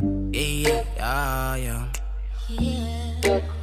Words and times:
Yeah, 0.00 0.84
yeah, 0.96 1.88
yeah. 2.48 3.57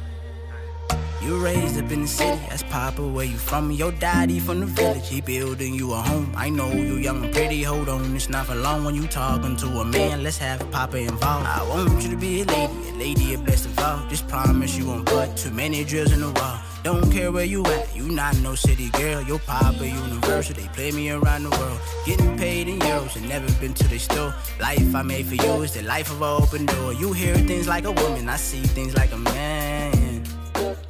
You 1.26 1.38
raised 1.38 1.76
up 1.76 1.90
in 1.90 2.02
the 2.02 2.06
city, 2.06 2.40
that's 2.48 2.62
Papa, 2.62 3.02
where 3.02 3.24
you 3.24 3.36
from? 3.36 3.72
Your 3.72 3.90
daddy 3.90 4.38
from 4.38 4.60
the 4.60 4.66
village, 4.66 5.08
he 5.08 5.20
building 5.20 5.74
you 5.74 5.92
a 5.92 5.96
home. 5.96 6.32
I 6.36 6.48
know 6.50 6.70
you 6.70 6.98
young 6.98 7.24
and 7.24 7.34
pretty, 7.34 7.64
hold 7.64 7.88
on, 7.88 8.14
it's 8.14 8.28
not 8.28 8.46
for 8.46 8.54
long 8.54 8.84
when 8.84 8.94
you 8.94 9.08
talking 9.08 9.56
to 9.56 9.66
a 9.66 9.84
man. 9.84 10.22
Let's 10.22 10.38
have 10.38 10.70
Papa 10.70 10.98
involved. 10.98 11.48
I 11.48 11.68
want 11.68 12.00
you 12.00 12.10
to 12.10 12.16
be 12.16 12.42
a 12.42 12.44
lady, 12.44 12.90
a 12.90 12.92
lady 12.92 13.34
a 13.34 13.38
best 13.38 13.66
of 13.66 13.76
all. 13.80 14.06
Just 14.08 14.28
promise 14.28 14.78
you 14.78 14.86
won't 14.86 15.06
put 15.06 15.36
too 15.36 15.50
many 15.50 15.82
drills 15.82 16.12
in 16.12 16.20
the 16.20 16.30
wall. 16.30 16.60
Don't 16.84 17.10
care 17.10 17.32
where 17.32 17.44
you 17.44 17.66
at, 17.66 17.96
you 17.96 18.04
not 18.04 18.38
no 18.38 18.54
city 18.54 18.90
girl. 18.90 19.20
Your 19.22 19.40
Papa 19.40 19.84
Universal, 19.84 20.54
they 20.54 20.68
play 20.68 20.92
me 20.92 21.10
around 21.10 21.42
the 21.42 21.50
world. 21.50 21.80
Getting 22.06 22.38
paid 22.38 22.68
in 22.68 22.78
euros 22.78 23.16
and 23.16 23.28
never 23.28 23.50
been 23.60 23.74
to 23.74 23.88
the 23.88 23.98
store. 23.98 24.32
Life 24.60 24.94
I 24.94 25.02
made 25.02 25.26
for 25.26 25.34
you 25.34 25.62
is 25.62 25.74
the 25.74 25.82
life 25.82 26.08
of 26.08 26.22
an 26.22 26.40
open 26.40 26.66
door. 26.66 26.92
You 26.92 27.12
hear 27.12 27.34
things 27.34 27.66
like 27.66 27.84
a 27.84 27.90
woman, 27.90 28.28
I 28.28 28.36
see 28.36 28.62
things 28.62 28.94
like 28.94 29.10
a 29.10 29.18
man. 29.18 29.95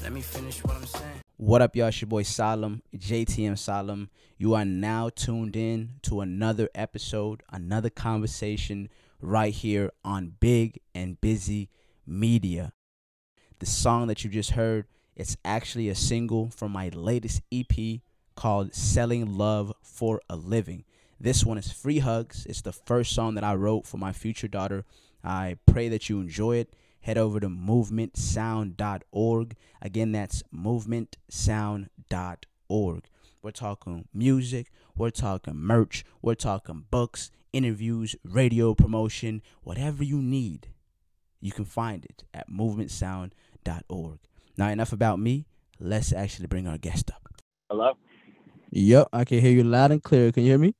Let 0.06 0.12
me 0.12 0.20
finish 0.20 0.62
what 0.62 0.77
I'm 0.77 0.87
saying. 0.87 1.20
What 1.37 1.62
up, 1.62 1.74
y'all? 1.74 1.88
It's 1.88 2.01
your 2.01 2.06
boy 2.06 2.23
Salim, 2.23 2.80
JTM 2.96 3.59
Salim. 3.59 4.09
You 4.38 4.55
are 4.55 4.65
now 4.65 5.09
tuned 5.09 5.56
in 5.56 5.95
to 6.02 6.20
another 6.20 6.69
episode, 6.77 7.42
another 7.51 7.91
conversation 7.91 8.88
right 9.20 9.52
here 9.52 9.91
on 10.05 10.34
Big 10.38 10.79
and 10.95 11.20
Busy 11.20 11.70
Media. 12.06 12.73
The 13.59 13.66
song 13.66 14.06
that 14.06 14.23
you 14.23 14.30
just 14.30 14.51
heard, 14.51 14.87
it's 15.16 15.37
actually 15.45 15.88
a 15.88 15.96
single 15.96 16.51
from 16.51 16.70
my 16.70 16.88
latest 16.91 17.43
EP 17.52 17.98
called 18.37 18.77
Selling 18.77 19.37
Love 19.37 19.73
for 19.82 20.20
a 20.30 20.37
Living. 20.37 20.84
This 21.18 21.45
one 21.45 21.59
is 21.59 21.73
Free 21.73 21.98
Hugs. 21.98 22.46
It's 22.48 22.62
the 22.62 22.73
first 22.73 23.12
song 23.12 23.34
that 23.34 23.43
I 23.43 23.57
wrote 23.57 23.88
for 23.88 23.96
my 23.96 24.12
future 24.12 24.46
daughter. 24.46 24.84
I 25.24 25.57
pray 25.66 25.88
that 25.88 26.09
you 26.09 26.20
enjoy 26.20 26.59
it 26.59 26.73
head 27.06 27.16
over 27.16 27.38
to 27.38 27.48
movementsound.org. 27.48 29.57
Again, 29.80 30.10
that's 30.10 30.43
movementsound.org. 30.52 33.04
We're 33.43 33.51
talking 33.52 34.09
music, 34.13 34.73
we're 34.96 35.10
talking 35.10 35.54
merch, 35.54 36.04
we're 36.21 36.35
talking 36.35 36.87
books, 36.90 37.30
interviews, 37.52 38.16
radio 38.24 38.74
promotion, 38.74 39.40
whatever 39.63 40.02
you 40.02 40.21
need. 40.21 40.66
You 41.40 41.52
can 41.52 41.65
find 41.65 42.04
it 42.04 42.24
at 42.35 42.51
movementsound.org. 42.51 44.18
Now, 44.59 44.70
enough 44.70 44.93
about 44.93 45.20
me. 45.20 45.46
Let's 45.79 46.13
actually 46.13 46.48
bring 46.48 46.66
our 46.66 46.79
guest 46.79 47.13
up. 47.13 47.29
Hello? 47.70 47.93
Yep, 48.70 49.10
I 49.13 49.24
can 49.24 49.38
hear 49.38 49.52
you 49.52 49.63
loud 49.63 49.93
and 49.93 50.02
clear. 50.02 50.32
Can 50.32 50.43
you 50.43 50.51
hear 50.51 50.59
me? 50.59 50.74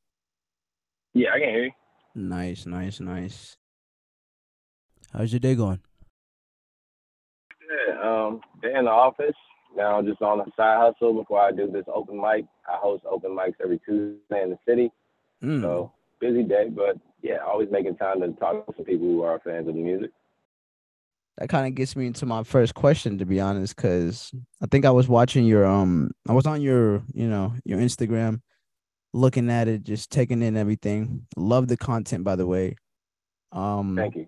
Yeah, 1.15 1.35
I 1.37 1.39
can 1.39 1.51
hear 1.51 1.67
you. 1.67 1.73
Nice, 2.17 2.67
nice, 2.67 2.99
nice. 2.99 3.57
How's 5.13 5.33
your 5.33 5.39
day 5.39 5.55
going? 5.55 5.86
Yeah, 7.69 8.01
um, 8.01 8.41
day 8.63 8.75
in 8.75 8.85
the 8.85 8.91
office. 8.91 9.35
Now 9.77 10.01
just 10.03 10.23
on 10.23 10.41
a 10.41 10.45
side 10.57 10.79
hustle 10.79 11.15
before 11.15 11.41
I 11.41 11.53
do 11.53 11.71
this 11.71 11.85
open 11.93 12.17
mic. 12.17 12.47
I 12.67 12.77
host 12.77 13.05
open 13.11 13.33
mics 13.33 13.55
every 13.63 13.79
Tuesday 13.81 14.43
in 14.43 14.51
the 14.51 14.59
city. 14.67 14.91
Mm. 15.43 15.61
So 15.61 15.93
busy 16.21 16.43
day, 16.43 16.69
but 16.71 16.99
yeah, 17.23 17.39
always 17.47 17.69
making 17.71 17.97
time 17.97 18.21
to 18.21 18.29
talk 18.33 18.67
to 18.67 18.73
some 18.77 18.87
people 18.87 19.07
who 19.07 19.23
are 19.23 19.41
fans 19.45 19.69
of 19.69 19.75
the 19.75 19.81
music. 19.81 20.11
That 21.39 21.51
kind 21.51 21.67
of 21.67 21.75
gets 21.75 21.95
me 21.95 22.07
into 22.07 22.25
my 22.25 22.43
first 22.45 22.75
question, 22.75 23.19
to 23.19 23.27
be 23.27 23.41
honest, 23.41 23.77
because 23.77 24.33
I 24.63 24.67
think 24.67 24.87
I 24.87 24.91
was 24.91 25.07
watching 25.07 25.45
your 25.45 25.67
um, 25.67 26.11
I 26.27 26.33
was 26.33 26.47
on 26.47 26.63
your 26.63 27.03
you 27.13 27.29
know 27.29 27.53
your 27.65 27.79
Instagram, 27.79 28.41
looking 29.13 29.51
at 29.51 29.69
it, 29.69 29.83
just 29.83 30.11
taking 30.11 30.43
in 30.43 30.57
everything. 30.57 31.27
Love 31.37 31.69
the 31.69 31.77
content, 31.77 32.25
by 32.25 32.37
the 32.37 32.47
way. 32.47 32.77
Um, 33.53 33.97
thank 33.97 34.17
you. 34.17 34.27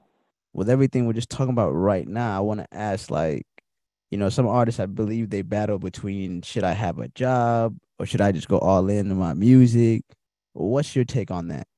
With 0.59 0.69
everything 0.69 1.07
we're 1.07 1.13
just 1.13 1.31
talking 1.31 1.53
about 1.53 1.71
right 1.71 2.09
now, 2.09 2.37
I 2.37 2.41
want 2.41 2.59
to 2.59 2.67
ask 2.73 3.13
like 3.13 3.47
you 4.11 4.19
know, 4.19 4.29
some 4.29 4.49
artists 4.49 4.81
I 4.81 4.87
believe 4.87 5.31
they 5.31 5.43
battle 5.43 5.79
between 5.79 6.43
should 6.43 6.65
I 6.65 6.73
have 6.73 6.99
a 6.99 7.07
job 7.09 7.77
or 8.01 8.07
should 8.07 8.21
I 8.21 8.33
just 8.33 8.49
go 8.49 8.59
all 8.59 8.89
in 8.89 9.09
on 9.13 9.19
my 9.19 9.35
music? 9.35 10.03
What's 10.55 10.97
your 10.97 11.05
take 11.05 11.31
on 11.31 11.47
that? 11.49 11.69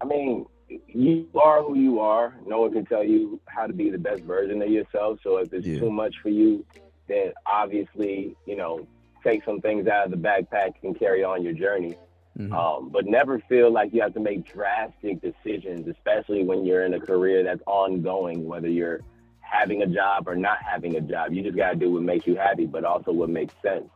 I 0.00 0.06
mean, 0.06 0.46
you 0.86 1.28
are 1.34 1.62
who 1.62 1.76
you 1.76 2.00
are. 2.00 2.34
No 2.46 2.62
one 2.62 2.72
can 2.72 2.86
tell 2.86 3.04
you 3.04 3.38
how 3.48 3.66
to 3.66 3.74
be 3.74 3.90
the 3.90 3.98
best 3.98 4.22
version 4.22 4.62
of 4.62 4.70
yourself. 4.70 5.18
So 5.22 5.36
if 5.36 5.52
it's 5.52 5.66
yeah. 5.66 5.80
too 5.80 5.90
much 5.90 6.14
for 6.22 6.30
you, 6.30 6.64
then 7.06 7.32
obviously, 7.46 8.34
you 8.46 8.56
know, 8.56 8.86
take 9.22 9.44
some 9.44 9.60
things 9.60 9.88
out 9.88 10.06
of 10.06 10.10
the 10.10 10.16
backpack 10.16 10.74
and 10.82 10.98
carry 10.98 11.22
on 11.22 11.42
your 11.42 11.52
journey. 11.52 11.98
Mm-hmm. 12.38 12.52
Um, 12.52 12.90
but 12.90 13.06
never 13.06 13.40
feel 13.48 13.70
like 13.70 13.92
you 13.92 14.00
have 14.02 14.14
to 14.14 14.20
make 14.20 14.44
drastic 14.44 15.20
decisions, 15.20 15.88
especially 15.88 16.44
when 16.44 16.64
you're 16.64 16.84
in 16.84 16.94
a 16.94 17.00
career 17.00 17.42
that's 17.42 17.62
ongoing, 17.66 18.46
whether 18.46 18.68
you're 18.68 19.00
having 19.40 19.82
a 19.82 19.86
job 19.86 20.28
or 20.28 20.36
not 20.36 20.58
having 20.62 20.96
a 20.96 21.00
job. 21.00 21.32
You 21.32 21.42
just 21.42 21.56
got 21.56 21.70
to 21.70 21.76
do 21.76 21.92
what 21.92 22.02
makes 22.02 22.26
you 22.26 22.36
happy, 22.36 22.66
but 22.66 22.84
also 22.84 23.10
what 23.10 23.28
makes 23.28 23.54
sense. 23.62 23.88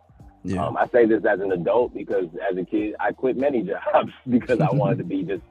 Yeah. 0.45 0.67
Um, 0.67 0.77
I 0.77 0.89
say 0.89 1.07
this 1.07 1.25
as 1.25 1.41
an 1.41 1.53
adult 1.53 1.95
because 1.95 2.27
as 2.51 2.57
a 2.57 2.65
kid, 2.65 2.97
I 2.99 3.13
quit 3.13 3.37
many 3.37 3.63
jobs 3.93 4.13
because 4.29 4.61
I 4.61 4.71
wanted 4.73 4.99
to 4.99 5.05
be 5.05 5.23
just 5.23 5.43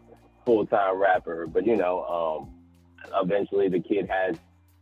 full 0.45 0.65
time 0.65 0.97
rapper. 0.97 1.47
But 1.47 1.65
you 1.65 1.77
know, 1.77 2.03
um, 2.03 3.13
eventually 3.21 3.69
the 3.69 3.79
kid 3.79 4.09
has 4.09 4.35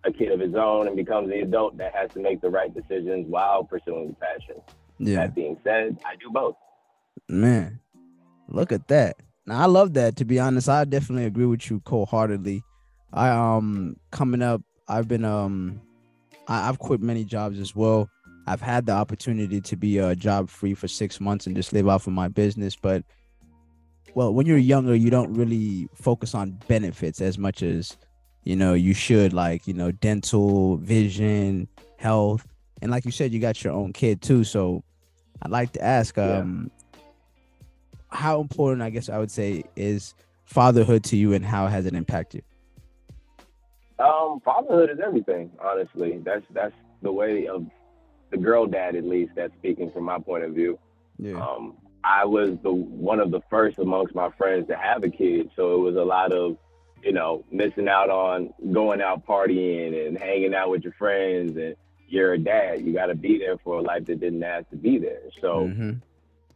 a 0.03 0.11
kid 0.11 0.31
of 0.31 0.39
his 0.39 0.55
own 0.55 0.87
and 0.87 0.95
becomes 0.95 1.29
the 1.29 1.41
adult 1.41 1.77
that 1.77 1.93
has 1.93 2.09
to 2.13 2.19
make 2.19 2.41
the 2.41 2.49
right 2.49 2.73
decisions 2.73 3.27
while 3.27 3.63
pursuing 3.63 4.07
the 4.07 4.15
passion. 4.15 4.61
Yeah. 4.97 5.17
That 5.17 5.35
being 5.35 5.57
said, 5.63 5.99
I 6.05 6.15
do 6.15 6.31
both. 6.31 6.55
Man, 7.27 7.79
look 8.49 8.71
at 8.71 8.87
that. 8.87 9.17
Now 9.45 9.61
I 9.61 9.65
love 9.65 9.93
that. 9.93 10.15
To 10.17 10.25
be 10.25 10.39
honest, 10.39 10.69
I 10.69 10.85
definitely 10.85 11.25
agree 11.25 11.45
with 11.45 11.69
you 11.69 11.81
wholeheartedly. 11.85 12.63
I 13.13 13.29
um 13.29 13.95
coming 14.11 14.41
up 14.41 14.61
I've 14.87 15.07
been 15.07 15.25
um 15.25 15.81
I, 16.47 16.65
have 16.65 16.79
quit 16.79 16.99
many 16.99 17.23
jobs 17.23 17.59
as 17.59 17.75
well. 17.75 18.09
I've 18.47 18.61
had 18.61 18.87
the 18.87 18.93
opportunity 18.93 19.61
to 19.61 19.75
be 19.75 19.99
uh, 19.99 20.15
job 20.15 20.49
free 20.49 20.73
for 20.73 20.87
six 20.87 21.21
months 21.21 21.45
and 21.45 21.55
just 21.55 21.73
live 21.73 21.87
off 21.87 22.07
of 22.07 22.13
my 22.13 22.27
business. 22.27 22.75
But 22.75 23.03
well, 24.15 24.33
when 24.33 24.47
you're 24.47 24.57
younger, 24.57 24.95
you 24.95 25.11
don't 25.11 25.31
really 25.35 25.87
focus 25.93 26.33
on 26.33 26.59
benefits 26.67 27.21
as 27.21 27.37
much 27.37 27.61
as 27.61 27.95
you 28.43 28.55
know 28.55 28.73
you 28.73 28.95
should, 28.95 29.31
like 29.31 29.67
you 29.67 29.75
know 29.75 29.91
dental, 29.91 30.77
vision, 30.77 31.67
health, 31.97 32.47
and 32.81 32.89
like 32.89 33.05
you 33.05 33.11
said, 33.11 33.31
you 33.31 33.39
got 33.39 33.63
your 33.63 33.73
own 33.73 33.93
kid 33.93 34.23
too. 34.23 34.43
So 34.43 34.83
I'd 35.43 35.51
like 35.51 35.73
to 35.73 35.83
ask, 35.83 36.17
um. 36.17 36.71
How 38.09 38.41
important, 38.41 38.81
I 38.81 38.89
guess 38.89 39.09
I 39.09 39.17
would 39.17 39.31
say, 39.31 39.63
is 39.75 40.15
fatherhood 40.45 41.03
to 41.05 41.17
you, 41.17 41.33
and 41.33 41.45
how 41.45 41.67
has 41.67 41.85
it 41.85 41.93
impacted? 41.93 42.43
Um, 43.99 44.41
fatherhood 44.43 44.89
is 44.89 44.99
everything. 44.99 45.51
Honestly, 45.63 46.19
that's 46.23 46.45
that's 46.51 46.73
the 47.01 47.11
way 47.11 47.47
of 47.47 47.65
the 48.31 48.37
girl 48.37 48.65
dad, 48.65 48.95
at 48.95 49.03
least. 49.03 49.33
That's 49.35 49.53
speaking 49.55 49.91
from 49.91 50.05
my 50.05 50.19
point 50.19 50.43
of 50.43 50.53
view. 50.53 50.79
Yeah. 51.17 51.39
Um, 51.39 51.77
I 52.03 52.25
was 52.25 52.57
the 52.63 52.71
one 52.71 53.19
of 53.19 53.29
the 53.29 53.41
first 53.49 53.77
amongst 53.77 54.15
my 54.15 54.29
friends 54.37 54.67
to 54.69 54.75
have 54.75 55.03
a 55.03 55.09
kid, 55.09 55.51
so 55.55 55.75
it 55.75 55.79
was 55.79 55.95
a 55.95 56.03
lot 56.03 56.31
of, 56.31 56.57
you 57.03 57.11
know, 57.11 57.43
missing 57.51 57.89
out 57.89 58.09
on 58.09 58.53
going 58.71 59.01
out 59.01 59.25
partying 59.27 60.07
and 60.07 60.17
hanging 60.17 60.55
out 60.55 60.69
with 60.69 60.83
your 60.83 60.93
friends. 60.93 61.57
And 61.57 61.75
you're 62.07 62.33
a 62.33 62.39
dad, 62.39 62.81
you 62.81 62.93
got 62.93 63.07
to 63.07 63.15
be 63.15 63.37
there 63.37 63.57
for 63.57 63.79
a 63.79 63.81
life 63.81 64.05
that 64.05 64.19
didn't 64.19 64.43
ask 64.43 64.69
to 64.69 64.77
be 64.77 64.97
there. 64.97 65.21
So. 65.39 65.67
Mm-hmm 65.67 65.91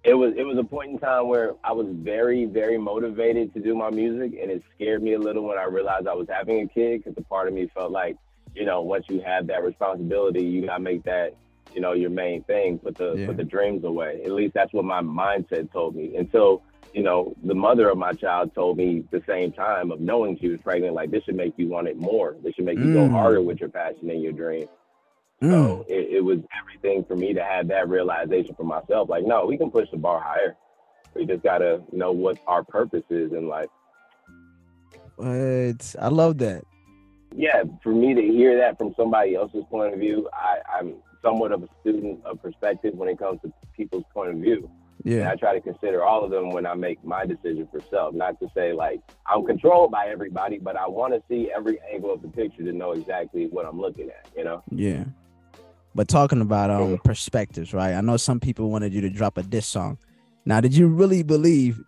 it 0.03 0.13
was 0.13 0.33
it 0.35 0.43
was 0.43 0.57
a 0.57 0.63
point 0.63 0.91
in 0.91 0.99
time 0.99 1.27
where 1.27 1.55
I 1.63 1.71
was 1.71 1.87
very 1.89 2.45
very 2.45 2.77
motivated 2.77 3.53
to 3.53 3.61
do 3.61 3.75
my 3.75 3.89
music, 3.89 4.37
and 4.41 4.51
it 4.51 4.61
scared 4.75 5.01
me 5.01 5.13
a 5.13 5.19
little 5.19 5.43
when 5.43 5.57
I 5.57 5.63
realized 5.63 6.07
I 6.07 6.13
was 6.13 6.27
having 6.29 6.61
a 6.61 6.67
kid 6.67 6.99
because 6.99 7.15
the 7.15 7.23
part 7.23 7.47
of 7.47 7.53
me 7.53 7.69
felt 7.73 7.91
like, 7.91 8.17
you 8.53 8.65
know, 8.65 8.81
once 8.81 9.05
you 9.09 9.21
have 9.21 9.47
that 9.47 9.63
responsibility, 9.63 10.43
you 10.43 10.65
gotta 10.65 10.81
make 10.81 11.03
that 11.03 11.35
you 11.73 11.79
know 11.79 11.93
your 11.93 12.09
main 12.09 12.43
thing, 12.43 12.79
put 12.79 12.97
the 12.97 13.13
yeah. 13.13 13.27
put 13.27 13.37
the 13.37 13.45
dreams 13.45 13.85
away. 13.85 14.21
At 14.25 14.31
least 14.31 14.53
that's 14.53 14.73
what 14.73 14.83
my 14.83 15.01
mindset 15.01 15.71
told 15.71 15.95
me. 15.95 16.15
Until 16.17 16.63
you 16.93 17.03
know 17.03 17.33
the 17.43 17.55
mother 17.55 17.89
of 17.89 17.97
my 17.97 18.11
child 18.11 18.53
told 18.53 18.77
me 18.77 19.05
the 19.09 19.23
same 19.25 19.53
time 19.53 19.89
of 19.89 20.01
knowing 20.01 20.37
she 20.37 20.49
was 20.49 20.59
pregnant, 20.61 20.95
like 20.95 21.11
this 21.11 21.23
should 21.23 21.35
make 21.35 21.53
you 21.57 21.69
want 21.69 21.87
it 21.87 21.97
more. 21.97 22.35
This 22.43 22.55
should 22.55 22.65
make 22.65 22.77
you 22.77 22.93
go 22.93 23.07
mm. 23.07 23.11
harder 23.11 23.41
with 23.41 23.61
your 23.61 23.69
passion 23.69 24.09
and 24.09 24.21
your 24.21 24.33
dream. 24.33 24.67
So 25.43 25.49
mm. 25.49 25.85
it, 25.89 26.15
it, 26.15 26.21
was 26.23 26.39
everything 26.57 27.03
for 27.03 27.17
me 27.17 27.33
to 27.33 27.43
have 27.43 27.67
that 27.67 27.89
realization 27.89 28.55
for 28.55 28.63
myself. 28.63 29.09
Like, 29.09 29.25
no, 29.25 29.45
we 29.45 29.57
can 29.57 29.69
push 29.69 29.89
the 29.91 29.97
bar 29.97 30.21
higher. 30.21 30.55
We 31.15 31.25
just 31.25 31.43
gotta 31.43 31.81
know 31.91 32.13
what 32.13 32.39
our 32.47 32.63
purpose 32.63 33.03
is 33.09 33.33
in 33.33 33.49
life. 33.49 33.67
What? 35.17 35.95
I 35.99 36.07
love 36.07 36.37
that. 36.37 36.63
Yeah, 37.35 37.63
for 37.81 37.89
me 37.89 38.13
to 38.13 38.21
hear 38.21 38.57
that 38.57 38.77
from 38.77 38.93
somebody 38.95 39.35
else's 39.35 39.63
point 39.69 39.93
of 39.93 39.99
view, 39.99 40.29
I, 40.31 40.59
I'm 40.79 40.95
somewhat 41.21 41.51
of 41.51 41.63
a 41.63 41.67
student 41.81 42.23
of 42.25 42.41
perspective 42.41 42.93
when 42.95 43.09
it 43.09 43.19
comes 43.19 43.41
to 43.41 43.51
people's 43.75 44.05
point 44.13 44.29
of 44.29 44.37
view. 44.37 44.69
Yeah. 45.03 45.21
And 45.21 45.29
I 45.29 45.35
try 45.35 45.53
to 45.53 45.61
consider 45.61 46.03
all 46.03 46.23
of 46.23 46.31
them 46.31 46.51
when 46.51 46.65
I 46.65 46.75
make 46.75 47.03
my 47.03 47.25
decision 47.25 47.67
for 47.69 47.81
self. 47.89 48.13
Not 48.13 48.39
to 48.39 48.47
say 48.55 48.71
like 48.71 49.01
I'm 49.25 49.45
controlled 49.45 49.91
by 49.91 50.07
everybody, 50.07 50.57
but 50.57 50.77
I 50.77 50.87
want 50.87 51.13
to 51.13 51.21
see 51.27 51.51
every 51.53 51.79
angle 51.91 52.13
of 52.13 52.21
the 52.21 52.29
picture 52.29 52.63
to 52.63 52.71
know 52.71 52.91
exactly 52.91 53.47
what 53.47 53.65
I'm 53.65 53.79
looking 53.79 54.09
at, 54.09 54.29
you 54.37 54.45
know? 54.45 54.63
Yeah. 54.71 55.03
But 55.95 56.07
talking 56.07 56.41
about 56.41 56.69
um 56.69 56.97
perspectives, 57.03 57.73
right? 57.73 57.93
I 57.93 58.01
know 58.01 58.17
some 58.17 58.39
people 58.39 58.71
wanted 58.71 58.93
you 58.93 59.01
to 59.01 59.09
drop 59.09 59.37
a 59.37 59.43
diss 59.43 59.67
song. 59.67 59.97
Now, 60.45 60.59
did 60.59 60.75
you 60.75 60.87
really 60.87 61.23
believe 61.23 61.81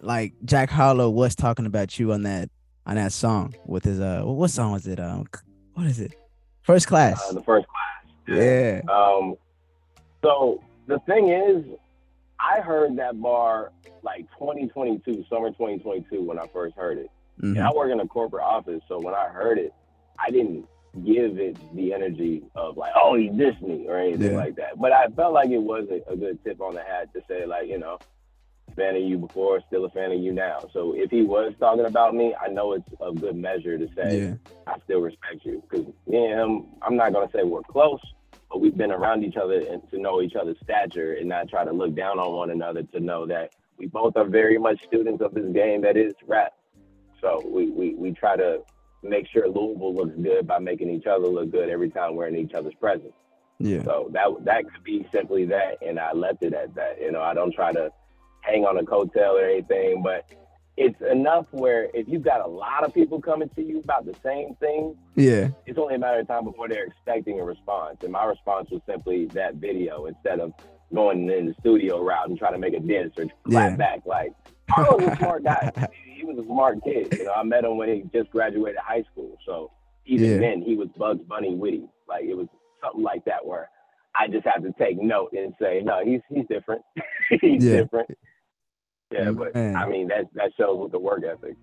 like 0.00 0.34
Jack 0.44 0.70
Harlow 0.70 1.10
was 1.10 1.34
talking 1.34 1.66
about 1.66 1.98
you 1.98 2.12
on 2.12 2.22
that 2.24 2.50
on 2.86 2.96
that 2.96 3.12
song 3.12 3.54
with 3.64 3.84
his 3.84 4.00
uh 4.00 4.22
what 4.24 4.50
song 4.50 4.72
was 4.72 4.86
it? 4.86 5.00
Um 5.00 5.26
what 5.74 5.86
is 5.86 6.00
it? 6.00 6.14
First 6.62 6.86
class. 6.86 7.22
Uh, 7.28 7.32
the 7.32 7.42
first 7.42 7.66
class. 7.66 8.36
Yeah. 8.36 8.80
Um 8.90 9.36
so 10.22 10.62
the 10.86 10.98
thing 11.00 11.28
is, 11.28 11.64
I 12.38 12.60
heard 12.60 12.96
that 12.96 13.20
bar 13.20 13.72
like 14.02 14.30
2022, 14.32 15.24
summer 15.28 15.50
2022 15.50 16.22
when 16.22 16.38
I 16.38 16.46
first 16.52 16.76
heard 16.76 16.98
it. 16.98 17.10
Mm-hmm. 17.40 17.56
And 17.56 17.66
I 17.66 17.72
work 17.72 17.90
in 17.90 18.00
a 18.00 18.06
corporate 18.06 18.44
office, 18.44 18.82
so 18.88 18.98
when 18.98 19.14
I 19.14 19.28
heard 19.28 19.58
it, 19.58 19.72
I 20.18 20.30
didn't 20.30 20.66
give 21.04 21.38
it 21.38 21.56
the 21.74 21.92
energy 21.92 22.42
of 22.54 22.76
like, 22.76 22.92
oh, 22.96 23.16
he 23.16 23.28
dissed 23.28 23.62
me 23.62 23.86
or 23.88 23.98
anything 23.98 24.32
yeah. 24.32 24.36
like 24.36 24.56
that. 24.56 24.78
But 24.78 24.92
I 24.92 25.08
felt 25.08 25.32
like 25.32 25.50
it 25.50 25.62
was 25.62 25.86
a, 25.90 26.12
a, 26.12 26.16
good 26.16 26.42
tip 26.44 26.60
on 26.60 26.74
the 26.74 26.82
hat 26.82 27.12
to 27.14 27.22
say 27.28 27.46
like, 27.46 27.68
you 27.68 27.78
know, 27.78 27.98
fan 28.74 28.96
of 28.96 29.02
you 29.02 29.18
before, 29.18 29.60
still 29.66 29.84
a 29.84 29.90
fan 29.90 30.12
of 30.12 30.20
you 30.20 30.32
now. 30.32 30.60
So 30.72 30.94
if 30.94 31.10
he 31.10 31.22
was 31.22 31.54
talking 31.58 31.86
about 31.86 32.14
me, 32.14 32.34
I 32.40 32.48
know 32.48 32.72
it's 32.72 32.88
a 33.00 33.12
good 33.12 33.36
measure 33.36 33.78
to 33.78 33.88
say 33.94 34.20
yeah. 34.20 34.34
I 34.66 34.78
still 34.84 35.00
respect 35.00 35.44
you 35.44 35.62
because 35.68 35.86
me 36.06 36.26
and 36.26 36.40
him, 36.40 36.66
I'm 36.82 36.96
not 36.96 37.12
gonna 37.12 37.30
say 37.32 37.42
we're 37.42 37.62
close, 37.62 38.00
but 38.50 38.60
we've 38.60 38.76
been 38.76 38.92
around 38.92 39.24
each 39.24 39.36
other 39.36 39.60
and 39.60 39.88
to 39.90 39.98
know 39.98 40.22
each 40.22 40.34
other's 40.34 40.58
stature 40.62 41.14
and 41.14 41.28
not 41.28 41.48
try 41.48 41.64
to 41.64 41.72
look 41.72 41.94
down 41.94 42.18
on 42.18 42.32
one 42.32 42.50
another 42.50 42.82
to 42.82 43.00
know 43.00 43.26
that 43.26 43.54
we 43.78 43.86
both 43.86 44.16
are 44.16 44.24
very 44.24 44.58
much 44.58 44.82
students 44.84 45.22
of 45.22 45.34
this 45.34 45.50
game 45.52 45.82
that 45.82 45.96
is 45.96 46.14
rap. 46.26 46.52
So 47.20 47.42
we, 47.46 47.70
we, 47.70 47.94
we 47.94 48.12
try 48.12 48.36
to 48.36 48.62
make 49.02 49.26
sure 49.28 49.48
Louisville 49.48 49.94
looks 49.94 50.16
good 50.22 50.46
by 50.46 50.58
making 50.58 50.90
each 50.90 51.06
other 51.06 51.26
look 51.26 51.50
good 51.50 51.68
every 51.68 51.90
time 51.90 52.16
we're 52.16 52.28
in 52.28 52.36
each 52.36 52.54
other's 52.54 52.74
presence. 52.74 53.12
Yeah. 53.58 53.82
So 53.84 54.10
that 54.12 54.28
that 54.44 54.64
could 54.64 54.84
be 54.84 55.06
simply 55.12 55.46
that, 55.46 55.78
and 55.86 55.98
I 55.98 56.12
left 56.12 56.42
it 56.42 56.52
at 56.52 56.74
that. 56.74 57.00
You 57.00 57.12
know, 57.12 57.22
I 57.22 57.34
don't 57.34 57.54
try 57.54 57.72
to 57.72 57.90
hang 58.42 58.64
on 58.64 58.78
a 58.78 58.82
coattail 58.82 59.40
or 59.40 59.44
anything, 59.44 60.02
but 60.02 60.30
it's 60.76 61.00
enough 61.10 61.46
where 61.52 61.88
if 61.94 62.06
you've 62.06 62.22
got 62.22 62.42
a 62.42 62.46
lot 62.46 62.84
of 62.84 62.92
people 62.92 63.20
coming 63.20 63.48
to 63.56 63.62
you 63.62 63.80
about 63.80 64.04
the 64.04 64.14
same 64.22 64.54
thing, 64.56 64.94
yeah, 65.14 65.48
it's 65.64 65.78
only 65.78 65.94
a 65.94 65.98
matter 65.98 66.20
of 66.20 66.28
time 66.28 66.44
before 66.44 66.68
they're 66.68 66.84
expecting 66.84 67.40
a 67.40 67.44
response. 67.44 67.96
And 68.02 68.12
my 68.12 68.24
response 68.24 68.68
was 68.70 68.82
simply 68.86 69.26
that 69.26 69.54
video 69.54 70.04
instead 70.04 70.40
of 70.40 70.52
going 70.94 71.28
in 71.30 71.46
the 71.46 71.54
studio 71.60 72.02
route 72.02 72.28
and 72.28 72.38
trying 72.38 72.52
to 72.52 72.58
make 72.58 72.74
a 72.74 72.80
diss 72.80 73.10
or 73.16 73.26
clap 73.44 73.70
yeah. 73.70 73.76
back 73.76 74.00
like, 74.04 74.32
oh, 74.76 74.98
he's 74.98 75.08
a 75.08 75.16
smart 75.18 75.44
guy. 75.44 75.72
he 76.04 76.24
was 76.24 76.38
a 76.38 76.46
smart 76.46 76.82
kid. 76.84 77.12
You 77.12 77.24
know, 77.24 77.32
I 77.32 77.42
met 77.42 77.64
him 77.64 77.76
when 77.76 77.88
he 77.88 78.04
just 78.12 78.30
graduated 78.30 78.78
high 78.78 79.04
school. 79.12 79.36
So 79.44 79.70
even 80.06 80.30
yeah. 80.30 80.38
then, 80.38 80.62
he 80.62 80.76
was 80.76 80.88
Bugs 80.96 81.22
Bunny 81.28 81.54
witty. 81.54 81.88
Like 82.08 82.24
it 82.24 82.36
was 82.36 82.48
something 82.82 83.02
like 83.02 83.24
that 83.24 83.44
where 83.44 83.68
I 84.18 84.28
just 84.28 84.46
have 84.46 84.62
to 84.62 84.72
take 84.78 85.00
note 85.00 85.32
and 85.32 85.54
say, 85.60 85.82
no, 85.84 86.04
he's 86.04 86.20
he's 86.28 86.46
different. 86.48 86.82
he's 87.40 87.64
yeah. 87.64 87.76
different. 87.78 88.10
Yeah, 89.12 89.30
but 89.30 89.54
Man. 89.54 89.76
I 89.76 89.88
mean 89.88 90.08
that 90.08 90.26
that 90.34 90.52
shows 90.58 90.78
with 90.80 90.92
the 90.92 90.98
work 90.98 91.22
ethic. 91.24 91.56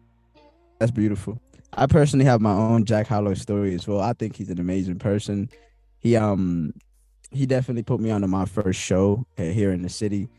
That's 0.79 0.91
beautiful. 0.91 1.39
I 1.75 1.87
personally 1.87 2.25
have 2.25 2.41
my 2.41 2.53
own 2.53 2.85
Jack 2.85 3.07
Harlow 3.07 3.33
story 3.33 3.73
as 3.73 3.87
well. 3.87 3.99
I 3.99 4.13
think 4.13 4.35
he's 4.35 4.49
an 4.49 4.59
amazing 4.59 4.99
person. 4.99 5.49
He 5.99 6.15
um 6.15 6.73
he 7.31 7.45
definitely 7.45 7.83
put 7.83 7.99
me 7.99 8.11
onto 8.11 8.27
my 8.27 8.45
first 8.45 8.79
show 8.79 9.25
here 9.37 9.71
in 9.71 9.81
the 9.81 9.89
city. 9.89 10.29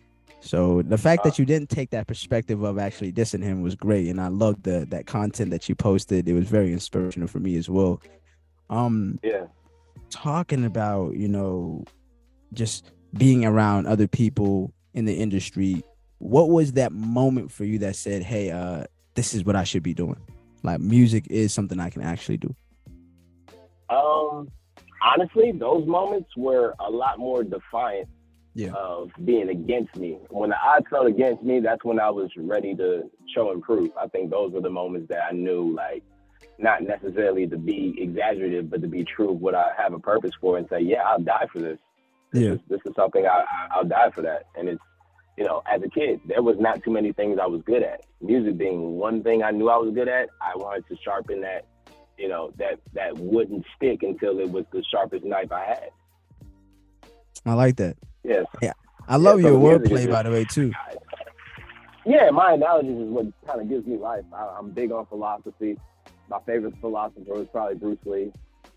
So 0.45 0.83
the 0.83 0.99
fact 0.99 1.25
that 1.25 1.39
you 1.39 1.47
didn't 1.47 1.71
take 1.71 1.89
that 1.91 2.07
perspective 2.07 2.63
of 2.63 2.79
actually 2.79 3.13
dissing 3.13 3.43
him 3.43 3.63
was 3.63 3.75
great, 3.75 4.09
and 4.09 4.21
I 4.21 4.29
loved 4.29 4.65
the 4.65 4.85
that 4.91 5.07
content 5.07 5.51
that 5.53 5.71
you 5.71 5.75
posted. 5.75 6.29
It 6.29 6.35
was 6.35 6.47
very 6.47 6.71
inspirational 6.71 7.29
for 7.29 7.41
me 7.41 7.57
as 7.57 7.71
well. 7.71 8.03
Um, 8.69 9.19
yeah, 9.23 9.47
talking 10.11 10.67
about 10.67 11.17
you 11.17 11.29
know 11.29 11.85
just 12.53 12.93
being 13.17 13.47
around 13.47 13.87
other 13.87 14.07
people 14.07 14.75
in 14.93 15.07
the 15.07 15.15
industry. 15.15 15.83
What 16.19 16.51
was 16.51 16.73
that 16.73 16.93
moment 16.93 17.51
for 17.51 17.65
you 17.65 17.79
that 17.79 17.97
said, 17.97 18.23
"Hey, 18.23 18.51
uh, 18.51 18.85
this 19.15 19.33
is 19.33 19.47
what 19.47 19.57
I 19.57 19.65
should 19.65 19.83
be 19.83 19.95
doing"? 19.95 20.21
Like 20.63 20.79
music 20.79 21.27
is 21.31 21.55
something 21.55 21.81
I 21.81 21.89
can 21.89 22.03
actually 22.03 22.37
do. 22.37 22.55
Um, 23.89 24.51
honestly, 25.03 25.53
those 25.53 25.87
moments 25.87 26.29
were 26.37 26.75
a 26.81 26.91
lot 26.91 27.19
more 27.19 27.43
defiant 27.45 28.09
yeah. 28.55 28.71
of 28.73 29.11
being 29.25 29.49
against 29.49 29.97
me. 29.97 30.19
When 30.31 30.51
the 30.51 30.57
odds 30.57 30.87
fell 30.91 31.07
against 31.07 31.43
me, 31.43 31.61
that's 31.61 31.85
when 31.85 32.01
I 32.01 32.11
was 32.11 32.31
ready 32.37 32.75
to 32.77 33.11
show 33.35 33.53
and 33.53 33.63
prove. 33.63 33.91
I 34.01 34.09
think 34.09 34.31
those 34.31 34.53
were 34.53 34.61
the 34.61 34.71
moments 34.71 35.09
that 35.09 35.25
I 35.31 35.33
knew, 35.33 35.75
like, 35.75 36.03
not 36.59 36.83
necessarily 36.83 37.47
to 37.49 37.57
be 37.57 37.95
exaggerative, 37.99 38.71
but 38.71 38.83
to 38.83 38.89
be 38.89 39.05
true 39.05 39.33
of 39.33 39.41
what 39.41 39.55
I 39.55 39.73
have 39.77 39.93
a 39.93 39.99
purpose 39.99 40.33
for 40.41 40.57
and 40.57 40.69
say, 40.69 40.81
yeah, 40.81 41.03
I'll 41.03 41.21
die 41.21 41.47
for 41.53 41.61
this. 41.61 41.79
This, 42.33 42.43
yeah. 42.43 42.51
is, 42.53 42.61
this 42.69 42.81
is 42.85 42.93
something 42.97 43.27
I, 43.27 43.45
I'll 43.73 43.85
die 43.85 44.11
for 44.11 44.23
that. 44.23 44.47
And 44.57 44.69
it's, 44.69 44.83
you 45.37 45.45
know, 45.45 45.63
as 45.73 45.83
a 45.83 45.89
kid, 45.89 46.21
there 46.27 46.43
was 46.43 46.57
not 46.59 46.83
too 46.85 46.93
many 46.93 47.13
things 47.13 47.39
I 47.43 47.47
was 47.47 47.63
good 47.63 47.83
at. 47.83 48.05
Music 48.21 48.57
being 48.57 48.97
one 48.97 49.23
thing 49.23 49.43
I 49.43 49.51
knew 49.51 49.69
I 49.69 49.77
was 49.77 49.93
good 49.93 50.09
at, 50.09 50.29
I 50.41 50.57
wanted 50.57 50.87
to 50.89 50.97
sharpen 51.03 51.41
that 51.41 51.67
you 52.19 52.29
know, 52.29 52.53
that 52.59 52.79
that 52.93 53.17
wouldn't 53.19 53.65
stick 53.77 54.03
until 54.03 54.39
it 54.39 54.51
was 54.51 54.65
the 54.73 54.83
sharpest 54.91 55.25
knife 55.25 55.51
I 55.51 55.65
had. 55.65 55.91
I 57.45 57.55
like 57.55 57.77
that. 57.77 57.97
Yes. 58.25 58.47
Yeah. 58.63 58.73
I 59.07 59.17
love 59.17 59.41
yeah, 59.41 59.49
your 59.49 59.61
wordplay, 59.61 60.11
by 60.11 60.23
the 60.23 60.31
way, 60.31 60.45
too. 60.45 60.73
Yeah, 62.07 62.31
my 62.31 62.53
analogies 62.53 62.99
is 62.99 63.09
what 63.09 63.27
kind 63.47 63.61
of 63.61 63.69
gives 63.69 63.87
me 63.87 63.97
life. 63.97 64.25
I, 64.33 64.59
am 64.59 64.71
big 64.71 64.93
on 64.93 65.07
philosophy. 65.07 65.79
My 66.29 66.39
favorite 66.47 66.75
philosopher 66.81 67.35
was 67.35 67.47
probably 67.53 67.77
Bruce 67.77 67.99
Lee 68.05 68.33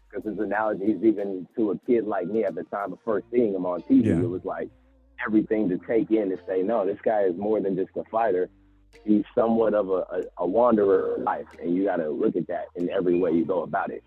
because 0.10 0.30
his 0.30 0.40
analogies, 0.40 1.02
even 1.04 1.48
to 1.56 1.72
a 1.72 1.80
kid 1.80 2.06
like 2.06 2.28
me 2.28 2.44
at 2.44 2.56
the 2.56 2.64
time 2.64 2.94
of 2.94 3.00
first 3.04 3.26
seeing 3.32 3.54
him 3.54 3.66
on 3.66 3.82
TV, 3.82 4.06
yeah. 4.06 4.20
it 4.20 4.30
was 4.30 4.44
like 4.44 4.70
everything 5.26 5.68
to 5.70 5.78
take 5.88 6.12
in 6.12 6.30
to 6.30 6.38
say, 6.48 6.62
no, 6.62 6.86
this 6.86 7.00
guy 7.04 7.24
is 7.24 7.36
more 7.38 7.60
than 7.60 7.76
just 7.76 7.90
a 7.96 8.04
fighter 8.06 8.50
he's 9.06 9.24
somewhat 9.36 9.74
of 9.74 9.90
a, 9.90 9.94
a, 9.94 10.24
a 10.40 10.48
wanderer 10.48 11.16
of 11.16 11.22
life, 11.22 11.46
and 11.62 11.76
you 11.76 11.86
got 11.86 11.98
to 11.98 12.10
look 12.10 12.36
at 12.36 12.48
that 12.48 12.66
in 12.76 12.90
every 12.90 13.20
way 13.20 13.32
you 13.32 13.46
go 13.46 13.64
about 13.64 13.90
it. 13.90 14.04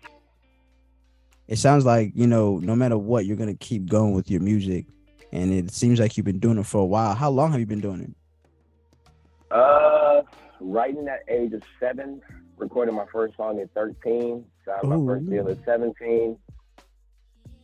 It 1.47 1.57
sounds 1.57 1.85
like 1.85 2.11
you 2.15 2.27
know, 2.27 2.59
no 2.59 2.75
matter 2.75 2.97
what, 2.97 3.25
you're 3.25 3.35
gonna 3.35 3.55
keep 3.55 3.89
going 3.89 4.13
with 4.13 4.31
your 4.31 4.39
music, 4.39 4.85
and 5.31 5.53
it 5.53 5.71
seems 5.71 5.99
like 5.99 6.17
you've 6.17 6.25
been 6.25 6.39
doing 6.39 6.57
it 6.57 6.65
for 6.65 6.81
a 6.81 6.85
while. 6.85 7.13
How 7.13 7.29
long 7.29 7.51
have 7.51 7.59
you 7.59 7.65
been 7.65 7.81
doing 7.81 8.01
it? 8.01 9.53
Uh, 9.53 10.23
writing 10.59 11.07
at 11.07 11.23
age 11.27 11.53
of 11.53 11.63
seven, 11.79 12.21
recording 12.57 12.95
my 12.95 13.05
first 13.11 13.35
song 13.37 13.59
at 13.59 13.73
13, 13.73 14.45
signed 14.65 14.83
my 14.83 15.13
first 15.13 15.29
deal 15.29 15.49
at 15.49 15.57
17, 15.65 16.37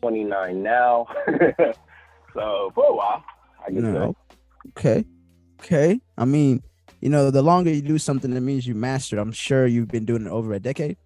29 0.02 0.64
now. 0.64 1.08
so 2.34 2.72
for 2.74 2.86
a 2.86 2.96
while, 2.96 3.24
I 3.66 3.72
guess. 3.72 3.84
No. 3.84 4.16
Okay. 4.70 5.06
Okay. 5.62 6.00
I 6.18 6.26
mean, 6.26 6.62
you 7.02 7.10
know, 7.10 7.32
the 7.32 7.42
longer 7.42 7.72
you 7.72 7.82
do 7.82 7.98
something, 7.98 8.34
that 8.34 8.42
means 8.42 8.66
you 8.66 8.76
mastered. 8.76 9.20
I'm 9.20 9.32
sure 9.32 9.68
you've 9.68 9.88
been 9.88 10.06
doing 10.06 10.26
it 10.26 10.30
over 10.30 10.54
a 10.54 10.60
decade. 10.60 10.98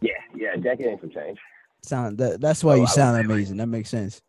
Yeah, 0.00 0.10
yeah, 0.34 0.54
a 0.54 0.58
decade 0.58 0.86
and 0.86 1.00
some 1.00 1.10
change. 1.10 1.38
Sound 1.82 2.18
that, 2.18 2.40
that's 2.40 2.62
why 2.62 2.76
so 2.76 2.80
you 2.80 2.86
sound 2.86 3.24
amazing. 3.24 3.56
That 3.58 3.66
makes 3.66 3.88
sense. 3.88 4.20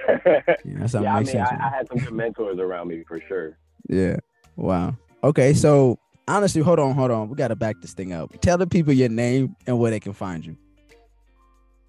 yeah, 0.08 0.40
yeah, 0.64 1.14
I 1.14 1.18
mean, 1.18 1.26
sense, 1.26 1.48
I, 1.50 1.66
I, 1.66 1.76
had 1.76 1.88
some 1.88 1.98
good 1.98 2.12
mentors 2.12 2.58
around 2.58 2.88
me 2.88 3.04
for 3.06 3.20
sure. 3.28 3.56
Yeah. 3.88 4.16
Wow. 4.56 4.96
Okay, 5.24 5.54
so 5.54 5.98
honestly, 6.28 6.62
hold 6.62 6.78
on, 6.78 6.94
hold 6.94 7.10
on. 7.10 7.28
We 7.28 7.36
gotta 7.36 7.56
back 7.56 7.80
this 7.80 7.94
thing 7.94 8.12
up. 8.12 8.32
Tell 8.40 8.58
the 8.58 8.66
people 8.66 8.92
your 8.92 9.08
name 9.08 9.56
and 9.66 9.78
where 9.78 9.90
they 9.90 10.00
can 10.00 10.12
find 10.12 10.44
you. 10.44 10.56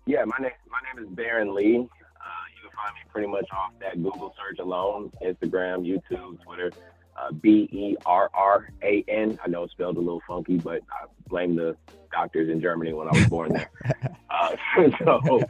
Yeah, 0.05 0.23
my 0.25 0.37
name 0.39 0.51
my 0.69 0.79
name 0.93 1.05
is 1.05 1.15
Berran 1.15 1.53
Lee. 1.53 1.77
Uh, 1.77 1.79
you 1.79 2.61
can 2.61 2.71
find 2.75 2.93
me 2.93 3.01
pretty 3.11 3.27
much 3.27 3.47
off 3.51 3.71
that 3.79 4.01
Google 4.01 4.33
search 4.37 4.59
alone, 4.59 5.11
Instagram, 5.21 5.87
YouTube, 5.87 6.41
Twitter. 6.43 6.71
Uh, 7.15 7.31
B 7.31 7.69
E 7.71 7.95
R 8.07 8.27
R 8.33 8.69
A 8.81 9.05
N. 9.07 9.37
I 9.45 9.47
know 9.47 9.63
it's 9.63 9.73
spelled 9.73 9.97
a 9.97 9.99
little 9.99 10.23
funky, 10.27 10.57
but 10.57 10.81
I 10.91 11.05
blame 11.27 11.55
the 11.55 11.77
doctors 12.11 12.49
in 12.49 12.59
Germany 12.59 12.93
when 12.93 13.07
I 13.07 13.11
was 13.11 13.27
born 13.27 13.53
there. 13.53 13.69
uh, 14.31 14.55
so, 15.03 15.41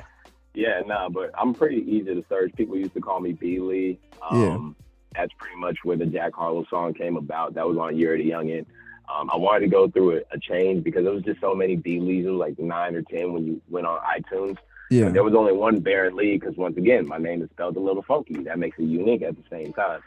yeah, 0.53 0.81
nah, 0.85 1.09
but 1.09 1.31
I'm 1.37 1.53
pretty 1.53 1.81
easy 1.89 2.13
to 2.13 2.23
search. 2.29 2.53
People 2.55 2.77
used 2.77 2.93
to 2.93 3.01
call 3.01 3.19
me 3.19 3.33
B 3.33 3.59
Lee. 3.59 3.99
Um, 4.29 4.75
yeah. 5.15 5.21
That's 5.21 5.33
pretty 5.37 5.57
much 5.57 5.77
where 5.83 5.97
the 5.97 6.05
Jack 6.05 6.33
Harlow 6.33 6.65
song 6.69 6.93
came 6.93 7.17
about. 7.17 7.53
That 7.55 7.67
was 7.67 7.77
on 7.77 7.97
Year 7.97 8.13
of 8.13 8.19
the 8.19 8.29
Youngin. 8.29 8.65
Um, 9.13 9.29
I 9.31 9.35
wanted 9.35 9.61
to 9.61 9.67
go 9.67 9.87
through 9.87 10.17
a, 10.17 10.21
a 10.31 10.39
change 10.39 10.83
because 10.83 11.03
there 11.03 11.13
was 11.13 11.23
just 11.23 11.41
so 11.41 11.53
many 11.53 11.75
B 11.75 11.99
Lees. 11.99 12.25
It 12.25 12.29
was 12.29 12.39
like 12.39 12.57
nine 12.59 12.95
or 12.95 13.01
ten 13.01 13.33
when 13.33 13.45
you 13.45 13.61
went 13.69 13.85
on 13.85 13.99
iTunes. 13.99 14.57
Yeah. 14.89 15.09
there 15.09 15.23
was 15.23 15.33
only 15.33 15.53
one 15.53 15.81
Berran 15.81 16.13
Lee 16.13 16.37
because 16.37 16.55
once 16.55 16.77
again, 16.77 17.07
my 17.07 17.17
name 17.17 17.41
is 17.41 17.49
spelled 17.49 17.75
a 17.77 17.79
little 17.79 18.03
funky. 18.03 18.43
That 18.43 18.59
makes 18.59 18.77
it 18.77 18.83
unique 18.83 19.23
at 19.23 19.35
the 19.35 19.43
same 19.49 19.73
time. 19.73 20.01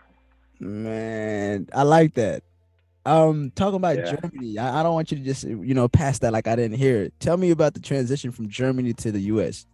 Man, 0.61 1.69
I 1.75 1.83
like 1.83 2.15
that. 2.15 2.43
Um, 3.05 3.53
talking 3.55 3.77
about 3.77 3.99
yeah. 3.99 4.17
Germany, 4.17 4.59
I, 4.59 4.81
I, 4.81 4.83
don't 4.83 4.95
want 4.95 5.13
you 5.13 5.19
to 5.19 5.23
just 5.23 5.45
you 5.45 5.75
know 5.75 5.87
pass 5.87 6.19
that 6.21 6.33
like 6.33 6.49
I 6.49 6.57
didn't 6.57 6.77
hear 6.77 7.03
it. 7.03 7.15
Tell 7.21 7.37
me 7.37 7.51
about 7.51 7.75
the 7.75 7.81
transition 7.81 8.33
from 8.33 8.49
Germany 8.49 8.93
to 8.95 9.13
the 9.13 9.21
U.S. 9.21 9.67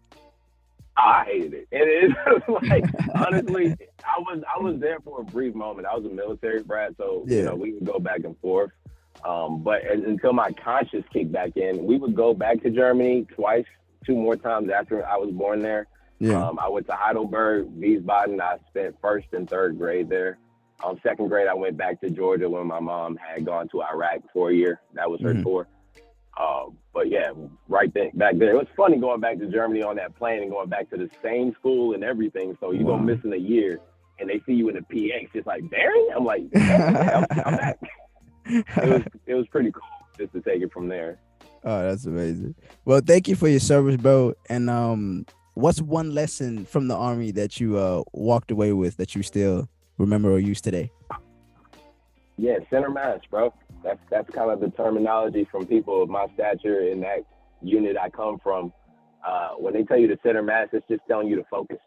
I 0.96 1.24
hated 1.24 1.54
it. 1.54 1.68
And 1.72 1.88
It 1.88 2.04
is 2.36 2.70
like 2.70 2.84
honestly, 3.14 3.76
I 4.04 4.20
was 4.20 4.42
I 4.54 4.60
was 4.60 4.80
there 4.80 5.00
for 5.00 5.20
a 5.20 5.24
brief 5.24 5.54
moment. 5.54 5.86
I 5.86 5.96
was 5.96 6.04
a 6.04 6.14
military 6.14 6.62
brat, 6.62 6.94
so 6.96 7.24
yeah. 7.26 7.38
you 7.38 7.44
know 7.44 7.54
we 7.54 7.72
would 7.72 7.84
go 7.84 7.98
back 7.98 8.20
and 8.24 8.38
forth. 8.38 8.70
Um, 9.24 9.62
but 9.62 9.84
until 9.90 10.32
my 10.32 10.50
conscience 10.52 11.06
kicked 11.12 11.32
back 11.32 11.56
in, 11.56 11.84
we 11.84 11.98
would 11.98 12.14
go 12.14 12.34
back 12.34 12.62
to 12.62 12.70
Germany 12.70 13.26
twice, 13.34 13.66
two 14.04 14.16
more 14.16 14.36
times 14.36 14.70
after 14.70 15.06
I 15.06 15.16
was 15.16 15.30
born 15.30 15.60
there. 15.60 15.86
Yeah. 16.18 16.44
Um, 16.46 16.58
I 16.58 16.68
went 16.68 16.86
to 16.86 16.92
Heidelberg, 16.92 17.66
Wiesbaden. 17.78 18.40
I 18.40 18.58
spent 18.68 18.96
first 19.00 19.26
and 19.32 19.48
third 19.48 19.78
grade 19.78 20.08
there. 20.08 20.38
Um, 20.84 20.98
second 21.02 21.28
grade, 21.28 21.46
I 21.46 21.54
went 21.54 21.76
back 21.76 22.00
to 22.00 22.10
Georgia 22.10 22.48
when 22.48 22.66
my 22.66 22.80
mom 22.80 23.16
had 23.16 23.44
gone 23.44 23.68
to 23.68 23.82
Iraq 23.82 24.20
for 24.32 24.50
a 24.50 24.54
year. 24.54 24.80
That 24.94 25.10
was 25.10 25.20
her 25.20 25.34
mm-hmm. 25.34 25.42
tour. 25.42 25.68
Um, 26.40 26.78
but 26.94 27.10
yeah, 27.10 27.30
right 27.68 27.92
then, 27.92 28.10
back 28.14 28.38
there, 28.38 28.50
it 28.50 28.56
was 28.56 28.66
funny 28.76 28.98
going 28.98 29.20
back 29.20 29.38
to 29.38 29.46
Germany 29.46 29.82
on 29.82 29.96
that 29.96 30.16
plane 30.16 30.42
and 30.42 30.50
going 30.50 30.68
back 30.68 30.90
to 30.90 30.96
the 30.96 31.10
same 31.22 31.54
school 31.58 31.94
and 31.94 32.02
everything. 32.02 32.56
So 32.60 32.70
you 32.70 32.84
wow. 32.84 32.96
go 32.96 33.02
missing 33.02 33.32
a 33.32 33.36
year, 33.36 33.80
and 34.18 34.28
they 34.28 34.40
see 34.46 34.52
you 34.52 34.68
in 34.68 34.76
the 34.76 34.80
PX, 34.80 35.32
just 35.32 35.46
like 35.46 35.68
Barry. 35.70 36.06
I'm 36.14 36.24
like, 36.24 36.42
I'm, 36.54 37.26
I'm 37.30 37.56
back. 37.56 37.78
it 38.46 38.88
was 38.88 39.02
it 39.26 39.34
was 39.34 39.46
pretty 39.48 39.72
cool 39.72 39.82
just 40.18 40.32
to 40.32 40.40
take 40.40 40.62
it 40.62 40.72
from 40.72 40.88
there. 40.88 41.18
Oh, 41.64 41.88
that's 41.88 42.06
amazing. 42.06 42.54
Well, 42.84 43.00
thank 43.04 43.28
you 43.28 43.36
for 43.36 43.48
your 43.48 43.60
service, 43.60 43.96
bro. 43.96 44.34
And 44.48 44.68
um, 44.68 45.26
what's 45.54 45.80
one 45.80 46.14
lesson 46.14 46.64
from 46.64 46.88
the 46.88 46.96
army 46.96 47.30
that 47.32 47.60
you 47.60 47.76
uh 47.76 48.02
walked 48.12 48.50
away 48.50 48.72
with 48.72 48.96
that 48.96 49.14
you 49.14 49.22
still 49.22 49.68
remember 49.98 50.30
or 50.32 50.38
use 50.38 50.60
today? 50.60 50.90
Yeah, 52.36 52.56
center 52.70 52.90
mass, 52.90 53.20
bro. 53.30 53.54
That's 53.84 54.00
that's 54.10 54.30
kind 54.30 54.50
of 54.50 54.60
the 54.60 54.70
terminology 54.70 55.46
from 55.50 55.66
people 55.66 56.02
of 56.02 56.08
my 56.08 56.26
stature 56.34 56.80
in 56.80 57.00
that 57.00 57.24
unit 57.62 57.96
I 57.96 58.10
come 58.10 58.38
from. 58.42 58.72
Uh, 59.26 59.50
when 59.50 59.72
they 59.72 59.84
tell 59.84 59.98
you 59.98 60.08
to 60.08 60.18
center 60.22 60.42
mass, 60.42 60.68
it's 60.72 60.86
just 60.88 61.02
telling 61.08 61.28
you 61.28 61.36
to 61.36 61.44
focus. 61.50 61.78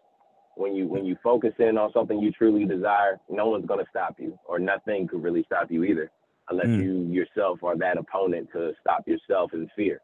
When 0.55 0.73
you 0.75 0.87
when 0.87 1.05
you 1.05 1.17
focus 1.23 1.53
in 1.59 1.77
on 1.77 1.91
something 1.93 2.19
you 2.19 2.31
truly 2.31 2.65
desire, 2.65 3.19
no 3.29 3.49
one's 3.49 3.65
gonna 3.65 3.85
stop 3.89 4.15
you, 4.19 4.37
or 4.47 4.59
nothing 4.59 5.07
could 5.07 5.21
really 5.21 5.43
stop 5.43 5.69
you 5.69 5.83
either 5.83 6.11
unless 6.49 6.67
mm. 6.67 6.83
you 6.83 7.13
yourself 7.13 7.63
are 7.63 7.75
that 7.77 7.97
opponent 7.97 8.49
to 8.53 8.73
stop 8.79 9.07
yourself 9.07 9.53
in 9.53 9.69
fear. 9.75 9.99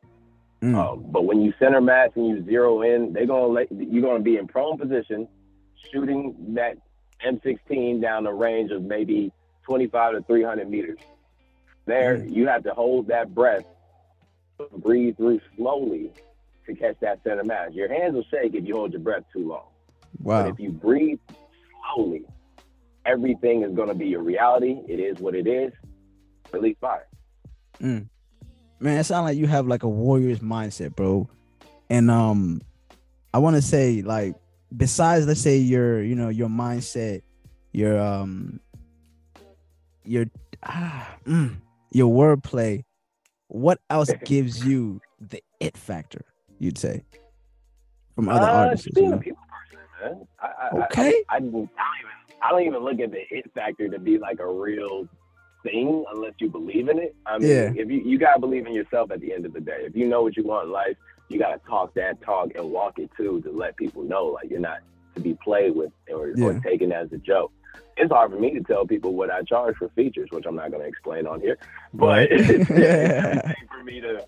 Mm. 0.61 0.75
Um, 0.75 1.05
but 1.11 1.25
when 1.25 1.41
you 1.41 1.53
center 1.59 1.81
mass 1.81 2.09
and 2.15 2.27
you 2.27 2.45
zero 2.45 2.81
in, 2.81 3.13
they're 3.13 3.25
gonna 3.25 3.47
let 3.47 3.71
you're 3.71 4.03
gonna 4.03 4.23
be 4.23 4.37
in 4.37 4.47
prone 4.47 4.77
position, 4.77 5.27
shooting 5.91 6.35
that 6.55 6.77
M16 7.25 8.01
down 8.01 8.27
a 8.27 8.33
range 8.33 8.71
of 8.71 8.83
maybe 8.83 9.31
25 9.63 10.13
to 10.13 10.21
300 10.23 10.69
meters. 10.69 10.99
There, 11.91 12.19
mm. 12.19 12.33
you 12.33 12.47
have 12.47 12.63
to 12.63 12.73
hold 12.73 13.07
that 13.07 13.35
breath, 13.35 13.65
breathe 14.77 15.17
through 15.17 15.41
slowly 15.57 16.13
to 16.65 16.73
catch 16.73 16.95
that 17.01 17.21
center 17.21 17.43
mass. 17.43 17.73
Your 17.73 17.93
hands 17.93 18.13
will 18.13 18.23
shake 18.31 18.55
if 18.55 18.65
you 18.65 18.75
hold 18.75 18.93
your 18.93 19.01
breath 19.01 19.23
too 19.33 19.45
long. 19.45 19.65
Wow. 20.19 20.43
But 20.43 20.51
if 20.51 20.59
you 20.61 20.71
breathe 20.71 21.19
slowly, 21.93 22.23
everything 23.05 23.63
is 23.63 23.75
going 23.75 23.89
to 23.89 23.93
be 23.93 24.13
a 24.13 24.19
reality. 24.19 24.79
It 24.87 25.01
is 25.01 25.19
what 25.19 25.35
it 25.35 25.47
is 25.47 25.73
release 26.53 26.77
fire. 26.79 27.07
Mm. 27.81 28.07
Man, 28.79 28.97
it 28.97 29.03
sounds 29.03 29.25
like 29.25 29.37
you 29.37 29.47
have 29.47 29.67
like 29.67 29.83
a 29.83 29.89
warrior's 29.89 30.39
mindset, 30.39 30.95
bro. 30.95 31.29
And 31.89 32.09
um, 32.09 32.61
I 33.33 33.39
want 33.39 33.57
to 33.57 33.61
say 33.61 34.01
like, 34.01 34.35
besides 34.75 35.27
let's 35.27 35.41
say 35.41 35.57
your, 35.57 36.01
you 36.01 36.15
know, 36.15 36.29
your 36.29 36.47
mindset, 36.47 37.23
your 37.73 37.99
um, 37.99 38.61
your 40.05 40.25
ah, 40.63 41.15
mm, 41.25 41.55
your 41.91 42.11
wordplay, 42.13 42.83
what 43.47 43.79
else 43.89 44.11
gives 44.25 44.65
you 44.65 45.01
the 45.19 45.41
it 45.59 45.77
factor? 45.77 46.25
You'd 46.59 46.77
say 46.77 47.03
from 48.15 48.29
other 48.29 48.45
uh, 48.45 48.65
artists. 48.65 48.87
Being 48.93 49.05
you 49.05 49.11
know? 49.11 49.17
a 49.17 49.21
people 49.21 49.43
person, 49.49 50.17
man. 50.17 50.27
I, 50.39 50.85
okay. 50.85 51.23
I, 51.29 51.35
I, 51.35 51.37
I, 51.37 51.39
don't 51.39 51.49
even 51.49 51.69
I 52.43 52.49
don't 52.51 52.61
even 52.63 52.83
look 52.83 52.99
at 52.99 53.11
the 53.11 53.21
it 53.29 53.51
factor 53.53 53.87
to 53.89 53.99
be 53.99 54.17
like 54.17 54.39
a 54.39 54.47
real 54.47 55.07
thing 55.63 56.03
unless 56.13 56.33
you 56.39 56.49
believe 56.49 56.89
in 56.89 56.99
it. 56.99 57.15
I 57.25 57.37
mean, 57.37 57.49
yeah. 57.49 57.71
if 57.75 57.89
you 57.89 58.01
you 58.03 58.17
gotta 58.17 58.39
believe 58.39 58.65
in 58.67 58.73
yourself 58.73 59.11
at 59.11 59.21
the 59.21 59.33
end 59.33 59.45
of 59.45 59.53
the 59.53 59.61
day. 59.61 59.79
If 59.81 59.95
you 59.95 60.07
know 60.07 60.21
what 60.21 60.37
you 60.37 60.43
want 60.43 60.67
in 60.67 60.71
life, 60.71 60.97
you 61.29 61.39
gotta 61.39 61.59
talk 61.67 61.93
that 61.95 62.21
talk 62.21 62.49
and 62.55 62.71
walk 62.71 62.99
it 62.99 63.09
too 63.17 63.41
to 63.41 63.51
let 63.51 63.75
people 63.77 64.03
know 64.03 64.25
like 64.25 64.49
you're 64.49 64.59
not 64.59 64.79
to 65.15 65.21
be 65.21 65.37
played 65.43 65.75
with 65.75 65.91
or, 66.11 66.29
yeah. 66.35 66.45
or 66.45 66.59
taken 66.59 66.91
as 66.91 67.11
a 67.11 67.17
joke. 67.17 67.51
It's 68.01 68.11
hard 68.11 68.31
for 68.31 68.39
me 68.39 68.51
to 68.55 68.61
tell 68.61 68.85
people 68.85 69.13
what 69.13 69.29
I 69.29 69.43
charge 69.43 69.77
for 69.77 69.89
features, 69.89 70.29
which 70.31 70.45
I'm 70.47 70.55
not 70.55 70.71
going 70.71 70.81
to 70.81 70.87
explain 70.89 71.27
on 71.27 71.39
here. 71.39 71.57
But 71.93 72.23
it's, 72.31 72.69
everything 72.71 73.67
for 73.69 73.83
me 73.83 74.01
to 74.01 74.25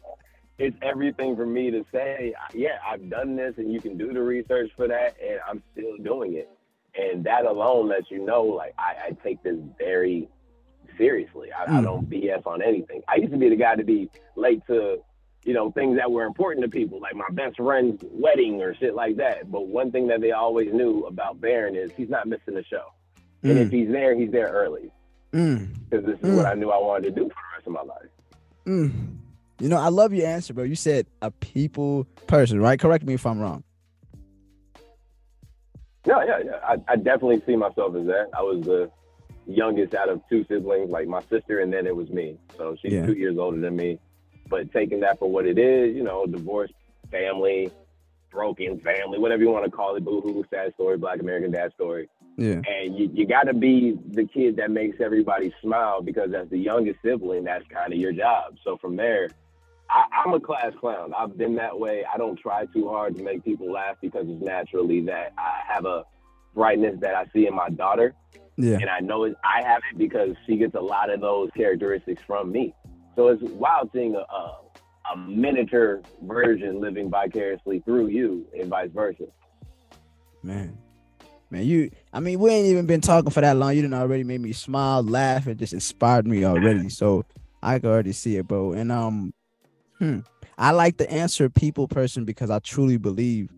it's 0.59 0.77
everything 0.81 1.35
for 1.35 1.45
me 1.45 1.71
to 1.71 1.83
say, 1.91 2.33
yeah, 2.53 2.77
I've 2.87 3.09
done 3.09 3.35
this, 3.35 3.55
and 3.57 3.73
you 3.73 3.81
can 3.81 3.97
do 3.97 4.13
the 4.13 4.21
research 4.21 4.71
for 4.75 4.87
that, 4.87 5.15
and 5.21 5.39
I'm 5.47 5.63
still 5.71 5.97
doing 5.97 6.35
it. 6.35 6.49
And 6.95 7.23
that 7.23 7.45
alone 7.45 7.89
lets 7.89 8.11
you 8.11 8.23
know, 8.23 8.43
like, 8.43 8.75
I, 8.77 9.07
I 9.07 9.11
take 9.23 9.41
this 9.41 9.57
very 9.79 10.29
seriously. 10.95 11.49
I, 11.51 11.65
mm. 11.65 11.79
I, 11.79 11.81
don't 11.81 12.07
BS 12.07 12.45
on 12.45 12.61
anything. 12.61 13.01
I 13.07 13.15
used 13.15 13.31
to 13.31 13.37
be 13.37 13.49
the 13.49 13.55
guy 13.55 13.75
to 13.75 13.83
be 13.83 14.11
late 14.35 14.61
to, 14.67 15.03
you 15.43 15.53
know, 15.53 15.71
things 15.71 15.97
that 15.97 16.11
were 16.11 16.23
important 16.23 16.63
to 16.65 16.69
people, 16.69 17.01
like 17.01 17.15
my 17.15 17.29
best 17.31 17.57
friend's 17.57 18.03
wedding 18.11 18.61
or 18.61 18.75
shit 18.75 18.93
like 18.93 19.17
that. 19.17 19.51
But 19.51 19.67
one 19.67 19.91
thing 19.91 20.07
that 20.07 20.21
they 20.21 20.31
always 20.31 20.71
knew 20.71 21.05
about 21.07 21.41
Berran 21.41 21.75
is 21.75 21.91
he's 21.97 22.09
not 22.09 22.27
missing 22.27 22.53
the 22.53 22.63
show. 22.63 22.93
Mm. 23.43 23.49
And 23.49 23.59
if 23.59 23.67
mm. 23.69 23.73
he's 23.73 23.91
there, 23.91 24.15
he's 24.15 24.31
there 24.31 24.47
early. 24.47 24.91
Because 25.31 25.49
mm. 25.51 25.91
this 25.91 26.19
is 26.19 26.35
what 26.35 26.45
mm. 26.45 26.51
I 26.51 26.53
knew 26.53 26.69
I 26.69 26.77
wanted 26.77 27.03
to 27.03 27.11
do 27.11 27.29
for 27.29 27.35
the 27.35 27.55
rest 27.55 27.67
of 27.67 27.73
my 27.73 27.81
life. 27.81 28.09
You 29.59 29.69
know, 29.69 29.77
I 29.77 29.89
love 29.89 30.13
your 30.13 30.27
answer, 30.27 30.53
bro. 30.53 30.63
You 30.63 30.75
said 30.75 31.07
a 31.21 31.31
people 31.31 32.05
person, 32.27 32.59
right? 32.59 32.79
Correct 32.79 33.05
me 33.05 33.13
if 33.13 33.25
I'm 33.25 33.39
wrong. 33.39 33.63
Yeah, 36.05 36.23
yeah, 36.25 36.39
yeah. 36.43 36.59
I, 36.63 36.77
I 36.87 36.95
definitely 36.97 37.41
see 37.45 37.55
myself 37.55 37.95
as 37.95 38.05
that. 38.07 38.27
I 38.37 38.41
was 38.41 38.65
the 38.65 38.91
youngest 39.47 39.93
out 39.95 40.09
of 40.09 40.21
two 40.29 40.45
siblings, 40.49 40.89
like 40.89 41.07
my 41.07 41.21
sister, 41.29 41.59
and 41.59 41.71
then 41.71 41.87
it 41.87 41.95
was 41.95 42.09
me. 42.09 42.37
So 42.57 42.75
she's 42.81 42.93
yeah. 42.93 43.05
two 43.05 43.13
years 43.13 43.37
older 43.37 43.59
than 43.59 43.75
me. 43.75 43.99
But 44.49 44.71
taking 44.73 44.99
that 45.01 45.19
for 45.19 45.29
what 45.29 45.45
it 45.45 45.57
is, 45.57 45.95
you 45.95 46.03
know, 46.03 46.25
divorced 46.25 46.73
family, 47.09 47.71
broken 48.31 48.79
family, 48.79 49.19
whatever 49.19 49.43
you 49.43 49.49
want 49.49 49.65
to 49.65 49.71
call 49.71 49.95
it, 49.95 50.03
boohoo, 50.03 50.43
sad 50.49 50.73
story, 50.73 50.97
black 50.97 51.19
American 51.19 51.51
dad 51.51 51.71
story. 51.73 52.09
Yeah. 52.37 52.61
And 52.67 52.97
you, 52.97 53.09
you 53.13 53.27
got 53.27 53.43
to 53.43 53.53
be 53.53 53.97
the 54.11 54.25
kid 54.25 54.55
that 54.57 54.71
makes 54.71 54.97
everybody 54.99 55.53
smile 55.61 56.01
because 56.01 56.33
as 56.33 56.49
the 56.49 56.57
youngest 56.57 56.99
sibling, 57.03 57.43
that's 57.43 57.65
kind 57.67 57.93
of 57.93 57.99
your 57.99 58.11
job. 58.11 58.55
So 58.63 58.77
from 58.77 58.95
there, 58.95 59.29
I, 59.89 60.05
I'm 60.25 60.33
a 60.33 60.39
class 60.39 60.71
clown. 60.79 61.13
I've 61.15 61.37
been 61.37 61.55
that 61.55 61.77
way. 61.77 62.03
I 62.11 62.17
don't 62.17 62.39
try 62.39 62.65
too 62.67 62.89
hard 62.89 63.15
to 63.17 63.23
make 63.23 63.43
people 63.43 63.71
laugh 63.71 63.97
because 64.01 64.25
it's 64.27 64.43
naturally 64.43 65.01
that 65.01 65.33
I 65.37 65.61
have 65.67 65.85
a 65.85 66.05
brightness 66.55 66.99
that 67.01 67.15
I 67.15 67.25
see 67.33 67.47
in 67.47 67.55
my 67.55 67.69
daughter. 67.69 68.15
Yeah. 68.57 68.77
And 68.79 68.89
I 68.89 68.99
know 68.99 69.25
it, 69.25 69.35
I 69.43 69.63
have 69.63 69.81
it 69.91 69.97
because 69.97 70.35
she 70.45 70.57
gets 70.57 70.75
a 70.75 70.81
lot 70.81 71.11
of 71.11 71.21
those 71.21 71.49
characteristics 71.55 72.21
from 72.25 72.51
me. 72.51 72.73
So 73.15 73.27
it's 73.27 73.43
wild 73.43 73.91
seeing 73.93 74.15
a, 74.15 74.19
a, 74.19 74.59
a 75.13 75.17
miniature 75.17 76.01
version 76.23 76.79
living 76.79 77.09
vicariously 77.09 77.79
through 77.79 78.07
you 78.07 78.47
and 78.59 78.69
vice 78.69 78.89
versa. 78.91 79.25
Man. 80.41 80.77
Man, 81.53 81.65
you 81.65 81.91
I 82.11 82.19
mean, 82.19 82.39
we 82.39 82.49
ain't 82.49 82.65
even 82.65 82.87
been 82.87 82.99
talking 82.99 83.29
for 83.29 83.41
that 83.41 83.55
long. 83.55 83.75
You 83.75 83.83
didn't 83.83 83.93
already 83.93 84.23
made 84.23 84.41
me 84.41 84.53
smile, 84.53 85.03
laugh, 85.03 85.45
and 85.45 85.59
just 85.59 85.71
inspired 85.71 86.25
me 86.25 86.43
already. 86.43 86.89
So 86.89 87.25
I 87.61 87.77
can 87.77 87.89
already 87.89 88.11
see 88.11 88.37
it, 88.37 88.47
bro. 88.47 88.73
And 88.73 88.91
um 88.91 89.35
hmm, 89.99 90.21
I 90.57 90.71
like 90.71 90.97
the 90.97 91.09
answer 91.11 91.51
people 91.51 91.87
person 91.87 92.25
because 92.25 92.49
I 92.49 92.57
truly 92.57 92.97
believe 92.97 93.51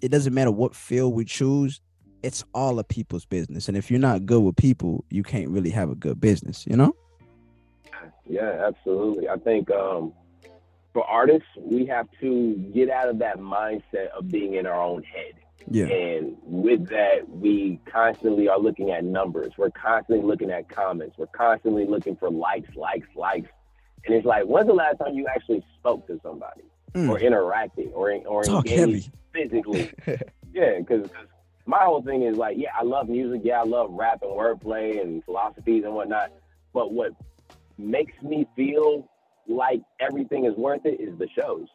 it 0.00 0.10
doesn't 0.10 0.32
matter 0.32 0.52
what 0.52 0.76
field 0.76 1.12
we 1.12 1.24
choose, 1.24 1.80
it's 2.22 2.44
all 2.54 2.78
a 2.78 2.84
people's 2.84 3.24
business. 3.24 3.66
And 3.66 3.76
if 3.76 3.90
you're 3.90 3.98
not 3.98 4.26
good 4.26 4.42
with 4.42 4.54
people, 4.54 5.04
you 5.10 5.24
can't 5.24 5.48
really 5.48 5.70
have 5.70 5.90
a 5.90 5.96
good 5.96 6.20
business, 6.20 6.64
you 6.68 6.76
know? 6.76 6.94
Yeah, 8.28 8.64
absolutely. 8.64 9.28
I 9.28 9.36
think 9.38 9.70
um, 9.72 10.12
for 10.92 11.04
artists, 11.04 11.48
we 11.58 11.84
have 11.86 12.06
to 12.20 12.54
get 12.72 12.90
out 12.90 13.08
of 13.08 13.18
that 13.18 13.38
mindset 13.38 14.08
of 14.16 14.30
being 14.30 14.54
in 14.54 14.66
our 14.66 14.80
own 14.80 15.02
head. 15.02 15.34
Yeah. 15.68 15.86
And 15.86 16.36
with 16.42 16.88
that, 16.88 17.28
we 17.28 17.80
constantly 17.90 18.48
are 18.48 18.58
looking 18.58 18.90
at 18.90 19.04
numbers. 19.04 19.52
We're 19.56 19.70
constantly 19.70 20.24
looking 20.24 20.50
at 20.50 20.68
comments. 20.68 21.16
We're 21.18 21.26
constantly 21.26 21.86
looking 21.86 22.16
for 22.16 22.30
likes, 22.30 22.74
likes, 22.76 23.08
likes. 23.14 23.50
And 24.06 24.14
it's 24.14 24.26
like, 24.26 24.44
when's 24.44 24.66
the 24.66 24.72
last 24.72 24.98
time 24.98 25.14
you 25.14 25.26
actually 25.28 25.64
spoke 25.78 26.06
to 26.06 26.18
somebody 26.22 26.62
mm. 26.94 27.08
or 27.08 27.18
interacted 27.18 27.90
or 27.92 28.12
or 28.26 28.44
Talk 28.44 28.66
engaged 28.66 29.10
heavy. 29.32 29.48
physically? 29.48 29.92
yeah, 30.52 30.78
because 30.78 31.10
my 31.66 31.84
whole 31.84 32.02
thing 32.02 32.22
is 32.22 32.36
like, 32.36 32.56
yeah, 32.58 32.70
I 32.78 32.82
love 32.82 33.08
music. 33.08 33.42
Yeah, 33.44 33.60
I 33.60 33.64
love 33.64 33.90
rap 33.90 34.22
and 34.22 34.30
wordplay 34.30 35.00
and 35.00 35.22
philosophies 35.24 35.84
and 35.84 35.94
whatnot. 35.94 36.32
But 36.72 36.92
what 36.92 37.12
makes 37.78 38.20
me 38.22 38.46
feel 38.56 39.08
like 39.46 39.80
everything 39.98 40.46
is 40.46 40.54
worth 40.56 40.84
it 40.84 41.00
is 41.00 41.18
the 41.18 41.28
shows. 41.28 41.66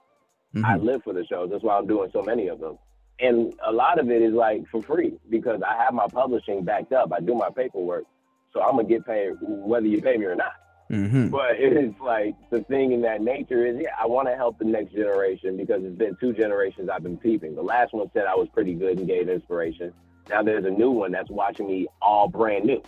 Mm-hmm. 0.56 0.66
I 0.66 0.78
live 0.78 1.04
for 1.04 1.14
the 1.14 1.26
shows. 1.26 1.50
That's 1.52 1.64
why 1.64 1.78
I'm 1.78 1.88
doing 1.88 2.10
so 2.14 2.22
many 2.22 2.48
of 2.48 2.60
them. 2.60 2.78
And 3.20 3.54
a 3.66 3.72
lot 3.72 4.00
of 4.00 4.10
it 4.10 4.22
is 4.22 4.34
like 4.34 4.68
for 4.70 4.82
free 4.82 5.18
because 5.30 5.62
I 5.62 5.82
have 5.84 5.94
my 5.94 6.08
publishing 6.08 6.64
backed 6.64 6.92
up. 6.92 7.14
I 7.14 7.20
do 7.22 7.34
my 7.34 7.50
paperwork. 7.56 8.06
So 8.54 8.62
I'm 8.62 8.76
going 8.76 8.88
to 8.88 8.94
get 8.94 9.06
paid 9.06 9.34
whether 9.42 9.88
you 9.88 10.02
pay 10.02 10.18
me 10.18 10.26
or 10.26 10.36
not. 10.36 10.54
Mm-hmm. 10.92 11.30
But 11.30 11.52
it's 11.58 12.00
like 12.00 12.36
the 12.52 12.62
thing 12.64 12.92
in 12.92 13.02
that 13.02 13.22
nature 13.22 13.66
is, 13.66 13.78
yeah, 13.82 13.90
I 14.00 14.06
want 14.06 14.28
to 14.28 14.36
help 14.36 14.60
the 14.60 14.66
next 14.66 14.94
generation 14.94 15.58
because 15.58 15.84
it's 15.84 15.98
been 15.98 16.16
two 16.20 16.34
generations 16.34 16.90
I've 16.90 17.04
been 17.04 17.18
peeping. 17.18 17.56
The 17.56 17.62
last 17.62 17.94
one 17.94 18.10
said 18.14 18.26
I 18.26 18.36
was 18.36 18.48
pretty 18.54 18.74
good 18.74 18.98
and 18.98 19.08
gave 19.08 19.30
inspiration. 19.30 19.94
Now 20.30 20.44
there's 20.44 20.66
a 20.66 20.70
new 20.70 20.92
one 20.92 21.12
that's 21.12 21.30
watching 21.30 21.68
me 21.68 21.88
all 22.02 22.28
brand 22.28 22.66
new. 22.66 22.82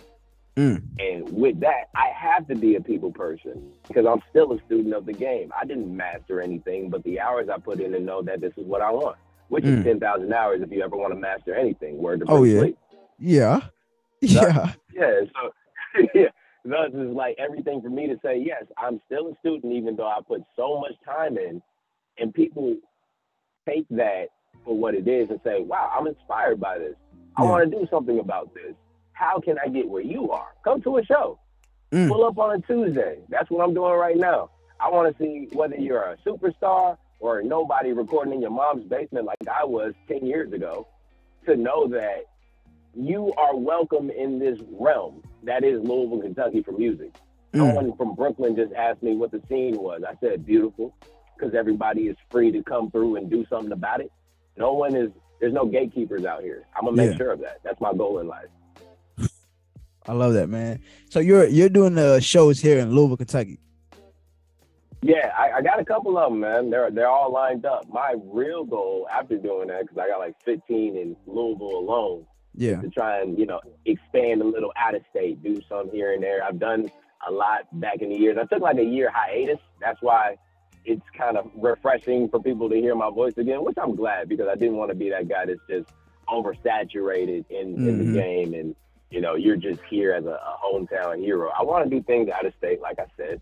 Mm. 0.56 0.82
And 0.98 1.32
with 1.32 1.60
that, 1.60 1.88
I 1.94 2.08
have 2.16 2.48
to 2.48 2.56
be 2.56 2.74
a 2.74 2.80
people 2.80 3.12
person 3.12 3.70
because 3.86 4.06
I'm 4.06 4.20
still 4.28 4.52
a 4.52 4.58
student 4.66 4.92
of 4.92 5.06
the 5.06 5.12
game. 5.12 5.52
I 5.58 5.64
didn't 5.64 5.96
master 5.96 6.40
anything, 6.40 6.90
but 6.90 7.04
the 7.04 7.20
hours 7.20 7.48
I 7.48 7.58
put 7.58 7.80
in 7.80 7.92
to 7.92 8.00
know 8.00 8.22
that 8.22 8.40
this 8.40 8.52
is 8.56 8.66
what 8.66 8.82
I 8.82 8.90
want, 8.90 9.16
which 9.48 9.64
mm. 9.64 9.78
is 9.78 9.84
10,000 9.84 10.32
hours 10.32 10.60
if 10.62 10.70
you 10.70 10.82
ever 10.82 10.96
want 10.96 11.12
to 11.12 11.18
master 11.18 11.54
anything. 11.54 11.98
Word 11.98 12.20
to 12.20 12.26
Oh, 12.28 12.44
yeah. 12.44 12.66
Yeah. 13.18 13.60
Yeah. 14.20 14.72
yeah. 14.92 15.20
So 15.32 15.52
yeah. 16.14 16.28
Thus 16.64 16.90
is 16.92 17.14
like 17.14 17.36
everything 17.38 17.80
for 17.80 17.88
me 17.88 18.08
to 18.08 18.18
say, 18.22 18.42
yes, 18.44 18.64
I'm 18.76 19.00
still 19.06 19.28
a 19.28 19.38
student, 19.38 19.72
even 19.72 19.94
though 19.94 20.08
I 20.08 20.18
put 20.26 20.42
so 20.56 20.80
much 20.80 20.94
time 21.04 21.38
in. 21.38 21.62
And 22.18 22.34
people 22.34 22.76
take 23.66 23.86
that 23.90 24.26
for 24.64 24.76
what 24.76 24.94
it 24.94 25.06
is 25.06 25.30
and 25.30 25.40
say, 25.44 25.60
wow, 25.60 25.90
I'm 25.96 26.08
inspired 26.08 26.58
by 26.58 26.78
this. 26.78 26.94
I 27.36 27.44
yeah. 27.44 27.48
want 27.48 27.70
to 27.70 27.78
do 27.78 27.86
something 27.90 28.18
about 28.18 28.52
this. 28.54 28.74
How 29.12 29.38
can 29.38 29.56
I 29.64 29.68
get 29.68 29.88
where 29.88 30.02
you 30.02 30.30
are? 30.30 30.48
Come 30.64 30.82
to 30.82 30.98
a 30.98 31.04
show. 31.04 31.38
Mm. 31.92 32.08
Pull 32.08 32.24
up 32.24 32.38
on 32.38 32.56
a 32.56 32.60
Tuesday. 32.60 33.18
That's 33.28 33.48
what 33.50 33.64
I'm 33.64 33.72
doing 33.72 33.94
right 33.94 34.16
now. 34.16 34.50
I 34.80 34.90
want 34.90 35.16
to 35.16 35.22
see 35.22 35.48
whether 35.54 35.76
you're 35.76 36.02
a 36.02 36.16
superstar 36.26 36.98
or 37.20 37.42
nobody 37.42 37.92
recording 37.92 38.34
in 38.34 38.40
your 38.40 38.50
mom's 38.50 38.84
basement 38.84 39.26
like 39.26 39.38
I 39.48 39.64
was 39.64 39.94
10 40.08 40.26
years 40.26 40.52
ago 40.52 40.86
to 41.46 41.56
know 41.56 41.88
that 41.88 42.24
you 42.94 43.32
are 43.36 43.56
welcome 43.56 44.10
in 44.10 44.38
this 44.38 44.58
realm 44.70 45.22
that 45.44 45.64
is 45.64 45.80
Louisville, 45.82 46.20
Kentucky 46.20 46.62
for 46.62 46.72
music. 46.72 47.14
Mm. 47.54 47.58
Someone 47.58 47.96
from 47.96 48.14
Brooklyn 48.14 48.56
just 48.56 48.72
asked 48.74 49.02
me 49.02 49.14
what 49.14 49.30
the 49.30 49.40
scene 49.48 49.78
was. 49.78 50.02
I 50.06 50.14
said, 50.20 50.44
beautiful, 50.44 50.94
because 51.36 51.54
everybody 51.54 52.08
is 52.08 52.16
free 52.30 52.50
to 52.52 52.62
come 52.62 52.90
through 52.90 53.16
and 53.16 53.30
do 53.30 53.46
something 53.48 53.72
about 53.72 54.00
it. 54.00 54.12
No 54.56 54.72
one 54.72 54.94
is, 54.94 55.10
there's 55.40 55.52
no 55.52 55.64
gatekeepers 55.64 56.24
out 56.24 56.42
here. 56.42 56.66
I'm 56.76 56.84
going 56.84 56.96
to 56.96 57.02
make 57.02 57.10
yeah. 57.12 57.16
sure 57.16 57.32
of 57.32 57.40
that. 57.40 57.60
That's 57.62 57.80
my 57.80 57.94
goal 57.94 58.18
in 58.18 58.26
life. 58.26 58.48
I 60.06 60.12
love 60.12 60.34
that, 60.34 60.48
man. 60.48 60.80
So 61.10 61.20
you're 61.20 61.46
you're 61.46 61.68
doing 61.68 61.94
the 61.94 62.20
shows 62.20 62.60
here 62.60 62.78
in 62.78 62.90
Louisville, 62.94 63.18
Kentucky. 63.18 63.58
Yeah, 65.02 65.32
I, 65.36 65.58
I, 65.58 65.62
got 65.62 65.78
a 65.78 65.84
couple 65.84 66.18
of 66.18 66.30
them, 66.30 66.40
man. 66.40 66.70
They're 66.70 66.90
they're 66.90 67.08
all 67.08 67.32
lined 67.32 67.64
up. 67.64 67.88
My 67.88 68.16
real 68.24 68.64
goal 68.64 69.06
after 69.12 69.36
doing 69.36 69.68
that, 69.68 69.82
because 69.82 69.98
I 69.98 70.08
got 70.08 70.18
like 70.18 70.34
15 70.44 70.96
in 70.96 71.16
Louisville 71.26 71.78
alone. 71.78 72.26
Yeah. 72.54 72.80
To 72.80 72.88
try 72.88 73.20
and 73.20 73.38
you 73.38 73.46
know 73.46 73.60
expand 73.84 74.42
a 74.42 74.44
little 74.44 74.72
out 74.76 74.96
of 74.96 75.02
state, 75.10 75.42
do 75.42 75.60
some 75.68 75.90
here 75.92 76.12
and 76.12 76.22
there. 76.22 76.42
I've 76.42 76.58
done 76.58 76.90
a 77.28 77.30
lot 77.30 77.68
back 77.80 78.02
in 78.02 78.08
the 78.08 78.16
years. 78.16 78.36
I 78.40 78.44
took 78.52 78.62
like 78.62 78.78
a 78.78 78.84
year 78.84 79.10
hiatus. 79.14 79.60
That's 79.80 80.02
why 80.02 80.36
it's 80.84 81.04
kind 81.16 81.36
of 81.36 81.50
refreshing 81.54 82.28
for 82.28 82.40
people 82.40 82.68
to 82.68 82.76
hear 82.76 82.94
my 82.94 83.10
voice 83.10 83.34
again, 83.36 83.64
which 83.64 83.76
I'm 83.80 83.94
glad 83.94 84.28
because 84.28 84.48
I 84.50 84.56
didn't 84.56 84.76
want 84.76 84.90
to 84.90 84.96
be 84.96 85.10
that 85.10 85.28
guy 85.28 85.46
that's 85.46 85.60
just 85.68 85.90
oversaturated 86.28 87.44
in, 87.50 87.74
mm-hmm. 87.74 87.88
in 87.88 87.98
the 87.98 88.04
mm-hmm. 88.04 88.14
game 88.14 88.54
and 88.54 88.76
you 89.10 89.20
know 89.20 89.34
you're 89.34 89.56
just 89.56 89.80
here 89.88 90.12
as 90.12 90.24
a, 90.24 90.30
a 90.30 90.56
hometown 90.64 91.18
hero. 91.18 91.50
I 91.56 91.62
want 91.62 91.88
to 91.88 91.90
do 91.90 92.02
things 92.02 92.28
out 92.28 92.44
of 92.44 92.52
state, 92.58 92.80
like 92.80 92.98
I 92.98 93.06
said. 93.16 93.40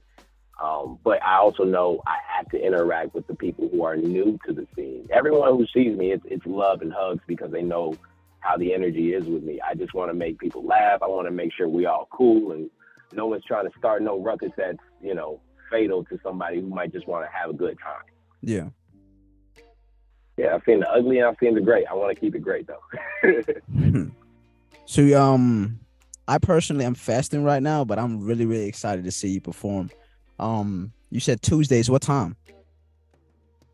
Um, 0.62 0.98
but 1.04 1.22
I 1.22 1.36
also 1.36 1.64
know 1.64 2.02
I 2.06 2.16
have 2.36 2.48
to 2.50 2.58
interact 2.58 3.14
with 3.14 3.26
the 3.26 3.34
people 3.34 3.68
who 3.68 3.82
are 3.84 3.96
new 3.96 4.38
to 4.46 4.54
the 4.54 4.66
scene. 4.74 5.06
Everyone 5.12 5.50
who 5.50 5.66
sees 5.66 5.96
me, 5.96 6.12
it's, 6.12 6.24
it's 6.26 6.46
love 6.46 6.80
and 6.80 6.92
hugs 6.92 7.20
because 7.26 7.50
they 7.50 7.62
know 7.62 7.94
how 8.40 8.56
the 8.56 8.72
energy 8.72 9.12
is 9.12 9.26
with 9.26 9.42
me. 9.42 9.60
I 9.60 9.74
just 9.74 9.92
want 9.92 10.10
to 10.10 10.14
make 10.14 10.38
people 10.38 10.64
laugh. 10.64 11.02
I 11.02 11.08
want 11.08 11.26
to 11.26 11.32
make 11.32 11.52
sure 11.52 11.68
we 11.68 11.84
all 11.84 12.08
cool 12.10 12.52
and 12.52 12.70
no 13.12 13.26
one's 13.26 13.44
trying 13.44 13.70
to 13.70 13.78
start 13.78 14.02
no 14.02 14.18
ruckus 14.18 14.52
that's, 14.56 14.78
you 15.02 15.14
know, 15.14 15.40
fatal 15.70 16.04
to 16.04 16.18
somebody 16.22 16.60
who 16.60 16.68
might 16.68 16.92
just 16.92 17.06
want 17.06 17.26
to 17.26 17.36
have 17.36 17.50
a 17.50 17.54
good 17.54 17.76
time. 17.82 18.04
Yeah. 18.40 18.68
Yeah, 20.38 20.54
I've 20.54 20.62
seen 20.64 20.80
the 20.80 20.90
ugly 20.90 21.18
and 21.18 21.26
I've 21.26 21.36
seen 21.40 21.54
the 21.54 21.60
great. 21.60 21.86
I 21.90 21.94
want 21.94 22.14
to 22.14 22.20
keep 22.20 22.34
it 22.34 22.40
great 22.40 22.66
though. 22.66 24.10
so 24.84 25.22
um 25.22 25.80
I 26.28 26.38
personally 26.38 26.84
am 26.84 26.94
fasting 26.94 27.44
right 27.44 27.62
now, 27.62 27.84
but 27.84 27.98
I'm 27.98 28.20
really, 28.20 28.46
really 28.46 28.66
excited 28.66 29.04
to 29.04 29.12
see 29.12 29.28
you 29.28 29.40
perform. 29.40 29.90
Um, 30.38 30.92
you 31.10 31.20
said 31.20 31.42
Tuesdays. 31.42 31.90
What 31.90 32.02
time? 32.02 32.36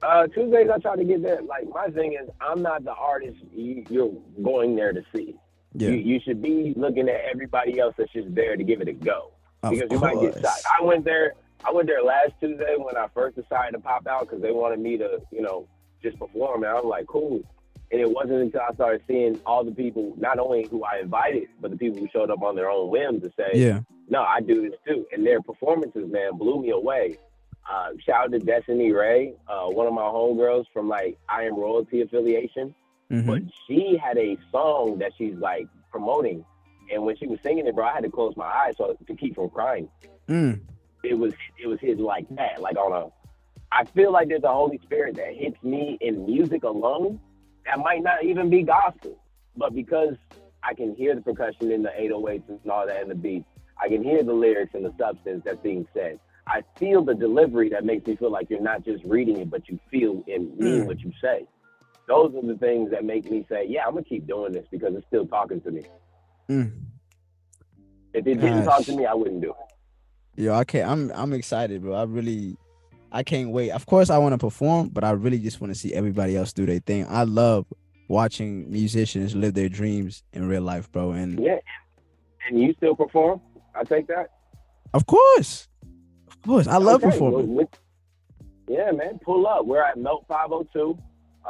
Uh, 0.03 0.27
Tuesdays, 0.27 0.69
I 0.69 0.79
try 0.79 0.97
to 0.97 1.05
get 1.05 1.23
there. 1.23 1.41
Like 1.43 1.69
my 1.69 1.89
thing 1.89 2.15
is, 2.15 2.29
I'm 2.41 2.63
not 2.63 2.85
the 2.85 2.93
artist 2.93 3.39
you're 3.53 4.13
going 4.43 4.75
there 4.75 4.93
to 4.93 5.03
see. 5.15 5.37
Yeah. 5.75 5.91
You, 5.91 5.97
you 5.97 6.21
should 6.21 6.43
be 6.43 6.75
looking 6.77 7.09
at 7.09 7.21
everybody 7.31 7.79
else 7.79 7.95
that's 7.97 8.13
just 8.13 8.35
there 8.35 8.57
to 8.57 8.65
give 8.65 8.81
it 8.81 8.89
a 8.89 8.93
go 8.93 9.33
of 9.63 9.71
because 9.71 9.91
you 9.91 9.99
course. 9.99 10.15
might 10.15 10.21
get 10.21 10.43
shot. 10.43 10.59
I 10.81 10.85
went 10.85 11.05
there. 11.05 11.35
I 11.65 11.71
went 11.71 11.87
there 11.87 12.03
last 12.03 12.33
Tuesday 12.41 12.75
when 12.77 12.97
I 12.97 13.07
first 13.15 13.37
decided 13.37 13.73
to 13.73 13.79
pop 13.79 14.07
out 14.09 14.23
because 14.23 14.43
they 14.43 14.51
wanted 14.51 14.81
me 14.81 14.99
to, 14.99 15.21
you 15.31 15.43
know, 15.43 15.69
just 16.03 16.19
perform. 16.19 16.65
And 16.65 16.73
I 16.73 16.75
was 16.75 16.85
like, 16.85 17.07
cool. 17.07 17.41
And 17.93 18.01
it 18.01 18.11
wasn't 18.11 18.41
until 18.41 18.63
I 18.63 18.73
started 18.73 19.03
seeing 19.07 19.39
all 19.45 19.65
the 19.65 19.71
people, 19.71 20.15
not 20.17 20.39
only 20.39 20.67
who 20.71 20.83
I 20.83 21.01
invited, 21.01 21.49
but 21.61 21.71
the 21.71 21.77
people 21.77 22.01
who 22.01 22.09
showed 22.11 22.31
up 22.31 22.43
on 22.43 22.57
their 22.57 22.71
own 22.71 22.89
whim 22.91 23.21
to 23.21 23.31
say, 23.37 23.51
yeah, 23.53 23.81
no, 24.09 24.23
I 24.23 24.41
do 24.41 24.63
this 24.63 24.79
too. 24.87 25.07
And 25.13 25.27
their 25.27 25.43
performances, 25.43 26.11
man, 26.11 26.39
blew 26.39 26.63
me 26.63 26.71
away. 26.71 27.19
Uh, 27.71 27.91
shout 28.05 28.25
out 28.25 28.33
to 28.33 28.39
Destiny 28.39 28.93
Ray, 28.93 29.35
uh, 29.47 29.67
one 29.67 29.87
of 29.87 29.93
my 29.93 30.03
homegirls 30.03 30.65
from 30.73 30.89
like 30.89 31.19
I 31.29 31.45
Am 31.45 31.55
Royalty 31.55 32.01
affiliation. 32.01 32.75
Mm-hmm. 33.11 33.31
But 33.31 33.43
she 33.67 33.99
had 34.03 34.17
a 34.17 34.39
song 34.51 34.99
that 35.01 35.13
she's 35.19 35.37
like 35.37 35.67
promoting. 35.91 36.47
And 36.91 37.05
when 37.05 37.17
she 37.19 37.27
was 37.27 37.41
singing 37.43 37.67
it, 37.67 37.75
bro, 37.75 37.87
I 37.87 37.93
had 37.93 38.05
to 38.05 38.11
close 38.11 38.35
my 38.37 38.47
eyes 38.47 38.75
so 38.79 38.97
to 39.07 39.15
keep 39.15 39.35
from 39.35 39.51
crying. 39.51 39.89
Mm. 40.29 40.61
It 41.05 41.15
was 41.15 41.35
it 41.63 41.67
was 41.67 41.79
hit 41.79 42.01
like 42.01 42.27
that, 42.37 42.63
like 42.63 42.77
on 42.77 42.93
a. 42.93 43.11
I 43.71 43.85
feel 43.85 44.13
like 44.13 44.29
there's 44.29 44.45
a 44.45 44.53
Holy 44.53 44.79
Spirit 44.83 45.17
that 45.17 45.35
hits 45.35 45.63
me 45.63 45.99
in 46.01 46.27
music 46.27 46.65
alone 46.65 47.21
that 47.67 47.79
might 47.79 48.03
not 48.03 48.25
even 48.25 48.51
be 48.51 48.63
gospel, 48.63 49.19
but 49.57 49.75
because 49.75 50.15
I 50.63 50.75
can 50.75 50.95
hear 50.95 51.15
the 51.15 51.21
percussion 51.21 51.71
in 51.71 51.83
the 51.83 51.91
808s 51.91 52.49
and 52.49 52.71
all 52.71 52.87
that 52.87 53.01
and 53.01 53.11
the 53.11 53.15
beats, 53.15 53.47
I 53.83 53.89
can 53.89 54.03
hear 54.03 54.23
the 54.23 54.33
lyrics 54.33 54.75
and 54.75 54.85
the 54.85 54.95
substance 54.99 55.43
that's 55.45 55.61
being 55.63 55.87
said. 55.95 56.19
I 56.47 56.63
feel 56.77 57.05
the 57.05 57.15
delivery 57.15 57.69
that 57.71 57.85
makes 57.85 58.07
me 58.07 58.17
feel 58.17 58.31
like 58.31 58.51
you're 58.51 58.61
not 58.61 58.85
just 58.85 59.05
reading 59.05 59.39
it, 59.39 59.51
but 59.51 59.69
you 59.69 59.79
feel 59.91 60.25
and 60.27 60.57
mean 60.59 60.83
mm. 60.83 60.87
what 60.87 61.01
you 61.01 61.13
say. 61.23 61.47
Those 62.09 62.35
are 62.35 62.47
the 62.47 62.59
things 62.59 62.91
that 62.91 63.05
make 63.05 63.31
me 63.31 63.47
say, 63.49 63.67
yeah, 63.69 63.87
I'm 63.87 63.95
gonna 63.95 64.05
keep 64.05 64.27
doing 64.27 64.53
this 64.53 64.67
because 64.71 64.95
it's 64.95 65.07
still 65.07 65.27
talking 65.27 65.61
to 65.61 65.71
me. 65.71 65.83
Mm. 66.51 66.73
If 68.13 68.27
it 68.27 68.41
didn't 68.41 68.65
talk 68.65 68.85
to 68.85 68.97
me, 68.97 69.07
I 69.07 69.15
wouldn't 69.15 69.41
do 69.41 69.51
it. 69.51 70.43
Yo, 70.43 70.55
I 70.55 70.65
can't. 70.65 70.91
I'm 70.91 71.13
I'm 71.15 71.33
excited, 71.33 71.83
bro. 71.83 71.95
I 71.95 72.05
really 72.05 72.57
I 73.13 73.23
can't 73.23 73.51
wait. 73.51 73.71
Of 73.71 73.85
course, 73.85 74.09
I 74.09 74.17
want 74.19 74.33
to 74.33 74.39
perform, 74.39 74.89
but 74.89 75.05
I 75.05 75.11
really 75.11 75.39
just 75.39 75.61
want 75.61 75.73
to 75.73 75.79
see 75.79 75.93
everybody 75.93 76.35
else 76.35 76.53
do 76.53 76.65
their 76.65 76.79
thing. 76.79 77.07
I 77.09 77.25
love 77.25 77.67
watching 78.09 78.71
musicians 78.71 79.37
live 79.37 79.55
their 79.55 79.69
dreams 79.69 80.23
in 80.33 80.49
real 80.49 80.63
life, 80.63 80.91
bro. 80.91 81.13
And 81.13 81.39
yeah, 81.39 81.59
and 82.49 82.61
you 82.61 82.73
still 82.75 82.97
perform? 82.97 83.41
I 83.75 83.85
take 83.85 84.07
that. 84.09 84.31
Of 84.95 85.07
course, 85.07 85.69
of 86.27 86.41
course, 86.43 86.67
I 86.67 86.79
love 86.79 87.05
okay. 87.05 87.11
performing. 87.11 87.69
yeah, 88.67 88.91
man, 88.93 89.21
pull 89.23 89.47
up. 89.47 89.67
We're 89.67 89.83
at 89.83 89.99
Melt 89.99 90.25
502, 90.29 90.99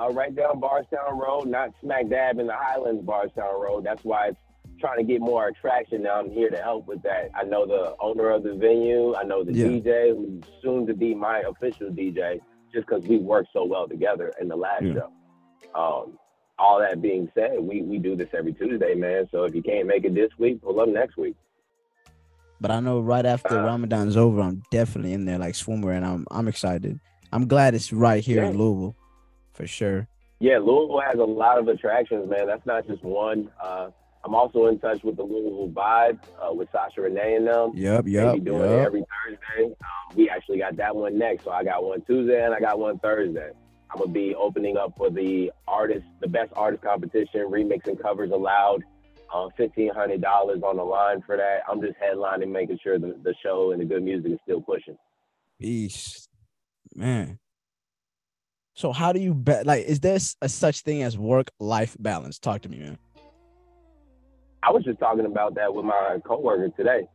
uh, 0.00 0.12
right 0.12 0.34
down 0.34 0.58
Bardstown 0.58 1.16
Road, 1.16 1.46
not 1.46 1.70
smack 1.80 2.08
dab 2.08 2.40
in 2.40 2.48
the 2.48 2.56
Highlands, 2.56 3.04
Bardstown 3.04 3.60
Road. 3.60 3.84
That's 3.84 4.04
why 4.04 4.28
it's 4.28 4.38
trying 4.82 4.98
to 4.98 5.04
get 5.04 5.20
more 5.20 5.46
attraction 5.46 6.02
now. 6.02 6.18
I'm 6.18 6.30
here 6.30 6.50
to 6.50 6.56
help 6.56 6.86
with 6.86 7.02
that. 7.02 7.30
I 7.34 7.44
know 7.44 7.64
the 7.64 7.94
owner 8.00 8.30
of 8.30 8.42
the 8.42 8.54
venue. 8.54 9.14
I 9.14 9.22
know 9.22 9.44
the 9.44 9.52
yeah. 9.52 9.66
DJ 9.66 10.08
who's 10.14 10.42
soon 10.60 10.86
to 10.88 10.94
be 10.94 11.14
my 11.14 11.38
official 11.48 11.88
DJ, 11.90 12.40
just 12.74 12.88
because 12.88 13.04
we 13.04 13.18
worked 13.18 13.50
so 13.52 13.64
well 13.64 13.86
together 13.88 14.32
in 14.40 14.48
the 14.48 14.56
last 14.56 14.82
yeah. 14.82 14.94
show. 14.94 15.12
Um, 15.80 16.18
all 16.58 16.80
that 16.80 17.00
being 17.00 17.30
said, 17.34 17.60
we 17.60 17.82
we 17.82 17.98
do 17.98 18.16
this 18.16 18.28
every 18.36 18.52
Tuesday, 18.52 18.94
man. 18.94 19.28
So 19.30 19.44
if 19.44 19.54
you 19.54 19.62
can't 19.62 19.86
make 19.86 20.04
it 20.04 20.14
this 20.14 20.30
week, 20.36 20.60
pull 20.60 20.80
up 20.80 20.88
next 20.88 21.16
week. 21.16 21.36
But 22.60 22.72
I 22.72 22.80
know 22.80 23.00
right 23.00 23.24
after 23.24 23.58
uh, 23.58 23.64
Ramadan's 23.64 24.16
over, 24.16 24.40
I'm 24.40 24.62
definitely 24.70 25.12
in 25.12 25.24
there 25.24 25.38
like 25.38 25.54
swimwear, 25.54 25.96
and 25.96 26.04
I'm 26.04 26.26
I'm 26.30 26.48
excited. 26.48 26.98
I'm 27.32 27.46
glad 27.46 27.74
it's 27.74 27.92
right 27.92 28.22
here 28.22 28.42
yeah. 28.42 28.50
in 28.50 28.58
Louisville, 28.58 28.96
for 29.52 29.66
sure. 29.66 30.08
Yeah, 30.40 30.58
Louisville 30.58 31.00
has 31.06 31.20
a 31.20 31.24
lot 31.24 31.58
of 31.58 31.68
attractions, 31.68 32.28
man. 32.28 32.48
That's 32.48 32.66
not 32.66 32.86
just 32.86 33.04
one. 33.04 33.48
Uh, 33.62 33.90
I'm 34.24 34.34
also 34.34 34.66
in 34.66 34.78
touch 34.78 35.02
with 35.02 35.16
the 35.16 35.22
Louisville 35.24 35.70
Vibe 35.70 36.18
uh, 36.40 36.52
with 36.52 36.68
Sasha 36.70 37.00
Renee 37.00 37.36
and 37.36 37.46
them. 37.46 37.72
Yep, 37.74 38.06
yep. 38.06 38.32
They 38.32 38.38
be 38.38 38.44
doing 38.44 38.70
yep. 38.70 38.70
it 38.70 38.86
every 38.86 39.04
Thursday. 39.26 39.64
Um, 39.66 40.16
we 40.16 40.30
actually 40.30 40.58
got 40.58 40.76
that 40.76 40.94
one 40.94 41.18
next, 41.18 41.44
so 41.44 41.50
I 41.50 41.64
got 41.64 41.82
one 41.82 42.02
Tuesday 42.02 42.44
and 42.44 42.54
I 42.54 42.60
got 42.60 42.78
one 42.78 42.98
Thursday. 43.00 43.50
I'm 43.90 43.98
gonna 43.98 44.12
be 44.12 44.34
opening 44.34 44.76
up 44.76 44.94
for 44.96 45.10
the 45.10 45.52
artist, 45.68 46.06
the 46.20 46.28
best 46.28 46.52
artist 46.54 46.82
competition, 46.82 47.42
remixing 47.50 48.00
covers 48.00 48.30
allowed. 48.30 48.82
Um, 49.34 49.48
fifteen 49.56 49.90
hundred 49.92 50.20
dollars 50.20 50.62
on 50.62 50.76
the 50.76 50.84
line 50.84 51.22
for 51.26 51.36
that. 51.36 51.60
I'm 51.68 51.80
just 51.80 51.94
headlining, 51.98 52.50
making 52.50 52.78
sure 52.82 52.98
the, 52.98 53.18
the 53.22 53.34
show 53.42 53.72
and 53.72 53.80
the 53.80 53.84
good 53.84 54.02
music 54.02 54.32
is 54.32 54.38
still 54.44 54.60
pushing. 54.60 54.96
Peace, 55.58 56.28
man. 56.94 57.38
So 58.74 58.92
how 58.92 59.12
do 59.12 59.20
you 59.20 59.34
bet? 59.34 59.66
Like, 59.66 59.84
is 59.84 60.00
there 60.00 60.18
a 60.40 60.48
such 60.48 60.80
thing 60.80 61.02
as 61.02 61.18
work 61.18 61.50
life 61.58 61.96
balance? 61.98 62.38
Talk 62.38 62.62
to 62.62 62.68
me, 62.68 62.78
man. 62.78 62.98
I 64.62 64.70
was 64.70 64.84
just 64.84 64.98
talking 65.00 65.26
about 65.26 65.54
that 65.56 65.74
with 65.74 65.84
my 65.84 66.18
coworker 66.24 66.68
today. 66.70 67.08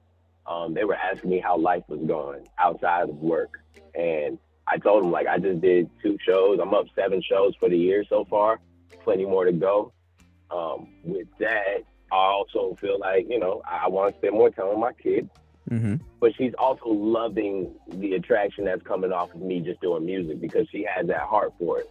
Um, 0.45 0.73
they 0.73 0.83
were 0.83 0.95
asking 0.95 1.29
me 1.29 1.39
how 1.39 1.57
life 1.57 1.83
was 1.87 1.99
going 2.07 2.47
outside 2.57 3.09
of 3.09 3.15
work, 3.15 3.59
and 3.95 4.37
I 4.67 4.77
told 4.77 5.03
them 5.03 5.11
like 5.11 5.27
I 5.27 5.37
just 5.37 5.61
did 5.61 5.89
two 6.01 6.17
shows. 6.25 6.59
I'm 6.61 6.73
up 6.73 6.85
seven 6.95 7.21
shows 7.21 7.55
for 7.59 7.69
the 7.69 7.77
year 7.77 8.03
so 8.07 8.25
far. 8.25 8.59
Plenty 9.03 9.25
more 9.25 9.45
to 9.45 9.51
go. 9.51 9.93
Um, 10.51 10.93
with 11.03 11.27
that, 11.39 11.83
I 12.11 12.15
also 12.15 12.77
feel 12.79 12.99
like 12.99 13.27
you 13.29 13.39
know 13.39 13.61
I, 13.65 13.85
I 13.85 13.87
want 13.89 14.13
to 14.13 14.19
spend 14.19 14.33
more 14.33 14.49
time 14.49 14.69
with 14.69 14.79
my 14.79 14.93
kid. 14.93 15.29
Mm-hmm. 15.69 15.95
But 16.21 16.33
she's 16.37 16.53
also 16.57 16.87
loving 16.87 17.73
the 17.89 18.13
attraction 18.13 18.65
that's 18.65 18.81
coming 18.83 19.11
off 19.11 19.33
of 19.33 19.41
me 19.41 19.59
just 19.59 19.81
doing 19.81 20.05
music 20.05 20.39
because 20.39 20.67
she 20.71 20.85
has 20.89 21.07
that 21.07 21.21
heart 21.21 21.53
for 21.59 21.79
it. 21.79 21.89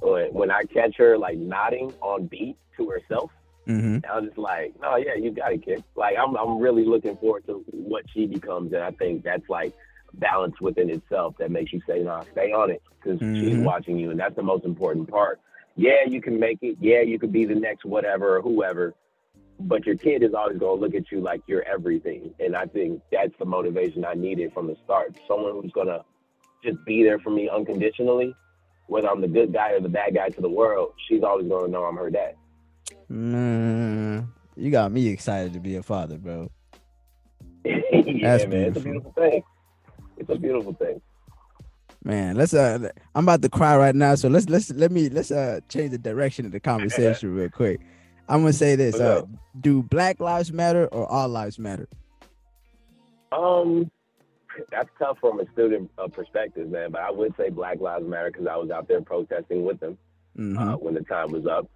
When, 0.00 0.32
when 0.32 0.50
I 0.50 0.62
catch 0.62 0.96
her 0.96 1.18
like 1.18 1.36
nodding 1.36 1.92
on 2.00 2.26
beat 2.26 2.56
to 2.78 2.88
herself, 2.88 3.30
Mm-hmm. 3.70 4.10
I 4.10 4.16
was 4.16 4.26
just 4.26 4.38
like, 4.38 4.74
no, 4.80 4.96
yeah, 4.96 5.14
you 5.14 5.30
got 5.30 5.52
it, 5.52 5.64
kid. 5.64 5.84
Like 5.94 6.16
I'm, 6.18 6.36
I'm 6.36 6.58
really 6.58 6.84
looking 6.84 7.16
forward 7.16 7.46
to 7.46 7.64
what 7.70 8.04
she 8.12 8.26
becomes, 8.26 8.72
and 8.72 8.82
I 8.82 8.90
think 8.90 9.22
that's 9.22 9.48
like 9.48 9.74
balance 10.14 10.60
within 10.60 10.90
itself 10.90 11.36
that 11.38 11.50
makes 11.50 11.72
you 11.72 11.80
say, 11.86 12.00
no, 12.00 12.24
stay 12.32 12.52
on 12.52 12.70
it 12.70 12.82
because 13.02 13.20
mm-hmm. 13.20 13.40
she's 13.40 13.58
watching 13.58 13.98
you, 13.98 14.10
and 14.10 14.18
that's 14.18 14.36
the 14.36 14.42
most 14.42 14.64
important 14.64 15.08
part. 15.08 15.40
Yeah, 15.76 16.04
you 16.06 16.20
can 16.20 16.38
make 16.38 16.58
it. 16.62 16.76
Yeah, 16.80 17.00
you 17.00 17.18
could 17.18 17.32
be 17.32 17.44
the 17.44 17.54
next 17.54 17.84
whatever 17.84 18.36
or 18.36 18.42
whoever, 18.42 18.94
but 19.60 19.86
your 19.86 19.96
kid 19.96 20.22
is 20.22 20.34
always 20.34 20.58
going 20.58 20.78
to 20.78 20.80
look 20.80 20.94
at 20.94 21.10
you 21.10 21.20
like 21.20 21.42
you're 21.46 21.62
everything. 21.62 22.34
And 22.40 22.56
I 22.56 22.66
think 22.66 23.00
that's 23.10 23.32
the 23.38 23.44
motivation 23.44 24.04
I 24.04 24.14
needed 24.14 24.52
from 24.52 24.66
the 24.66 24.76
start. 24.84 25.16
Someone 25.28 25.52
who's 25.52 25.72
going 25.72 25.86
to 25.86 26.04
just 26.64 26.84
be 26.84 27.02
there 27.02 27.18
for 27.18 27.30
me 27.30 27.48
unconditionally, 27.48 28.34
whether 28.88 29.08
I'm 29.08 29.20
the 29.20 29.28
good 29.28 29.52
guy 29.52 29.70
or 29.72 29.80
the 29.80 29.88
bad 29.88 30.14
guy 30.14 30.28
to 30.28 30.40
the 30.40 30.48
world. 30.48 30.92
She's 31.08 31.22
always 31.22 31.48
going 31.48 31.66
to 31.66 31.70
know 31.70 31.84
I'm 31.84 31.96
her 31.96 32.10
dad. 32.10 32.34
Mm, 33.10 34.28
you 34.56 34.70
got 34.70 34.92
me 34.92 35.08
excited 35.08 35.52
to 35.54 35.60
be 35.60 35.76
a 35.76 35.82
father, 35.82 36.18
bro. 36.18 36.50
yeah, 37.64 37.80
That's 38.22 38.46
man, 38.46 38.72
beautiful. 38.72 38.76
it's 38.76 38.76
a 38.76 38.80
beautiful 38.80 39.12
thing. 39.12 39.42
It's 40.16 40.30
a 40.30 40.36
beautiful 40.36 40.74
thing. 40.74 41.00
Man, 42.02 42.36
let's 42.36 42.54
uh 42.54 42.90
I'm 43.14 43.24
about 43.24 43.42
to 43.42 43.50
cry 43.50 43.76
right 43.76 43.94
now, 43.94 44.14
so 44.14 44.28
let's 44.28 44.48
let's 44.48 44.70
let 44.70 44.90
me 44.90 45.10
let's 45.10 45.30
uh 45.30 45.60
change 45.68 45.90
the 45.90 45.98
direction 45.98 46.46
of 46.46 46.52
the 46.52 46.60
conversation 46.60 47.34
real 47.34 47.50
quick. 47.50 47.80
I'm 48.28 48.40
gonna 48.40 48.52
say 48.52 48.76
this: 48.76 48.98
uh, 48.98 49.22
Do 49.60 49.82
Black 49.82 50.20
Lives 50.20 50.52
Matter 50.52 50.86
or 50.86 51.10
All 51.10 51.28
Lives 51.28 51.58
Matter? 51.58 51.88
Um, 53.32 53.90
that's 54.70 54.88
tough 54.98 55.18
from 55.20 55.40
a 55.40 55.50
student 55.52 55.90
uh, 55.98 56.08
perspective, 56.08 56.70
man. 56.70 56.92
But 56.92 57.02
I 57.02 57.10
would 57.10 57.34
say 57.36 57.50
Black 57.50 57.80
Lives 57.80 58.06
Matter 58.06 58.30
because 58.30 58.46
I 58.46 58.56
was 58.56 58.70
out 58.70 58.88
there 58.88 59.02
protesting 59.02 59.64
with 59.64 59.80
them 59.80 59.98
mm-hmm. 60.38 60.58
uh, 60.58 60.76
when 60.76 60.94
the 60.94 61.02
time 61.02 61.32
was 61.32 61.46
up. 61.46 61.68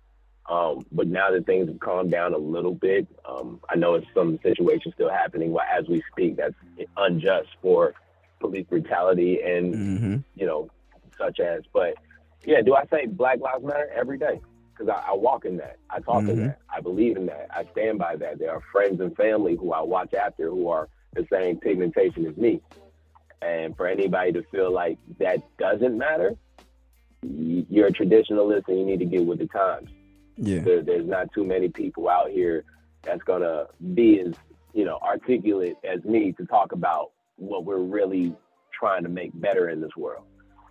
Um, 0.48 0.84
but 0.92 1.06
now 1.06 1.30
that 1.30 1.46
things 1.46 1.68
have 1.68 1.80
calmed 1.80 2.10
down 2.10 2.34
a 2.34 2.38
little 2.38 2.74
bit, 2.74 3.06
um, 3.24 3.60
I 3.68 3.76
know 3.76 3.94
it's 3.94 4.06
some 4.14 4.38
situations 4.42 4.94
still 4.94 5.10
happening 5.10 5.56
as 5.74 5.88
we 5.88 6.02
speak 6.12 6.36
that's 6.36 6.54
unjust 6.96 7.48
for 7.62 7.94
police 8.40 8.66
brutality 8.68 9.40
and 9.40 9.74
mm-hmm. 9.74 10.16
you 10.34 10.46
know 10.46 10.68
such 11.18 11.40
as. 11.40 11.62
But 11.72 11.94
yeah, 12.44 12.60
do 12.60 12.74
I 12.74 12.84
say 12.86 13.06
Black 13.06 13.40
Lives 13.40 13.64
Matter 13.64 13.90
every 13.94 14.18
day? 14.18 14.40
because 14.76 14.88
I, 14.88 15.10
I, 15.10 15.14
walk 15.14 15.44
in 15.44 15.56
that. 15.58 15.76
I 15.90 16.00
talk 16.00 16.22
mm-hmm. 16.22 16.30
in 16.30 16.46
that. 16.46 16.58
I 16.68 16.80
believe 16.80 17.16
in 17.16 17.26
that. 17.26 17.48
I 17.50 17.64
stand 17.72 17.98
by 17.98 18.16
that. 18.16 18.38
There 18.38 18.50
are 18.50 18.62
friends 18.72 19.00
and 19.00 19.14
family 19.16 19.56
who 19.56 19.72
I 19.72 19.80
watch 19.80 20.14
after 20.14 20.50
who 20.50 20.68
are 20.68 20.88
the 21.14 21.26
same 21.32 21.58
pigmentation 21.58 22.26
as 22.26 22.36
me. 22.36 22.60
And 23.40 23.76
for 23.76 23.86
anybody 23.86 24.32
to 24.32 24.42
feel 24.50 24.72
like 24.72 24.98
that 25.18 25.42
doesn't 25.58 25.96
matter, 25.96 26.36
you're 27.22 27.86
a 27.86 27.92
traditionalist 27.92 28.68
and 28.68 28.78
you 28.78 28.86
need 28.86 28.98
to 29.00 29.04
get 29.04 29.24
with 29.24 29.38
the 29.38 29.46
times. 29.46 29.90
Yeah. 30.36 30.60
There, 30.60 30.82
there's 30.82 31.06
not 31.06 31.32
too 31.32 31.44
many 31.44 31.68
people 31.68 32.08
out 32.08 32.30
here 32.30 32.64
that's 33.02 33.22
gonna 33.22 33.66
be 33.94 34.20
as 34.20 34.34
you 34.72 34.84
know 34.84 34.98
articulate 35.02 35.76
as 35.84 36.02
me 36.04 36.32
to 36.32 36.46
talk 36.46 36.72
about 36.72 37.12
what 37.36 37.64
we're 37.64 37.82
really 37.82 38.34
trying 38.72 39.02
to 39.04 39.08
make 39.08 39.30
better 39.34 39.68
in 39.68 39.80
this 39.80 39.94
world. 39.96 40.24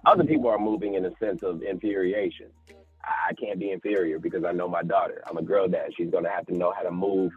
Other 0.05 0.23
people 0.23 0.49
are 0.49 0.59
moving 0.59 0.95
in 0.95 1.05
a 1.05 1.15
sense 1.17 1.43
of 1.43 1.61
infuriation. 1.63 2.47
I 3.03 3.33
can't 3.33 3.59
be 3.59 3.71
inferior 3.71 4.19
because 4.19 4.43
I 4.43 4.51
know 4.51 4.67
my 4.67 4.83
daughter. 4.83 5.23
I'm 5.29 5.37
a 5.37 5.41
girl 5.41 5.67
dad. 5.67 5.91
She's 5.95 6.09
gonna 6.09 6.29
have 6.29 6.45
to 6.47 6.57
know 6.57 6.73
how 6.75 6.83
to 6.83 6.91
move 6.91 7.31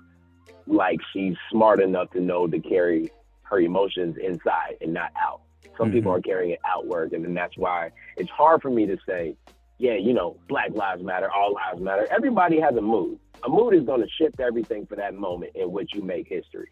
like 0.66 0.98
she's 1.12 1.36
smart 1.50 1.80
enough 1.80 2.10
to 2.12 2.20
know 2.20 2.46
to 2.46 2.58
carry 2.58 3.10
her 3.42 3.60
emotions 3.60 4.16
inside 4.20 4.76
and 4.80 4.92
not 4.92 5.12
out. 5.20 5.42
Some 5.76 5.88
mm-hmm. 5.88 5.96
people 5.96 6.12
are 6.12 6.20
carrying 6.20 6.52
it 6.52 6.60
outward, 6.64 7.12
and 7.12 7.24
then 7.24 7.34
that's 7.34 7.56
why 7.56 7.90
it's 8.16 8.30
hard 8.30 8.62
for 8.62 8.70
me 8.70 8.86
to 8.86 8.96
say, 9.06 9.36
yeah, 9.78 9.94
you 9.94 10.14
know, 10.14 10.36
Black 10.48 10.70
Lives 10.72 11.02
Matter, 11.02 11.30
all 11.30 11.52
lives 11.52 11.80
matter. 11.80 12.06
Everybody 12.10 12.60
has 12.60 12.74
a 12.76 12.80
mood. 12.80 13.18
A 13.44 13.48
mood 13.48 13.74
is 13.74 13.84
going 13.84 14.00
to 14.00 14.08
shift 14.18 14.40
everything 14.40 14.86
for 14.86 14.96
that 14.96 15.14
moment 15.14 15.52
in 15.54 15.70
which 15.70 15.90
you 15.94 16.02
make 16.02 16.28
history. 16.28 16.70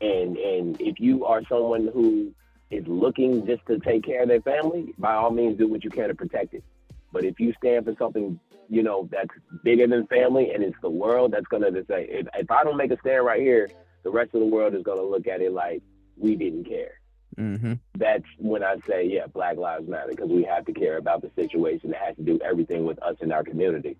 And 0.00 0.36
and 0.38 0.80
if 0.80 0.98
you 0.98 1.26
are 1.26 1.42
someone 1.46 1.90
who 1.92 2.32
is 2.70 2.86
looking 2.86 3.46
just 3.46 3.66
to 3.66 3.78
take 3.80 4.04
care 4.04 4.22
of 4.22 4.28
their 4.28 4.40
family, 4.40 4.94
by 4.96 5.12
all 5.12 5.30
means, 5.30 5.58
do 5.58 5.68
what 5.68 5.84
you 5.84 5.90
can 5.90 6.08
to 6.08 6.14
protect 6.14 6.54
it. 6.54 6.64
But 7.12 7.24
if 7.24 7.38
you 7.38 7.52
stand 7.58 7.84
for 7.84 7.94
something, 7.98 8.40
you 8.68 8.82
know, 8.82 9.08
that's 9.10 9.28
bigger 9.62 9.86
than 9.86 10.06
family 10.06 10.52
and 10.52 10.62
it's 10.62 10.76
the 10.80 10.88
world, 10.88 11.32
that's 11.32 11.46
gonna 11.46 11.70
say, 11.86 12.06
if, 12.08 12.26
if 12.34 12.50
I 12.50 12.64
don't 12.64 12.76
make 12.76 12.92
a 12.92 12.98
stand 13.00 13.26
right 13.26 13.40
here, 13.40 13.68
the 14.04 14.10
rest 14.10 14.32
of 14.32 14.40
the 14.40 14.46
world 14.46 14.74
is 14.74 14.82
gonna 14.82 15.02
look 15.02 15.26
at 15.26 15.42
it 15.42 15.52
like 15.52 15.82
we 16.16 16.36
didn't 16.36 16.64
care. 16.64 16.99
Mm-hmm. 17.40 17.72
That's 17.96 18.24
when 18.38 18.62
I 18.62 18.76
say, 18.86 19.06
yeah, 19.06 19.26
Black 19.26 19.56
Lives 19.56 19.88
Matter, 19.88 20.10
because 20.10 20.28
we 20.28 20.44
have 20.44 20.66
to 20.66 20.72
care 20.72 20.98
about 20.98 21.22
the 21.22 21.30
situation 21.34 21.90
that 21.90 22.00
has 22.00 22.16
to 22.16 22.22
do 22.22 22.38
everything 22.44 22.84
with 22.84 23.02
us 23.02 23.16
in 23.20 23.32
our 23.32 23.42
community. 23.42 23.96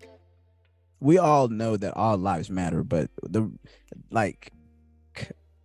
We 0.99 1.17
all 1.17 1.47
know 1.47 1.75
that 1.77 1.97
all 1.97 2.17
lives 2.17 2.51
matter, 2.51 2.83
but 2.83 3.09
the 3.23 3.51
like, 4.11 4.53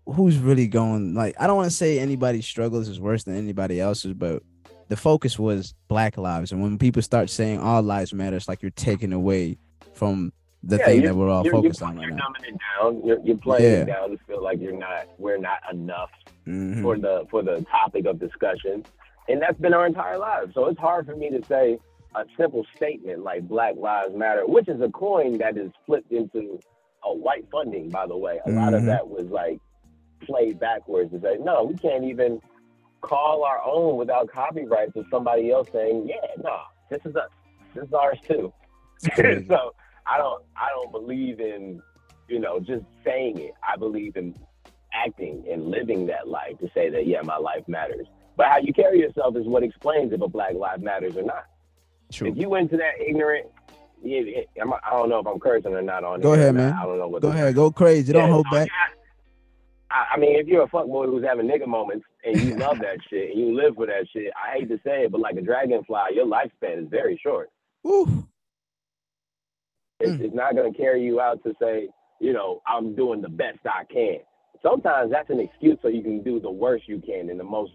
who's 0.06 0.38
really 0.38 0.66
going? 0.66 1.14
Like, 1.14 1.34
I 1.38 1.46
don't 1.46 1.56
want 1.56 1.70
to 1.70 1.76
say 1.76 1.98
anybody's 1.98 2.46
struggles 2.46 2.88
is 2.88 2.98
worse 2.98 3.24
than 3.24 3.36
anybody 3.36 3.78
else's, 3.78 4.14
but 4.14 4.42
the 4.88 4.96
focus 4.96 5.38
was 5.38 5.74
black 5.88 6.16
lives 6.16 6.52
and 6.52 6.62
when 6.62 6.78
people 6.78 7.02
start 7.02 7.28
saying 7.28 7.58
all 7.58 7.82
lives 7.82 8.14
matter 8.14 8.36
it's 8.36 8.46
like 8.46 8.62
you're 8.62 8.70
taking 8.70 9.12
away 9.12 9.58
from 9.94 10.32
the 10.62 10.76
yeah, 10.76 10.84
thing 10.84 11.02
that 11.02 11.14
we're 11.14 11.28
all 11.28 11.48
focused 11.48 11.82
on 11.82 11.96
right 11.96 12.06
you're 12.06 12.16
now. 12.16 12.24
Dumbing 12.24 12.48
it 12.48 12.56
down. 12.80 13.02
You're, 13.04 13.18
you're 13.24 13.36
playing 13.36 13.64
yeah. 13.64 13.82
it 13.82 13.86
down 13.86 14.10
to 14.10 14.18
feel 14.26 14.42
like 14.42 14.60
you're 14.60 14.76
not 14.76 15.06
we're 15.18 15.38
not 15.38 15.58
enough 15.72 16.10
mm-hmm. 16.46 16.82
for 16.82 16.98
the 16.98 17.26
for 17.30 17.42
the 17.42 17.64
topic 17.70 18.06
of 18.06 18.18
discussion 18.18 18.84
and 19.28 19.40
that's 19.40 19.58
been 19.58 19.74
our 19.74 19.86
entire 19.86 20.18
lives 20.18 20.52
so 20.54 20.66
it's 20.66 20.80
hard 20.80 21.06
for 21.06 21.16
me 21.16 21.30
to 21.30 21.44
say 21.46 21.78
a 22.14 22.24
simple 22.38 22.64
statement 22.76 23.22
like 23.22 23.46
black 23.48 23.74
lives 23.76 24.14
matter 24.14 24.46
which 24.46 24.68
is 24.68 24.80
a 24.80 24.88
coin 24.90 25.38
that 25.38 25.56
is 25.56 25.70
flipped 25.84 26.12
into 26.12 26.58
a 27.04 27.14
white 27.14 27.46
funding 27.50 27.88
by 27.90 28.06
the 28.06 28.16
way 28.16 28.40
a 28.44 28.48
mm-hmm. 28.48 28.58
lot 28.58 28.74
of 28.74 28.80
mm-hmm. 28.80 28.88
that 28.88 29.06
was 29.06 29.26
like 29.26 29.58
played 30.22 30.58
backwards 30.58 31.10
to 31.10 31.20
say 31.20 31.36
no 31.40 31.64
we 31.64 31.76
can't 31.76 32.04
even 32.04 32.40
call 33.06 33.44
our 33.44 33.62
own 33.62 33.96
without 33.96 34.30
copyright 34.30 34.92
to 34.94 35.04
somebody 35.10 35.50
else 35.50 35.68
saying, 35.72 36.08
"Yeah, 36.08 36.16
no, 36.38 36.50
nah, 36.50 36.62
this 36.90 37.00
is 37.04 37.16
us. 37.16 37.30
This 37.74 37.84
is 37.84 37.92
ours 37.92 38.18
too." 38.26 38.52
so 39.16 39.74
I 40.06 40.18
don't 40.18 40.42
I 40.56 40.68
don't 40.70 40.90
believe 40.90 41.40
in 41.40 41.80
you 42.28 42.40
know 42.40 42.58
just 42.58 42.84
saying 43.04 43.38
it. 43.38 43.52
I 43.66 43.76
believe 43.76 44.16
in 44.16 44.34
acting 45.04 45.44
and 45.50 45.68
living 45.68 46.06
that 46.06 46.28
life 46.28 46.58
to 46.60 46.70
say 46.74 46.90
that 46.90 47.06
yeah, 47.06 47.22
my 47.22 47.36
life 47.36 47.66
matters. 47.68 48.06
But 48.36 48.46
how 48.46 48.58
you 48.58 48.72
carry 48.72 48.98
yourself 48.98 49.36
is 49.36 49.46
what 49.46 49.62
explains 49.62 50.12
if 50.12 50.20
a 50.20 50.28
Black 50.28 50.54
Life 50.54 50.80
matters 50.80 51.16
or 51.16 51.22
not. 51.22 51.46
True. 52.12 52.28
If 52.28 52.36
you 52.36 52.48
went 52.48 52.70
to 52.70 52.76
that 52.76 53.00
ignorant 53.00 53.46
yeah, 54.02 54.42
I 54.84 54.90
don't 54.90 55.08
know 55.08 55.18
if 55.18 55.26
I'm 55.26 55.40
cursing 55.40 55.74
or 55.74 55.82
not 55.82 56.04
on. 56.04 56.20
Go 56.20 56.34
ahead, 56.34 56.54
man. 56.54 56.72
I 56.74 56.84
don't 56.84 56.98
know 56.98 57.08
what. 57.08 57.22
Go 57.22 57.28
ahead, 57.28 57.54
go 57.54 57.70
crazy. 57.70 58.12
Don't 58.12 58.30
hold 58.30 58.46
back. 58.50 58.68
I 59.90 60.18
mean, 60.18 60.36
if 60.36 60.46
you're 60.46 60.64
a 60.64 60.68
fuckboy 60.68 61.06
who's 61.06 61.24
having 61.24 61.46
nigga 61.46 61.66
moments 61.66 62.04
and 62.24 62.38
you 62.40 62.56
love 62.58 62.78
that 62.80 62.98
shit 63.08 63.30
and 63.30 63.40
you 63.40 63.54
live 63.54 63.76
for 63.76 63.86
that 63.86 64.06
shit, 64.12 64.32
I 64.36 64.58
hate 64.58 64.68
to 64.68 64.78
say 64.84 65.04
it, 65.04 65.12
but 65.12 65.20
like 65.20 65.36
a 65.36 65.40
dragonfly, 65.40 66.14
your 66.14 66.26
lifespan 66.26 66.82
is 66.82 66.88
very 66.90 67.18
short. 67.22 67.50
Ooh. 67.86 68.26
It's, 70.00 70.10
mm. 70.10 70.20
it's 70.20 70.34
not 70.34 70.54
going 70.54 70.70
to 70.70 70.76
carry 70.76 71.02
you 71.02 71.20
out 71.20 71.42
to 71.44 71.54
say, 71.60 71.88
you 72.20 72.32
know, 72.32 72.60
I'm 72.66 72.94
doing 72.94 73.22
the 73.22 73.28
best 73.28 73.60
I 73.64 73.84
can. 73.84 74.18
Sometimes 74.62 75.10
that's 75.10 75.30
an 75.30 75.40
excuse 75.40 75.78
so 75.82 75.88
you 75.88 76.02
can 76.02 76.22
do 76.22 76.40
the 76.40 76.50
worst 76.50 76.88
you 76.88 77.00
can 77.00 77.30
in 77.30 77.38
the 77.38 77.44
most 77.44 77.72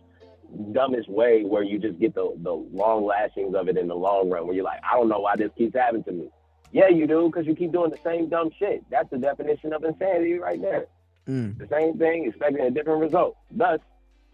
dumbest 0.73 1.09
way 1.09 1.43
where 1.43 1.63
you 1.63 1.79
just 1.79 1.99
get 1.99 2.13
the, 2.13 2.33
the 2.41 2.51
long 2.51 3.05
lashings 3.05 3.55
of 3.55 3.69
it 3.69 3.77
in 3.77 3.87
the 3.87 3.95
long 3.95 4.29
run 4.29 4.45
where 4.45 4.55
you're 4.55 4.65
like, 4.65 4.81
I 4.89 4.95
don't 4.95 5.07
know 5.07 5.19
why 5.19 5.35
this 5.35 5.51
keeps 5.57 5.75
happening 5.75 6.03
to 6.05 6.11
me. 6.11 6.29
Yeah, 6.71 6.87
you 6.87 7.07
do, 7.07 7.27
because 7.27 7.45
you 7.45 7.55
keep 7.55 7.71
doing 7.71 7.91
the 7.91 7.99
same 8.03 8.29
dumb 8.29 8.49
shit. 8.57 8.83
That's 8.89 9.09
the 9.09 9.17
definition 9.17 9.73
of 9.73 9.83
insanity 9.83 10.39
right 10.39 10.61
there. 10.61 10.87
Mm. 11.27 11.57
The 11.57 11.67
same 11.67 11.97
thing, 11.97 12.25
expecting 12.27 12.65
a 12.65 12.71
different 12.71 13.01
result. 13.01 13.37
Thus, 13.51 13.79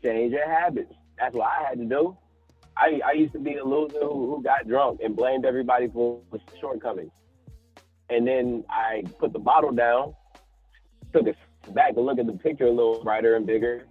change 0.04 0.34
your 0.34 0.48
habits. 0.48 0.94
That's 1.20 1.36
what 1.36 1.48
I 1.48 1.68
had 1.68 1.80
to 1.80 1.86
do. 1.86 2.16
I, 2.78 3.02
I 3.06 3.12
used 3.14 3.34
to 3.34 3.40
be 3.40 3.56
a 3.56 3.64
loser 3.64 4.00
who, 4.02 4.36
who 4.36 4.44
got 4.44 4.68
drunk 4.68 5.00
and 5.04 5.16
blamed 5.16 5.46
everybody 5.46 5.88
for 5.88 6.22
shortcomings. 6.62 7.12
And 8.10 8.28
then 8.28 8.64
I 8.70 9.04
put 9.18 9.34
the 9.34 9.40
bottle 9.40 9.72
down, 9.72 10.14
took 11.12 11.28
a 11.28 11.34
back 11.74 11.94
and 11.96 12.06
look 12.06 12.20
at 12.20 12.28
the 12.28 12.34
picture 12.34 12.66
a 12.66 12.72
little 12.72 13.04
brighter 13.04 13.36
and 13.36 13.46
bigger, 13.46 13.86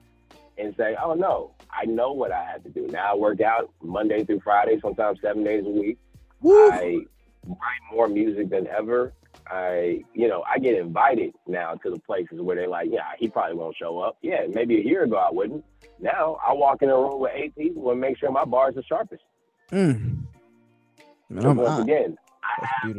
and 0.59 0.75
say, 0.77 0.97
oh 1.03 1.15
no, 1.15 1.53
I 1.71 1.85
know 1.85 2.13
what 2.13 2.33
I 2.33 2.45
have 2.45 2.63
to 2.65 2.71
do. 2.71 2.87
Now 2.89 3.13
I 3.13 3.17
work 3.17 3.41
out 3.41 3.71
Monday 3.83 4.25
through 4.25 4.41
Friday, 4.41 4.79
sometimes 4.81 5.19
seven 5.21 5.45
days 5.45 5.65
a 5.67 5.71
week. 5.71 5.99
Woo. 6.41 6.71
I 6.71 7.01
write 7.47 7.83
more 7.93 8.09
music 8.09 8.51
than 8.51 8.67
ever. 8.67 9.13
I, 9.49 10.03
you 10.15 10.29
know, 10.29 10.43
I 10.51 10.59
get 10.59 10.77
invited 10.77 11.35
now 11.47 11.75
to 11.75 11.91
the 11.91 12.01
places 12.01 12.41
where 12.41 12.57
they're 12.57 12.69
like, 12.69 12.89
yeah, 12.91 13.13
he 13.19 13.29
probably 13.29 13.57
won't 13.57 13.77
show 13.77 13.99
up. 14.01 14.17
Yeah, 14.23 14.47
maybe 14.53 14.79
a 14.79 14.85
year 14.85 15.05
ago 15.05 15.17
I 15.17 15.31
wouldn't. 15.31 15.65
Now 16.01 16.39
I 16.47 16.53
walk 16.53 16.83
in 16.83 16.91
a 16.91 16.97
room 16.97 17.21
with 17.21 17.33
eight 17.35 17.55
people 17.55 17.91
and 17.91 18.01
make 18.01 18.19
sure 18.19 18.31
my 18.31 18.45
bar 18.45 18.71
is 18.71 18.75
the 18.75 18.83
sharpest. 18.83 19.23
Mm. 19.71 20.25
Man, 21.29 21.57
once 21.57 21.83
again, 21.83 22.17
I 22.43 22.67
have, 22.67 22.97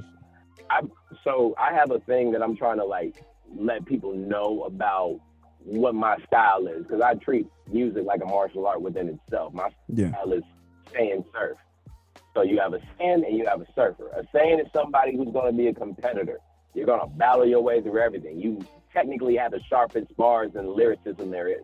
I, 0.69 0.81
so 1.23 1.55
I 1.57 1.73
have 1.73 1.91
a 1.91 1.99
thing 2.01 2.31
that 2.31 2.41
I'm 2.41 2.55
trying 2.55 2.77
to 2.77 2.85
like 2.85 3.23
let 3.55 3.85
people 3.85 4.13
know 4.13 4.63
about 4.63 5.19
what 5.63 5.95
my 5.95 6.17
style 6.25 6.67
is 6.67 6.83
because 6.83 7.01
I 7.01 7.15
treat 7.15 7.47
music 7.71 8.05
like 8.05 8.21
a 8.21 8.25
martial 8.25 8.65
art 8.67 8.81
within 8.81 9.09
itself. 9.09 9.53
My 9.53 9.69
yeah. 9.89 10.09
style 10.09 10.33
is 10.33 10.43
sand 10.93 11.25
surf. 11.33 11.57
So 12.33 12.43
you 12.43 12.59
have 12.59 12.73
a 12.73 12.79
sand 12.97 13.23
and 13.23 13.37
you 13.37 13.45
have 13.47 13.61
a 13.61 13.67
surfer. 13.75 14.07
A 14.09 14.23
sand 14.31 14.61
is 14.61 14.67
somebody 14.73 15.15
who's 15.15 15.31
going 15.33 15.51
to 15.51 15.57
be 15.57 15.67
a 15.67 15.73
competitor. 15.73 16.39
You're 16.73 16.85
gonna 16.85 17.07
battle 17.07 17.45
your 17.47 17.61
way 17.61 17.81
through 17.81 17.99
everything. 17.99 18.39
You 18.39 18.63
technically 18.93 19.35
have 19.37 19.51
the 19.51 19.59
sharpest 19.67 20.15
bars 20.15 20.51
and 20.53 20.69
lyricism 20.69 21.31
there 21.31 21.47
is. 21.47 21.63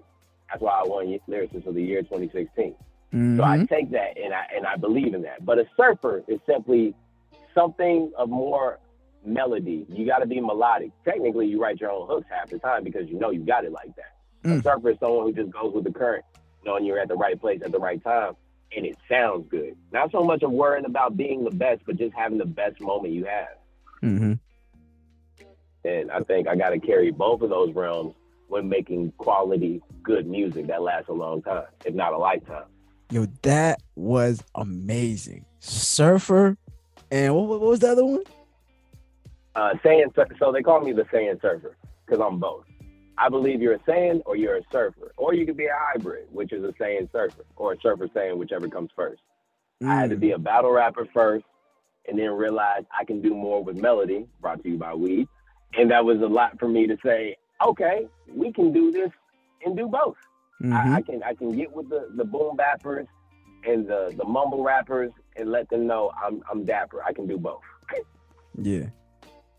That's 0.50 0.62
why 0.62 0.82
I 0.84 0.88
won 0.88 1.08
lyricist 1.30 1.68
of 1.68 1.76
the 1.76 1.84
year 1.84 2.02
2016. 2.02 2.74
Mm-hmm. 3.14 3.38
So 3.38 3.44
I 3.44 3.58
mm-hmm. 3.58 3.66
take 3.66 3.92
that 3.92 4.18
and 4.18 4.34
I 4.34 4.46
and 4.56 4.66
I 4.66 4.76
believe 4.76 5.14
in 5.14 5.22
that. 5.22 5.46
But 5.46 5.60
a 5.60 5.66
surfer 5.78 6.24
is 6.28 6.40
simply 6.48 6.96
something 7.54 8.12
of 8.18 8.30
more 8.30 8.80
melody. 9.26 9.86
You 9.90 10.06
got 10.06 10.20
to 10.20 10.26
be 10.26 10.40
melodic. 10.40 10.92
Technically, 11.06 11.48
you 11.48 11.62
write 11.62 11.80
your 11.80 11.92
own 11.92 12.08
hooks 12.08 12.28
half 12.30 12.50
the 12.50 12.60
time 12.60 12.84
because 12.84 13.08
you 13.10 13.20
know 13.20 13.30
you 13.30 13.42
got 13.42 13.66
it 13.66 13.72
like 13.72 13.96
that. 13.96 14.50
Mm. 14.50 14.60
A 14.60 14.64
surfer 14.64 14.90
is 14.92 14.98
someone 15.00 15.26
who 15.26 15.34
just 15.34 15.52
goes 15.52 15.74
with 15.74 15.86
the 15.86 15.92
current, 15.92 16.26
knowing 16.66 16.86
you're 16.86 17.00
at 17.00 17.08
the 17.08 17.16
right 17.16 17.40
place 17.40 17.62
at 17.64 17.72
the 17.72 17.80
right 17.80 18.04
time, 18.04 18.36
and 18.76 18.86
it 18.86 18.98
sounds 19.10 19.48
good. 19.50 19.76
Not 19.92 20.12
so 20.12 20.24
much 20.24 20.44
of 20.44 20.52
worrying 20.52 20.86
about 20.86 21.16
being 21.16 21.44
the 21.44 21.52
best, 21.52 21.82
but 21.86 21.98
just 21.98 22.14
having 22.14 22.38
the 22.38 22.46
best 22.46 22.82
moment 22.82 23.14
you 23.14 23.26
have. 23.26 23.48
Mm-hmm. 24.04 24.34
And 25.86 26.12
I 26.12 26.20
think 26.22 26.48
I 26.48 26.56
got 26.56 26.70
to 26.70 26.80
carry 26.80 27.12
both 27.12 27.42
of 27.42 27.50
those 27.50 27.74
realms 27.74 28.16
when 28.48 28.70
making 28.70 29.12
quality, 29.18 29.82
good 30.02 30.28
music 30.28 30.68
that 30.68 30.82
lasts 30.82 31.10
a 31.10 31.14
long 31.14 31.42
time, 31.42 31.66
if 31.86 31.94
not 31.94 32.14
a 32.14 32.18
lifetime. 32.18 32.66
Yo, 33.12 33.28
that 33.42 33.82
was 33.96 34.44
amazing. 34.56 35.46
Surfer, 35.60 36.58
and 37.12 37.36
what, 37.36 37.48
what 37.48 37.62
was 37.62 37.80
the 37.80 37.92
other 37.92 38.06
one? 38.06 38.24
Uh, 39.56 39.74
sand. 39.84 40.12
So 40.40 40.52
they 40.52 40.62
call 40.62 40.82
me 40.82 40.94
the 40.94 41.06
sand 41.12 41.40
surfer 41.42 41.76
because 42.06 42.22
I'm 42.26 42.40
both. 42.40 42.66
I 43.18 43.30
believe 43.30 43.62
you're 43.62 43.76
a 43.76 43.84
sand 43.86 44.24
or 44.26 44.36
you're 44.36 44.58
a 44.58 44.64
surfer, 44.72 45.12
or 45.18 45.34
you 45.34 45.46
could 45.46 45.58
be 45.58 45.66
a 45.66 45.76
hybrid, 45.76 46.28
which 46.32 46.52
is 46.52 46.64
a 46.64 46.74
sand 46.80 47.10
surfer, 47.12 47.46
or 47.56 47.74
a 47.74 47.80
surfer 47.80 48.10
sand, 48.14 48.40
whichever 48.40 48.68
comes 48.68 48.90
first. 48.96 49.22
Mm. 49.82 49.90
I 49.90 50.00
had 50.00 50.10
to 50.10 50.16
be 50.16 50.32
a 50.32 50.40
battle 50.40 50.72
rapper 50.72 51.08
first, 51.14 51.46
and 52.08 52.18
then 52.18 52.32
realize 52.32 52.84
I 52.98 53.06
can 53.06 53.22
do 53.22 53.34
more 53.34 53.64
with 53.64 53.78
melody. 53.78 54.28
Brought 54.42 54.64
to 54.64 54.70
you 54.70 54.78
by 54.78 54.94
Weed, 54.94 55.28
and 55.78 55.92
that 55.92 56.04
was 56.04 56.22
a 56.22 56.28
lot 56.28 56.60
for 56.60 56.68
me 56.68 56.88
to 56.88 56.98
say. 57.06 57.38
Okay, 57.66 58.08
we 58.28 58.52
can 58.52 58.74
do 58.74 58.92
this 58.92 59.12
and 59.64 59.78
do 59.78 59.88
both. 59.88 60.18
Mm-hmm. 60.62 60.74
I, 60.74 60.96
I, 60.96 61.02
can 61.02 61.24
I 61.24 61.34
can 61.34 61.56
get 61.56 61.72
with 61.72 61.90
the 61.90 62.10
the 62.16 62.24
boom 62.24 62.58
bappers 62.58 63.08
and 63.66 63.88
the 63.88 64.14
the 64.18 64.26
mumble 64.26 64.64
rappers 64.64 65.12
and 65.36 65.52
let 65.52 65.70
them 65.70 65.88
know 65.88 66.12
I'm 66.22 66.42
I'm 66.50 66.66
dapper. 66.66 67.04
I 67.04 67.14
can 67.14 67.28
do 67.28 67.38
both. 67.38 67.62
yeah. 68.58 68.88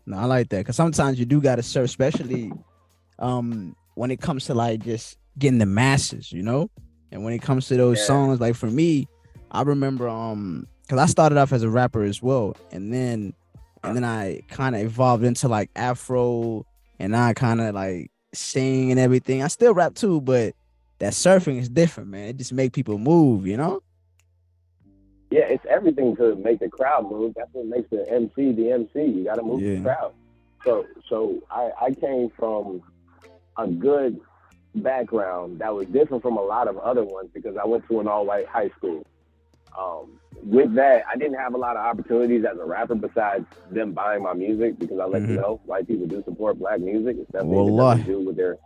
No, 0.05 0.17
I 0.17 0.25
like 0.25 0.49
that 0.49 0.59
because 0.59 0.75
sometimes 0.75 1.19
you 1.19 1.25
do 1.25 1.41
got 1.41 1.55
to 1.55 1.63
serve, 1.63 1.85
especially 1.85 2.51
um 3.19 3.75
when 3.95 4.11
it 4.11 4.19
comes 4.19 4.45
to 4.45 4.53
like 4.53 4.83
just 4.83 5.17
getting 5.37 5.59
the 5.59 5.65
masses, 5.65 6.31
you 6.31 6.43
know. 6.43 6.69
And 7.11 7.23
when 7.23 7.33
it 7.33 7.41
comes 7.41 7.67
to 7.67 7.77
those 7.77 7.97
yeah. 7.99 8.05
songs, 8.05 8.39
like 8.39 8.55
for 8.55 8.69
me, 8.69 9.07
I 9.51 9.61
remember 9.63 10.07
um 10.07 10.67
because 10.83 10.99
I 10.99 11.05
started 11.07 11.37
off 11.37 11.53
as 11.53 11.63
a 11.63 11.69
rapper 11.69 12.03
as 12.03 12.21
well, 12.21 12.55
and 12.71 12.93
then 12.93 13.33
and 13.83 13.95
then 13.95 14.03
I 14.03 14.41
kind 14.49 14.75
of 14.75 14.81
evolved 14.81 15.23
into 15.23 15.47
like 15.47 15.69
Afro, 15.75 16.65
and 16.99 17.15
I 17.15 17.33
kind 17.33 17.61
of 17.61 17.73
like 17.73 18.11
sing 18.33 18.91
and 18.91 18.99
everything. 18.99 19.41
I 19.41 19.47
still 19.47 19.73
rap 19.73 19.95
too, 19.95 20.21
but 20.21 20.53
that 20.99 21.13
surfing 21.13 21.59
is 21.59 21.69
different, 21.69 22.09
man. 22.09 22.29
It 22.29 22.37
just 22.37 22.53
make 22.53 22.73
people 22.73 22.97
move, 22.97 23.47
you 23.47 23.57
know 23.57 23.81
yeah, 25.35 25.47
it's 25.47 25.65
everything 25.69 26.15
to 26.15 26.37
make 26.37 26.59
the 26.59 26.69
crowd 26.69 27.11
move. 27.11 27.33
That's 27.35 27.49
what 27.51 27.65
makes 27.65 27.89
the 27.89 28.09
MC 28.09 28.53
the 28.53 28.71
MC. 28.71 29.03
You 29.03 29.25
got 29.25 29.35
to 29.35 29.43
move 29.43 29.61
yeah. 29.61 29.75
the 29.75 29.81
crowd. 29.81 30.13
So, 30.63 30.85
so 31.09 31.43
I, 31.51 31.71
I 31.81 31.91
came 31.91 32.29
from 32.39 32.81
a 33.57 33.67
good 33.67 34.21
background 34.75 35.59
that 35.59 35.75
was 35.75 35.87
different 35.87 36.23
from 36.23 36.37
a 36.37 36.41
lot 36.41 36.69
of 36.69 36.77
other 36.77 37.03
ones 37.03 37.31
because 37.33 37.57
I 37.57 37.65
went 37.65 37.85
to 37.89 37.99
an 37.99 38.07
all-white 38.07 38.47
high 38.47 38.69
school. 38.77 39.05
Um, 39.77 40.19
with 40.41 40.73
that, 40.75 41.03
I 41.11 41.17
didn't 41.17 41.37
have 41.37 41.53
a 41.53 41.57
lot 41.57 41.75
of 41.75 41.85
opportunities 41.85 42.45
as 42.45 42.57
a 42.57 42.63
rapper 42.63 42.95
besides 42.95 43.45
them 43.71 43.91
buying 43.91 44.23
my 44.23 44.33
music 44.33 44.79
because 44.79 44.99
I 44.99 45.05
let 45.05 45.23
mm-hmm. 45.23 45.31
you 45.31 45.41
know 45.41 45.59
white 45.65 45.85
people 45.85 46.07
do 46.07 46.23
support 46.23 46.59
black 46.59 46.79
music. 46.79 47.17
It's 47.19 47.31
definitely 47.31 47.71
well, 47.71 47.97
do 47.97 48.21
with 48.21 48.37
their 48.37 48.57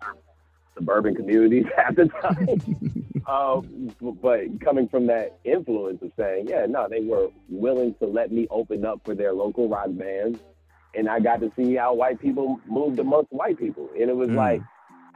suburban 0.75 1.15
communities 1.15 1.65
at 1.77 1.95
the 1.95 2.05
time. 2.08 3.23
um, 3.27 3.95
but 4.21 4.60
coming 4.62 4.88
from 4.88 5.08
that 5.08 5.38
influence 5.43 6.01
of 6.01 6.12
saying, 6.17 6.47
yeah, 6.47 6.65
no, 6.67 6.88
they 6.89 7.01
were 7.01 7.29
willing 7.49 7.93
to 7.95 8.05
let 8.05 8.32
me 8.32 8.47
open 8.49 8.86
up 8.86 9.01
for 9.05 9.15
their 9.15 9.34
local 9.34 9.67
rock 9.67 9.89
bands. 9.89 10.39
And 10.95 11.08
I 11.08 11.19
got 11.19 11.39
to 11.41 11.51
see 11.55 11.75
how 11.75 11.93
white 11.93 12.19
people 12.19 12.60
moved 12.67 12.99
amongst 12.99 13.32
white 13.32 13.60
people. 13.60 13.89
And 13.99 14.10
it 14.10 14.15
was 14.15 14.29
mm. 14.29 14.36
like, 14.36 14.62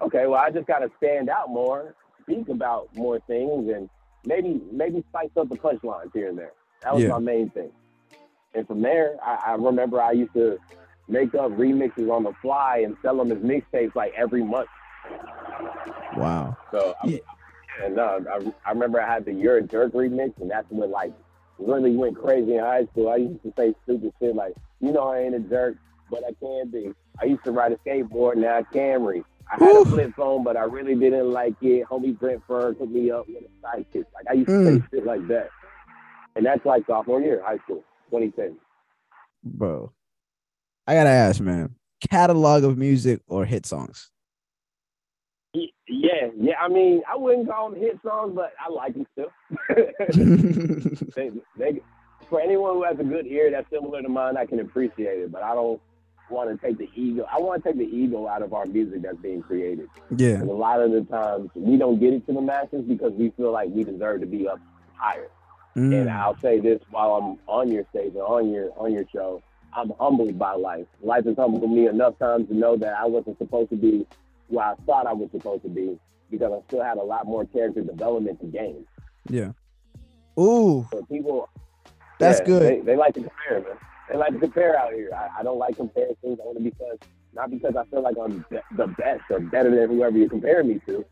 okay, 0.01 0.27
well, 0.27 0.39
I 0.39 0.51
just 0.51 0.67
got 0.67 0.79
to 0.79 0.91
stand 0.97 1.29
out 1.29 1.49
more, 1.49 1.95
speak 2.21 2.49
about 2.49 2.95
more 2.95 3.19
things, 3.27 3.71
and 3.73 3.89
maybe 4.25 4.61
maybe 4.71 5.03
spice 5.09 5.29
up 5.35 5.49
the 5.49 5.57
punchlines 5.57 6.11
here 6.13 6.29
and 6.29 6.37
there. 6.37 6.53
That 6.83 6.93
was 6.93 7.03
yeah. 7.03 7.09
my 7.09 7.19
main 7.19 7.49
thing. 7.49 7.71
And 8.53 8.67
from 8.67 8.81
there, 8.81 9.17
I, 9.23 9.51
I 9.51 9.55
remember 9.55 10.01
I 10.01 10.11
used 10.11 10.33
to 10.33 10.59
make 11.07 11.33
up 11.35 11.51
remixes 11.51 12.11
on 12.11 12.23
the 12.23 12.33
fly 12.41 12.83
and 12.85 12.95
sell 13.01 13.17
them 13.17 13.31
as 13.31 13.39
mixtapes 13.39 13.95
like 13.95 14.13
every 14.15 14.43
month. 14.43 14.69
Wow. 16.17 16.57
So 16.71 16.95
yeah. 17.05 17.17
and 17.83 17.99
uh, 17.99 18.19
I, 18.31 18.53
I 18.65 18.71
remember 18.71 19.01
I 19.01 19.11
had 19.11 19.25
the 19.25 19.33
You're 19.33 19.57
a 19.57 19.63
Jerk 19.63 19.93
remix, 19.93 20.39
and 20.39 20.49
that's 20.49 20.69
when 20.69 20.91
like 20.91 21.13
really 21.57 21.95
went 21.95 22.17
crazy 22.17 22.55
in 22.55 22.59
high 22.59 22.85
school. 22.85 23.09
I 23.09 23.17
used 23.17 23.43
to 23.43 23.53
say 23.57 23.73
stupid 23.83 24.13
shit 24.19 24.35
like, 24.35 24.53
you 24.79 24.91
know, 24.91 25.09
I 25.09 25.19
ain't 25.19 25.35
a 25.35 25.39
jerk, 25.39 25.77
but 26.09 26.23
I 26.23 26.33
can 26.39 26.69
be. 26.69 26.91
I 27.21 27.25
used 27.25 27.43
to 27.45 27.51
ride 27.51 27.71
a 27.71 27.77
skateboard, 27.77 28.37
now 28.37 28.61
I 28.73 28.95
read. 28.95 29.23
I 29.51 29.63
had 29.63 29.75
a 29.75 29.85
flip 29.85 30.13
phone, 30.15 30.43
but 30.43 30.57
I 30.57 30.63
really 30.63 30.95
didn't 30.95 31.31
like 31.31 31.55
it. 31.61 31.85
Homie 31.85 32.17
Brent 32.17 32.41
Fern 32.47 32.75
took 32.75 32.89
me 32.89 33.11
up 33.11 33.27
with 33.27 33.43
a 33.43 33.67
sidekick. 33.67 34.05
Like 34.13 34.25
I 34.29 34.33
used 34.33 34.47
to 34.47 34.53
mm. 34.53 34.81
say 34.81 34.87
shit 34.91 35.05
like 35.05 35.27
that, 35.27 35.49
and 36.35 36.45
that's 36.45 36.65
like 36.65 36.85
sophomore 36.87 37.21
year, 37.21 37.41
high 37.45 37.57
school, 37.57 37.83
2010. 38.09 38.57
Bro, 39.43 39.91
I 40.87 40.95
gotta 40.95 41.09
ask, 41.09 41.41
man, 41.41 41.75
catalog 42.09 42.63
of 42.63 42.77
music 42.77 43.21
or 43.27 43.45
hit 43.45 43.65
songs? 43.65 44.09
Yeah, 45.53 46.29
yeah. 46.35 46.55
I 46.59 46.67
mean, 46.67 47.03
I 47.11 47.15
wouldn't 47.15 47.47
call 47.47 47.69
them 47.69 47.79
hit 47.79 47.99
songs, 48.03 48.33
but 48.35 48.53
I 48.59 48.71
like 48.71 48.93
them 48.93 49.05
still. 49.13 49.31
they, 51.15 51.31
they, 51.57 51.81
for 52.29 52.41
anyone 52.41 52.73
who 52.73 52.83
has 52.83 52.99
a 52.99 53.03
good 53.03 53.27
ear 53.27 53.51
that's 53.51 53.69
similar 53.69 54.01
to 54.01 54.09
mine, 54.09 54.35
I 54.37 54.45
can 54.45 54.59
appreciate 54.59 55.19
it. 55.19 55.31
But 55.31 55.43
I 55.43 55.53
don't 55.53 55.79
want 56.31 56.49
to 56.49 56.67
take 56.67 56.79
the 56.79 56.89
ego. 56.95 57.27
I 57.31 57.39
want 57.39 57.63
to 57.63 57.69
take 57.69 57.77
the 57.77 57.85
ego 57.85 58.27
out 58.27 58.41
of 58.41 58.53
our 58.53 58.65
music 58.65 59.03
that's 59.03 59.17
being 59.17 59.43
created. 59.43 59.89
Yeah. 60.15 60.35
And 60.35 60.49
a 60.49 60.53
lot 60.53 60.81
of 60.81 60.91
the 60.91 61.01
times 61.01 61.51
we 61.53 61.77
don't 61.77 61.99
get 61.99 62.13
it 62.13 62.25
to 62.27 62.33
the 62.33 62.41
masses 62.41 62.83
because 62.87 63.13
we 63.13 63.29
feel 63.31 63.51
like 63.51 63.69
we 63.69 63.83
deserve 63.83 64.21
to 64.21 64.27
be 64.27 64.47
up 64.47 64.59
higher. 64.95 65.29
Mm. 65.75 66.01
And 66.01 66.09
I'll 66.09 66.37
say 66.39 66.59
this 66.59 66.81
while 66.89 67.13
I'm 67.13 67.39
on 67.47 67.71
your 67.71 67.85
stage 67.89 68.13
or 68.15 68.39
on 68.39 68.51
your 68.51 68.71
on 68.77 68.91
your 68.91 69.05
show. 69.11 69.43
I'm 69.75 69.91
humbled 69.99 70.37
by 70.37 70.53
life. 70.53 70.85
Life 71.01 71.25
has 71.25 71.35
humbled 71.35 71.69
me 71.69 71.87
enough 71.87 72.17
times 72.19 72.47
to 72.49 72.55
know 72.55 72.77
that 72.77 72.93
I 72.93 73.05
wasn't 73.05 73.39
supposed 73.39 73.71
to 73.71 73.75
be 73.75 74.05
where 74.47 74.65
I 74.65 74.75
thought 74.85 75.07
I 75.07 75.13
was 75.13 75.29
supposed 75.31 75.63
to 75.63 75.69
be 75.69 75.99
because 76.29 76.51
I 76.51 76.67
still 76.67 76.83
had 76.83 76.97
a 76.97 77.03
lot 77.03 77.25
more 77.25 77.45
character 77.45 77.81
development 77.81 78.39
to 78.41 78.47
gain. 78.47 78.85
Yeah. 79.29 79.51
Ooh. 80.39 80.87
So 80.91 81.03
people, 81.03 81.49
that's 82.19 82.39
yeah, 82.39 82.45
good. 82.45 82.61
They, 82.63 82.79
they, 82.81 82.95
like 82.95 83.13
to 83.15 83.21
compare, 83.21 83.61
man. 83.61 83.77
They 84.09 84.17
like 84.17 84.33
to 84.33 84.39
compare 84.39 84.77
out 84.77 84.93
here. 84.93 85.11
I, 85.15 85.39
I 85.39 85.43
don't 85.43 85.59
like 85.59 85.75
comparisons 85.75 86.39
only 86.43 86.63
because 86.63 86.97
not 87.33 87.49
because 87.49 87.75
I 87.75 87.85
feel 87.85 88.01
like 88.01 88.15
I'm 88.23 88.45
the 88.75 88.87
best 88.87 89.21
or 89.29 89.39
better 89.39 89.69
than 89.75 89.89
whoever 89.89 90.17
you 90.17 90.29
compare 90.29 90.63
me 90.63 90.79
to, 90.87 91.05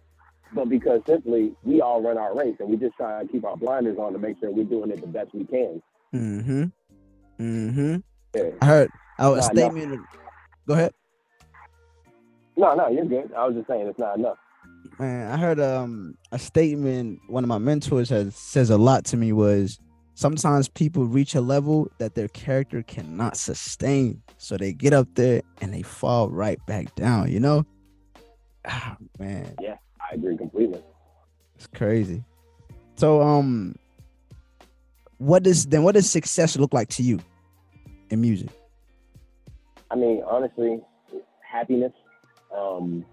but 0.53 0.69
because 0.69 1.01
simply 1.07 1.53
we 1.63 1.81
all 1.81 2.01
run 2.01 2.17
our 2.17 2.35
race 2.35 2.55
and 2.59 2.69
we 2.69 2.77
just 2.77 2.95
try 2.95 3.21
to 3.21 3.27
keep 3.27 3.43
our 3.45 3.57
blinders 3.57 3.97
on 3.97 4.13
to 4.13 4.19
make 4.19 4.39
sure 4.39 4.51
we're 4.51 4.65
doing 4.65 4.91
it 4.91 5.01
the 5.01 5.07
best 5.07 5.33
we 5.33 5.45
can. 5.45 5.81
Mm-hmm. 6.13 6.63
Mm-hmm. 7.39 7.95
Yeah. 8.35 8.49
I 8.61 8.65
heard 8.65 8.89
oh, 9.19 9.35
a 9.35 9.41
statement. 9.41 10.01
Go 10.67 10.73
ahead. 10.73 10.93
No, 12.61 12.75
no, 12.75 12.89
you're 12.89 13.05
good. 13.05 13.33
I 13.35 13.47
was 13.47 13.55
just 13.55 13.67
saying 13.67 13.87
it's 13.87 13.97
not 13.97 14.19
enough. 14.19 14.37
Man, 14.99 15.31
I 15.31 15.37
heard 15.37 15.59
um 15.59 16.15
a 16.31 16.37
statement 16.37 17.19
one 17.27 17.43
of 17.43 17.47
my 17.47 17.57
mentors 17.57 18.09
has 18.09 18.35
says 18.35 18.69
a 18.69 18.77
lot 18.77 19.03
to 19.05 19.17
me 19.17 19.33
was 19.33 19.79
sometimes 20.13 20.67
people 20.67 21.05
reach 21.05 21.33
a 21.33 21.41
level 21.41 21.89
that 21.97 22.13
their 22.13 22.27
character 22.27 22.83
cannot 22.83 23.35
sustain. 23.35 24.21
So 24.37 24.57
they 24.57 24.73
get 24.73 24.93
up 24.93 25.07
there 25.15 25.41
and 25.59 25.73
they 25.73 25.81
fall 25.81 26.29
right 26.29 26.63
back 26.67 26.93
down, 26.93 27.31
you 27.31 27.39
know? 27.39 27.65
Ah, 28.67 28.95
man. 29.17 29.55
Yeah, 29.59 29.77
I 29.99 30.13
agree 30.13 30.37
completely. 30.37 30.83
It's 31.55 31.65
crazy. 31.65 32.23
So 32.95 33.23
um 33.23 33.73
what 35.17 35.41
does 35.41 35.65
then 35.65 35.81
what 35.81 35.95
does 35.95 36.07
success 36.07 36.57
look 36.57 36.73
like 36.75 36.89
to 36.89 37.01
you 37.01 37.21
in 38.11 38.21
music? 38.21 38.49
I 39.89 39.95
mean, 39.95 40.21
honestly, 40.29 40.79
happiness 41.41 41.91
um, 42.55 43.05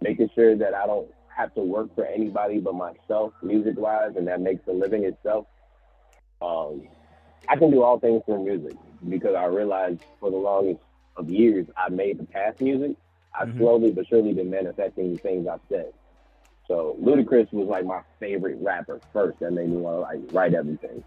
making 0.00 0.30
sure 0.34 0.56
that 0.56 0.74
I 0.74 0.86
don't 0.86 1.08
have 1.36 1.54
to 1.54 1.60
work 1.60 1.94
for 1.94 2.04
anybody 2.04 2.58
but 2.58 2.74
myself, 2.74 3.32
music 3.42 3.74
wise, 3.76 4.12
and 4.16 4.26
that 4.28 4.40
makes 4.40 4.66
a 4.68 4.72
living 4.72 5.04
itself. 5.04 5.46
Um, 6.40 6.88
I 7.48 7.56
can 7.56 7.70
do 7.70 7.82
all 7.82 7.98
things 7.98 8.22
through 8.26 8.44
music 8.44 8.76
because 9.08 9.34
I 9.34 9.44
realized 9.46 10.02
for 10.20 10.30
the 10.30 10.36
longest 10.36 10.80
of 11.16 11.28
years 11.28 11.66
I 11.76 11.88
made 11.88 12.18
the 12.18 12.24
past 12.24 12.60
music. 12.60 12.96
I 13.38 13.44
mm-hmm. 13.44 13.58
slowly 13.58 13.90
but 13.90 14.06
surely 14.08 14.32
been 14.32 14.50
manifesting 14.50 15.12
the 15.12 15.18
things 15.18 15.46
I've 15.48 15.60
said. 15.68 15.92
So 16.68 16.96
Ludacris 17.00 17.52
was 17.52 17.68
like 17.68 17.84
my 17.84 18.02
favorite 18.20 18.58
rapper 18.60 19.00
first. 19.12 19.40
That 19.40 19.52
made 19.52 19.68
me 19.68 19.76
want 19.76 19.96
to 19.96 20.00
like 20.00 20.32
write 20.32 20.54
everything. 20.54 21.02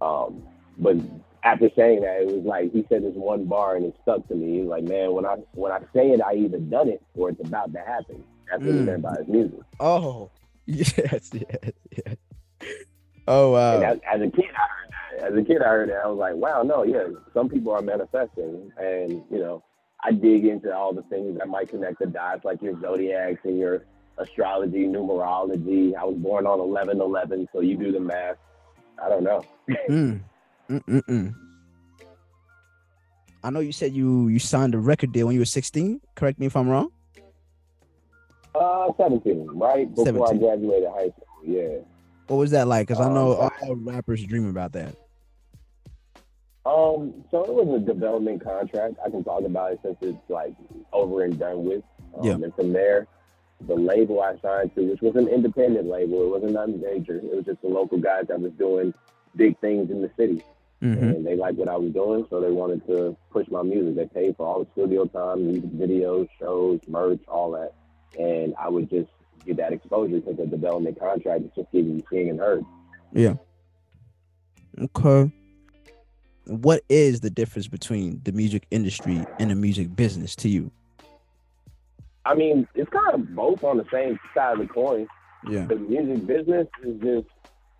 Um, 0.00 0.42
but 0.78 0.96
after 1.44 1.68
saying 1.76 2.00
that, 2.00 2.22
it 2.22 2.26
was 2.26 2.44
like 2.44 2.72
he 2.72 2.84
said 2.88 3.04
this 3.04 3.14
one 3.14 3.44
bar 3.44 3.76
and 3.76 3.84
it 3.84 3.94
stuck 4.02 4.26
to 4.28 4.34
me. 4.34 4.54
He 4.54 4.60
was 4.60 4.68
like, 4.68 4.84
man, 4.84 5.12
when 5.12 5.26
I 5.26 5.36
when 5.52 5.72
I 5.72 5.80
say 5.94 6.10
it, 6.10 6.20
I 6.22 6.34
either 6.34 6.58
done 6.58 6.88
it 6.88 7.02
or 7.14 7.30
it's 7.30 7.40
about 7.40 7.72
to 7.74 7.80
happen. 7.80 8.24
That's 8.50 8.62
what 8.62 8.74
mm. 8.74 8.78
he 8.80 8.84
meant 8.84 9.02
by 9.02 9.16
his 9.18 9.28
music. 9.28 9.60
Oh, 9.78 10.30
yes, 10.66 10.94
yes, 10.96 11.30
yes. 11.32 12.16
Oh 13.28 13.52
wow. 13.52 13.80
As, 13.80 13.98
as, 14.10 14.20
a 14.20 14.30
kid, 14.30 14.46
I 14.56 14.66
heard 14.68 15.20
that. 15.20 15.32
As 15.32 15.38
a 15.38 15.42
kid, 15.44 15.62
I 15.62 15.68
heard 15.68 15.90
that. 15.90 16.02
I 16.04 16.06
was 16.08 16.18
like, 16.18 16.34
wow, 16.34 16.62
no, 16.62 16.82
yeah. 16.82 17.04
Some 17.34 17.48
people 17.48 17.72
are 17.72 17.82
manifesting, 17.82 18.70
and 18.78 19.22
you 19.30 19.38
know, 19.38 19.62
I 20.02 20.12
dig 20.12 20.46
into 20.46 20.74
all 20.74 20.94
the 20.94 21.02
things 21.04 21.38
that 21.38 21.48
might 21.48 21.68
connect 21.68 21.98
the 21.98 22.06
dots, 22.06 22.44
like 22.44 22.62
your 22.62 22.80
zodiacs 22.80 23.40
and 23.44 23.58
your 23.58 23.84
astrology, 24.16 24.86
numerology. 24.86 25.94
I 25.94 26.04
was 26.04 26.16
born 26.16 26.46
on 26.46 26.58
eleven 26.60 27.00
eleven, 27.00 27.46
so 27.52 27.60
you 27.60 27.76
do 27.76 27.92
the 27.92 28.00
math. 28.00 28.36
I 29.02 29.08
don't 29.10 29.24
know. 29.24 29.44
mm. 29.90 30.20
Mm-mm-mm. 30.70 31.34
I 33.42 33.50
know 33.50 33.60
you 33.60 33.72
said 33.72 33.92
you 33.92 34.28
you 34.28 34.38
signed 34.38 34.74
a 34.74 34.78
record 34.78 35.12
deal 35.12 35.26
when 35.26 35.34
you 35.34 35.40
were 35.40 35.46
16. 35.46 36.00
Correct 36.14 36.38
me 36.38 36.46
if 36.46 36.56
I'm 36.56 36.68
wrong. 36.68 36.90
Uh, 38.54 38.88
17, 38.96 39.48
right 39.52 39.88
before 39.90 40.06
17. 40.06 40.36
I 40.36 40.38
graduated 40.38 40.88
high 40.88 41.10
school. 41.10 41.26
Yeah. 41.42 41.78
What 42.28 42.36
was 42.36 42.52
that 42.52 42.68
like? 42.68 42.86
Because 42.86 43.04
I 43.04 43.12
know 43.12 43.40
um, 43.40 43.50
all 43.62 43.74
rappers 43.76 44.24
dream 44.24 44.48
about 44.48 44.72
that. 44.72 44.94
Um, 46.64 47.24
so 47.30 47.44
it 47.44 47.52
was 47.52 47.82
a 47.82 47.84
development 47.84 48.42
contract. 48.42 48.94
I 49.04 49.10
can 49.10 49.22
talk 49.22 49.42
about 49.44 49.72
it 49.72 49.80
since 49.82 49.96
it's 50.00 50.16
like 50.30 50.54
over 50.92 51.24
and 51.24 51.38
done 51.38 51.64
with. 51.64 51.82
Um, 52.16 52.24
yeah. 52.24 52.32
And 52.34 52.54
from 52.54 52.72
there, 52.72 53.06
the 53.66 53.74
label 53.74 54.22
I 54.22 54.38
signed 54.40 54.74
to, 54.76 54.82
which 54.82 55.02
was 55.02 55.16
an 55.16 55.28
independent 55.28 55.86
label, 55.86 56.22
it 56.24 56.30
wasn't 56.30 56.52
nothing 56.52 56.80
major. 56.80 57.16
It 57.18 57.34
was 57.34 57.44
just 57.44 57.60
the 57.60 57.68
local 57.68 57.98
guys 57.98 58.26
that 58.28 58.40
was 58.40 58.52
doing 58.52 58.94
big 59.36 59.58
things 59.60 59.90
in 59.90 60.00
the 60.00 60.10
city. 60.16 60.42
Mm-hmm. 60.82 61.04
And 61.04 61.26
they 61.26 61.36
liked 61.36 61.56
what 61.56 61.68
I 61.68 61.76
was 61.76 61.92
doing, 61.92 62.26
so 62.28 62.40
they 62.40 62.50
wanted 62.50 62.86
to 62.88 63.16
push 63.30 63.48
my 63.48 63.62
music. 63.62 63.96
They 63.96 64.20
paid 64.20 64.36
for 64.36 64.46
all 64.46 64.64
the 64.64 64.70
studio 64.72 65.06
time, 65.06 65.46
music 65.46 65.70
videos, 65.70 66.28
shows, 66.38 66.80
merch, 66.88 67.20
all 67.26 67.52
that. 67.52 67.72
And 68.18 68.54
I 68.58 68.68
would 68.68 68.90
just 68.90 69.08
get 69.46 69.56
that 69.56 69.72
exposure 69.72 70.20
because 70.20 70.36
the 70.36 70.46
development 70.46 70.98
contract 70.98 71.44
is 71.44 71.50
just 71.56 71.72
getting 71.72 72.02
seen 72.10 72.28
and 72.28 72.38
heard. 72.38 72.64
Yeah. 73.12 73.34
Okay. 74.78 75.32
What 76.46 76.82
is 76.88 77.20
the 77.20 77.30
difference 77.30 77.68
between 77.68 78.20
the 78.24 78.32
music 78.32 78.66
industry 78.70 79.24
and 79.38 79.50
the 79.50 79.54
music 79.54 79.94
business 79.96 80.36
to 80.36 80.48
you? 80.48 80.70
I 82.26 82.34
mean, 82.34 82.66
it's 82.74 82.90
kind 82.90 83.14
of 83.14 83.34
both 83.34 83.64
on 83.64 83.78
the 83.78 83.86
same 83.92 84.18
side 84.34 84.54
of 84.54 84.66
the 84.66 84.72
coin. 84.72 85.06
Yeah. 85.48 85.66
The 85.66 85.76
music 85.76 86.26
business 86.26 86.66
is 86.82 87.00
just 87.00 87.28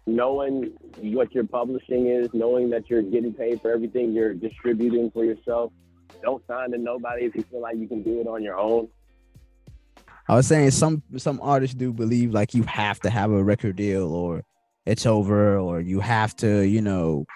knowing 0.06 0.72
what 1.00 1.34
your 1.34 1.44
publishing 1.44 2.08
is, 2.08 2.28
knowing 2.32 2.70
that 2.70 2.88
you're 2.90 3.02
getting 3.02 3.32
paid 3.32 3.60
for 3.60 3.72
everything 3.72 4.12
you're 4.12 4.34
distributing 4.34 5.10
for 5.10 5.24
yourself. 5.24 5.72
Don't 6.22 6.46
sign 6.46 6.70
to 6.72 6.78
nobody 6.78 7.24
if 7.24 7.34
you 7.34 7.42
feel 7.50 7.60
like 7.60 7.76
you 7.76 7.88
can 7.88 8.02
do 8.02 8.20
it 8.20 8.26
on 8.26 8.42
your 8.42 8.58
own. 8.58 8.88
I 10.28 10.36
was 10.36 10.46
saying 10.46 10.70
some 10.70 11.02
some 11.16 11.38
artists 11.42 11.74
do 11.74 11.92
believe 11.92 12.32
like 12.32 12.54
you 12.54 12.62
have 12.64 13.00
to 13.00 13.10
have 13.10 13.30
a 13.30 13.42
record 13.42 13.76
deal 13.76 14.12
or 14.12 14.42
it's 14.86 15.04
over 15.06 15.58
or 15.58 15.80
you 15.80 16.00
have 16.00 16.34
to, 16.36 16.62
you 16.62 16.80
know, 16.80 17.26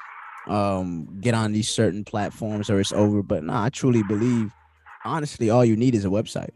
um 0.46 1.18
get 1.20 1.35
on 1.35 1.52
these 1.52 1.68
certain 1.68 2.04
platforms 2.04 2.70
or 2.70 2.81
it's 2.81 2.92
over. 2.92 3.22
But 3.22 3.44
no, 3.44 3.54
I 3.54 3.68
truly 3.68 4.02
believe 4.02 4.52
honestly 5.04 5.50
all 5.50 5.64
you 5.64 5.76
need 5.76 5.94
is 5.94 6.04
a 6.04 6.09
website. 6.09 6.50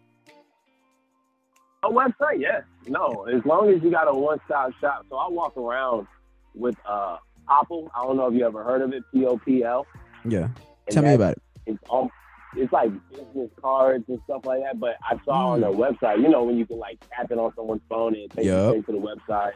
A 1.83 1.91
website, 1.91 2.39
yes. 2.39 2.63
No, 2.87 3.27
as 3.33 3.45
long 3.45 3.71
as 3.71 3.83
you 3.83 3.91
got 3.91 4.09
a 4.09 4.13
one 4.13 4.39
stop 4.47 4.73
shop. 4.81 5.07
So 5.09 5.17
I 5.17 5.29
walk 5.29 5.57
around 5.57 6.07
with 6.55 6.77
uh 6.87 7.19
Popl. 7.49 7.89
I 7.97 8.03
don't 8.03 8.17
know 8.17 8.29
if 8.29 8.35
you 8.35 8.47
ever 8.47 8.63
heard 8.65 8.83
of 8.83 8.93
it, 8.93 9.03
P 9.13 9.25
O 9.27 9.39
P 9.39 9.65
L. 9.65 9.87
Yeah. 10.25 10.49
Tell 10.91 11.03
me 11.03 11.15
about 11.15 11.33
it. 11.33 11.43
It's 11.67 11.79
all 11.89 12.11
it's 12.57 12.73
like 12.73 12.91
business 13.11 13.51
cards 13.61 14.05
and 14.09 14.21
stuff 14.25 14.45
like 14.45 14.63
that. 14.63 14.79
But 14.79 14.97
I 15.03 15.17
saw 15.25 15.45
mm. 15.45 15.53
on 15.53 15.61
their 15.61 15.71
website, 15.71 16.21
you 16.23 16.29
know, 16.29 16.45
when 16.45 16.59
you 16.59 16.67
can 16.67 16.79
like 16.79 16.99
tap 17.11 17.31
it 17.31 17.39
on 17.39 17.53
someone's 17.57 17.83
phone 17.89 18.15
and 18.15 18.31
take 18.31 18.45
yep. 18.45 18.75
it 18.75 18.87
to 18.87 18.93
the 18.93 18.99
website. 18.99 19.53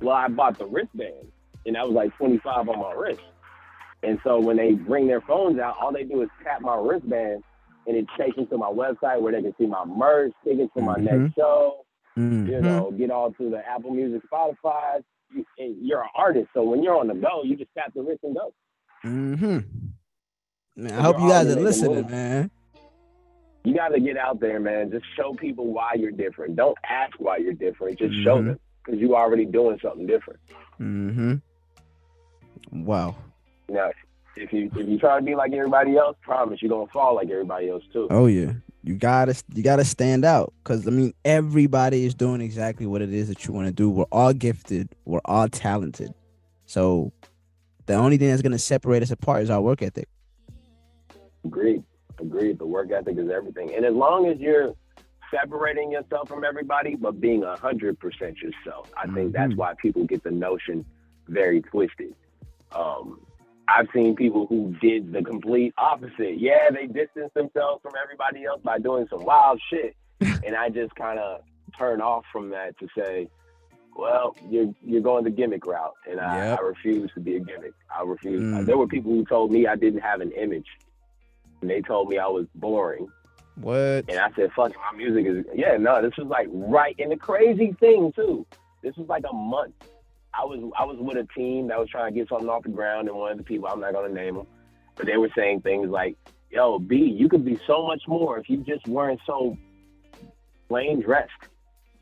Well, 0.00 0.14
I 0.14 0.28
bought 0.28 0.58
the 0.58 0.66
wristband, 0.66 1.32
and 1.66 1.76
that 1.76 1.86
was 1.86 1.94
like 1.94 2.16
twenty 2.16 2.38
five 2.38 2.68
on 2.68 2.78
my 2.80 2.92
wrist. 2.92 3.20
And 4.02 4.20
so 4.22 4.38
when 4.38 4.56
they 4.56 4.72
bring 4.72 5.06
their 5.08 5.20
phones 5.20 5.58
out, 5.58 5.76
all 5.80 5.92
they 5.92 6.04
do 6.04 6.22
is 6.22 6.28
tap 6.44 6.60
my 6.60 6.76
wristband, 6.76 7.42
and 7.86 7.96
it 7.96 8.06
takes 8.16 8.36
them 8.36 8.46
to 8.46 8.56
my 8.56 8.70
website 8.70 9.20
where 9.20 9.32
they 9.32 9.42
can 9.42 9.54
see 9.58 9.66
my 9.66 9.84
merch, 9.84 10.32
tickets 10.44 10.70
to 10.76 10.82
my 10.82 10.94
mm-hmm. 10.94 11.24
next 11.24 11.34
show. 11.34 11.84
Mm-hmm. 12.18 12.50
You 12.50 12.60
know, 12.60 12.90
get 12.90 13.10
all 13.10 13.32
to 13.32 13.50
the 13.50 13.66
Apple 13.66 13.92
Music, 13.92 14.22
Spotify. 14.30 15.02
You, 15.32 15.44
you're 15.58 16.02
an 16.02 16.08
artist, 16.14 16.48
so 16.54 16.62
when 16.62 16.82
you're 16.82 16.98
on 16.98 17.06
the 17.06 17.14
go, 17.14 17.42
you 17.44 17.56
just 17.56 17.70
tap 17.76 17.92
the 17.94 18.02
wrist 18.02 18.20
and 18.24 18.34
go. 18.34 18.52
Mm-hmm. 19.04 19.58
Man, 20.76 20.92
I 20.92 21.02
hope 21.02 21.20
you 21.20 21.28
guys 21.28 21.46
are 21.46 21.60
listening, 21.60 22.10
man. 22.10 22.50
You 23.64 23.74
got 23.74 23.88
to 23.88 24.00
get 24.00 24.16
out 24.16 24.40
there, 24.40 24.58
man. 24.58 24.90
Just 24.90 25.04
show 25.16 25.34
people 25.34 25.66
why 25.66 25.90
you're 25.96 26.10
different. 26.10 26.56
Don't 26.56 26.78
ask 26.88 27.12
why 27.18 27.36
you're 27.36 27.52
different. 27.52 27.98
Just 27.98 28.14
mm-hmm. 28.14 28.24
show 28.24 28.42
them 28.42 28.58
because 28.84 29.00
you're 29.00 29.14
already 29.14 29.44
doing 29.44 29.78
something 29.82 30.06
different. 30.06 30.40
Mm-hmm. 30.80 31.34
Wow. 32.84 33.16
Now, 33.68 33.90
if 34.36 34.52
you 34.52 34.70
if 34.74 34.88
you 34.88 34.98
try 34.98 35.18
to 35.18 35.24
be 35.24 35.34
like 35.34 35.52
everybody 35.52 35.96
else, 35.96 36.16
promise 36.22 36.62
you're 36.62 36.70
gonna 36.70 36.90
fall 36.90 37.16
like 37.16 37.30
everybody 37.30 37.68
else 37.68 37.82
too. 37.92 38.06
Oh 38.10 38.26
yeah, 38.26 38.52
you 38.88 38.94
gotta 38.94 39.34
you 39.52 39.62
gotta 39.62 39.84
stand 39.84 40.24
out 40.24 40.54
because 40.64 40.88
I 40.88 40.90
mean 40.90 41.12
everybody 41.22 42.06
is 42.06 42.14
doing 42.14 42.40
exactly 42.40 42.86
what 42.86 43.02
it 43.02 43.12
is 43.12 43.28
that 43.28 43.46
you 43.46 43.52
want 43.52 43.66
to 43.66 43.72
do. 43.72 43.90
We're 43.90 44.04
all 44.10 44.32
gifted. 44.32 44.88
We're 45.04 45.20
all 45.26 45.46
talented. 45.46 46.14
So 46.64 47.12
the 47.84 47.92
only 47.94 48.16
thing 48.16 48.30
that's 48.30 48.40
gonna 48.40 48.58
separate 48.58 49.02
us 49.02 49.10
apart 49.10 49.42
is 49.42 49.50
our 49.50 49.60
work 49.60 49.82
ethic. 49.82 50.08
Agreed. 51.44 51.84
Agreed. 52.18 52.58
The 52.58 52.66
work 52.66 52.90
ethic 52.90 53.18
is 53.18 53.28
everything. 53.28 53.74
And 53.74 53.84
as 53.84 53.92
long 53.92 54.26
as 54.26 54.38
you're 54.38 54.74
separating 55.30 55.92
yourself 55.92 56.26
from 56.26 56.42
everybody, 56.42 56.94
but 56.94 57.20
being 57.20 57.44
a 57.44 57.56
hundred 57.56 58.00
percent 58.00 58.38
yourself, 58.38 58.90
I 58.96 59.02
think 59.02 59.16
mm-hmm. 59.16 59.30
that's 59.32 59.54
why 59.54 59.74
people 59.82 60.04
get 60.06 60.24
the 60.24 60.30
notion 60.30 60.86
very 61.26 61.60
twisted. 61.60 62.14
Um, 62.72 63.20
I've 63.68 63.86
seen 63.94 64.16
people 64.16 64.46
who 64.46 64.74
did 64.80 65.12
the 65.12 65.22
complete 65.22 65.74
opposite. 65.76 66.38
Yeah, 66.38 66.70
they 66.70 66.86
distanced 66.86 67.34
themselves 67.34 67.82
from 67.82 67.92
everybody 68.02 68.46
else 68.46 68.60
by 68.64 68.78
doing 68.78 69.06
some 69.10 69.24
wild 69.24 69.60
shit. 69.70 69.94
and 70.20 70.56
I 70.56 70.70
just 70.70 70.94
kind 70.94 71.18
of 71.18 71.42
turn 71.78 72.00
off 72.00 72.24
from 72.32 72.50
that 72.50 72.78
to 72.78 72.88
say, 72.96 73.28
well, 73.94 74.34
you're 74.48 74.72
you're 74.84 75.00
going 75.02 75.24
the 75.24 75.30
gimmick 75.30 75.66
route, 75.66 75.94
and 76.08 76.20
I, 76.20 76.50
yep. 76.50 76.60
I 76.60 76.62
refuse 76.62 77.10
to 77.14 77.20
be 77.20 77.36
a 77.36 77.40
gimmick. 77.40 77.72
I 77.94 78.04
refuse. 78.04 78.40
Mm. 78.40 78.64
There 78.64 78.78
were 78.78 78.86
people 78.86 79.10
who 79.12 79.24
told 79.24 79.50
me 79.50 79.66
I 79.66 79.74
didn't 79.74 80.00
have 80.00 80.20
an 80.20 80.30
image, 80.32 80.66
and 81.60 81.68
they 81.68 81.82
told 81.82 82.08
me 82.08 82.16
I 82.16 82.28
was 82.28 82.46
boring. 82.54 83.08
What? 83.56 84.04
And 84.08 84.18
I 84.18 84.30
said, 84.36 84.52
"Fuck, 84.54 84.72
my 84.76 84.96
music 84.96 85.26
is 85.26 85.44
yeah." 85.52 85.76
No, 85.76 86.00
this 86.00 86.16
was 86.16 86.28
like 86.28 86.46
right, 86.52 86.94
and 87.00 87.10
the 87.10 87.16
crazy 87.16 87.72
thing 87.80 88.12
too. 88.12 88.46
This 88.82 88.96
was 88.96 89.08
like 89.08 89.24
a 89.28 89.34
month. 89.34 89.74
I 90.34 90.44
was 90.44 90.72
I 90.78 90.84
was 90.84 90.96
with 90.98 91.16
a 91.16 91.26
team 91.34 91.68
that 91.68 91.78
was 91.78 91.88
trying 91.88 92.12
to 92.12 92.18
get 92.18 92.28
something 92.28 92.48
off 92.48 92.62
the 92.62 92.68
ground, 92.68 93.08
and 93.08 93.16
one 93.16 93.32
of 93.32 93.38
the 93.38 93.44
people 93.44 93.68
I'm 93.68 93.80
not 93.80 93.92
gonna 93.92 94.12
name 94.12 94.36
them, 94.36 94.46
but 94.96 95.06
they 95.06 95.16
were 95.16 95.30
saying 95.36 95.62
things 95.62 95.88
like, 95.88 96.16
"Yo, 96.50 96.78
B, 96.78 96.96
you 96.96 97.28
could 97.28 97.44
be 97.44 97.58
so 97.66 97.86
much 97.86 98.02
more 98.06 98.38
if 98.38 98.48
you 98.48 98.58
just 98.58 98.86
weren't 98.86 99.20
so 99.26 99.56
plain 100.68 101.00
dressed." 101.00 101.32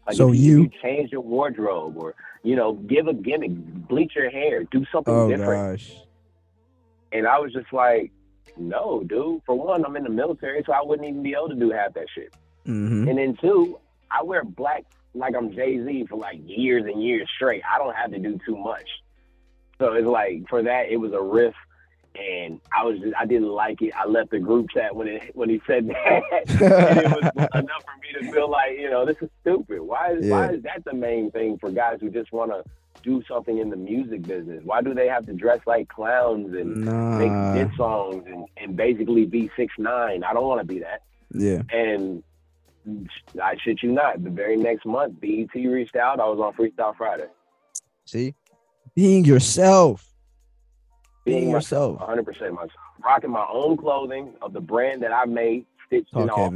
Like 0.06 0.16
so 0.16 0.32
you, 0.32 0.62
you 0.62 0.70
change 0.82 1.10
your 1.10 1.20
wardrobe, 1.20 1.96
or 1.96 2.14
you 2.42 2.54
know, 2.54 2.74
give 2.74 3.08
a 3.08 3.14
gimmick, 3.14 3.50
bleach 3.88 4.14
your 4.14 4.30
hair, 4.30 4.64
do 4.64 4.84
something 4.92 5.12
oh, 5.12 5.28
different. 5.28 5.80
Gosh. 5.80 5.96
And 7.12 7.26
I 7.26 7.38
was 7.38 7.52
just 7.52 7.72
like, 7.72 8.12
no, 8.56 9.02
dude. 9.04 9.42
For 9.46 9.54
one, 9.58 9.84
I'm 9.84 9.96
in 9.96 10.04
the 10.04 10.10
military, 10.10 10.62
so 10.64 10.72
I 10.72 10.82
wouldn't 10.82 11.08
even 11.08 11.22
be 11.22 11.34
able 11.34 11.48
to 11.48 11.54
do 11.54 11.70
half 11.70 11.94
that 11.94 12.06
shit. 12.14 12.32
Mm-hmm. 12.66 13.08
And 13.08 13.18
then 13.18 13.36
two, 13.40 13.78
I 14.10 14.22
wear 14.22 14.44
black 14.44 14.84
like 15.16 15.34
I'm 15.34 15.52
Jay 15.52 15.82
Z 15.84 16.06
for 16.08 16.16
like 16.16 16.40
years 16.44 16.84
and 16.84 17.02
years 17.02 17.28
straight. 17.34 17.62
I 17.70 17.78
don't 17.78 17.94
have 17.94 18.10
to 18.12 18.18
do 18.18 18.38
too 18.46 18.56
much. 18.56 18.88
So 19.78 19.92
it's 19.92 20.06
like 20.06 20.48
for 20.48 20.62
that, 20.62 20.88
it 20.90 20.96
was 20.96 21.12
a 21.12 21.20
riff, 21.20 21.54
and 22.14 22.60
I 22.76 22.84
was 22.84 22.98
just, 22.98 23.14
I 23.18 23.26
didn't 23.26 23.48
like 23.48 23.82
it. 23.82 23.92
I 23.94 24.06
left 24.06 24.30
the 24.30 24.38
group 24.38 24.70
chat 24.70 24.94
when 24.94 25.08
it 25.08 25.34
when 25.34 25.50
he 25.50 25.60
said 25.66 25.88
that, 25.88 26.22
and 26.48 26.98
it 26.98 27.10
was 27.10 27.48
enough 27.54 27.84
for 27.84 28.00
me 28.00 28.26
to 28.26 28.32
feel 28.32 28.50
like 28.50 28.78
you 28.78 28.90
know 28.90 29.04
this 29.04 29.16
is 29.20 29.30
stupid. 29.42 29.80
Why 29.80 30.12
is 30.12 30.26
yeah. 30.26 30.32
why 30.32 30.52
is 30.52 30.62
that 30.62 30.84
the 30.84 30.94
main 30.94 31.30
thing 31.30 31.58
for 31.58 31.70
guys 31.70 31.98
who 32.00 32.10
just 32.10 32.32
want 32.32 32.52
to 32.52 32.64
do 33.02 33.22
something 33.28 33.58
in 33.58 33.70
the 33.70 33.76
music 33.76 34.22
business? 34.22 34.62
Why 34.64 34.82
do 34.82 34.94
they 34.94 35.08
have 35.08 35.26
to 35.26 35.32
dress 35.32 35.60
like 35.66 35.88
clowns 35.88 36.54
and 36.54 36.84
nah. 36.84 37.18
make 37.18 37.56
hit 37.56 37.76
songs 37.76 38.24
and, 38.26 38.46
and 38.56 38.76
basically 38.76 39.26
be 39.26 39.50
six 39.56 39.74
nine? 39.78 40.24
I 40.24 40.32
don't 40.32 40.46
want 40.46 40.60
to 40.60 40.66
be 40.66 40.80
that. 40.80 41.02
Yeah. 41.32 41.62
And 41.70 42.22
I 43.42 43.56
shit 43.62 43.82
you 43.82 43.92
not, 43.92 44.22
the 44.22 44.30
very 44.30 44.56
next 44.56 44.86
month, 44.86 45.20
BET 45.20 45.48
reached 45.54 45.96
out. 45.96 46.20
I 46.20 46.24
was 46.26 46.38
on 46.38 46.52
Freestyle 46.54 46.96
Friday. 46.96 47.26
See, 48.04 48.34
being 48.94 49.24
yourself, 49.24 50.08
being, 51.24 51.40
being 51.40 51.50
yourself, 51.50 51.98
100 52.00 52.24
percent 52.24 52.54
myself, 52.54 52.72
rocking 53.04 53.30
my 53.30 53.46
own 53.52 53.76
clothing 53.76 54.34
of 54.42 54.52
the 54.52 54.60
brand 54.60 55.02
that 55.02 55.12
I 55.12 55.24
made, 55.24 55.66
stitched 55.86 56.12
Talk 56.12 56.22
and 56.22 56.30
all. 56.30 56.46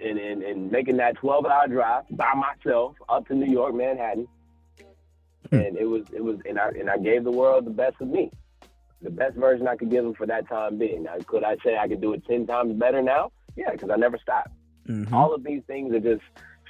And, 0.00 0.18
and, 0.18 0.42
and 0.44 0.70
making 0.70 0.96
that 0.98 1.16
12 1.16 1.44
hour 1.46 1.66
drive 1.66 2.04
by 2.12 2.32
myself 2.34 2.94
up 3.08 3.26
to 3.28 3.34
New 3.34 3.50
York, 3.50 3.74
Manhattan, 3.74 4.26
Hmm. 5.50 5.56
and 5.56 5.76
it 5.78 5.86
was 5.86 6.04
it 6.12 6.22
was 6.22 6.36
and 6.46 6.58
I 6.58 6.68
and 6.68 6.90
I 6.90 6.98
gave 6.98 7.24
the 7.24 7.30
world 7.30 7.64
the 7.64 7.70
best 7.70 7.96
of 8.00 8.08
me. 8.08 8.30
the 9.00 9.08
best 9.10 9.36
version 9.36 9.66
I 9.66 9.76
could 9.76 9.90
give 9.90 10.04
them 10.04 10.12
for 10.12 10.26
that 10.26 10.46
time 10.48 10.76
being. 10.76 11.04
Now, 11.04 11.14
could 11.26 11.42
I 11.44 11.56
say 11.64 11.78
I 11.78 11.86
could 11.88 12.00
do 12.02 12.12
it 12.12 12.26
10 12.26 12.46
times 12.48 12.74
better 12.74 13.00
now? 13.00 13.30
Yeah, 13.56 13.70
because 13.70 13.88
I 13.90 13.96
never 13.96 14.18
stopped. 14.18 14.50
Mm-hmm. 14.88 15.14
All 15.14 15.34
of 15.34 15.44
these 15.44 15.62
things 15.66 15.94
are 15.94 16.00
just 16.00 16.22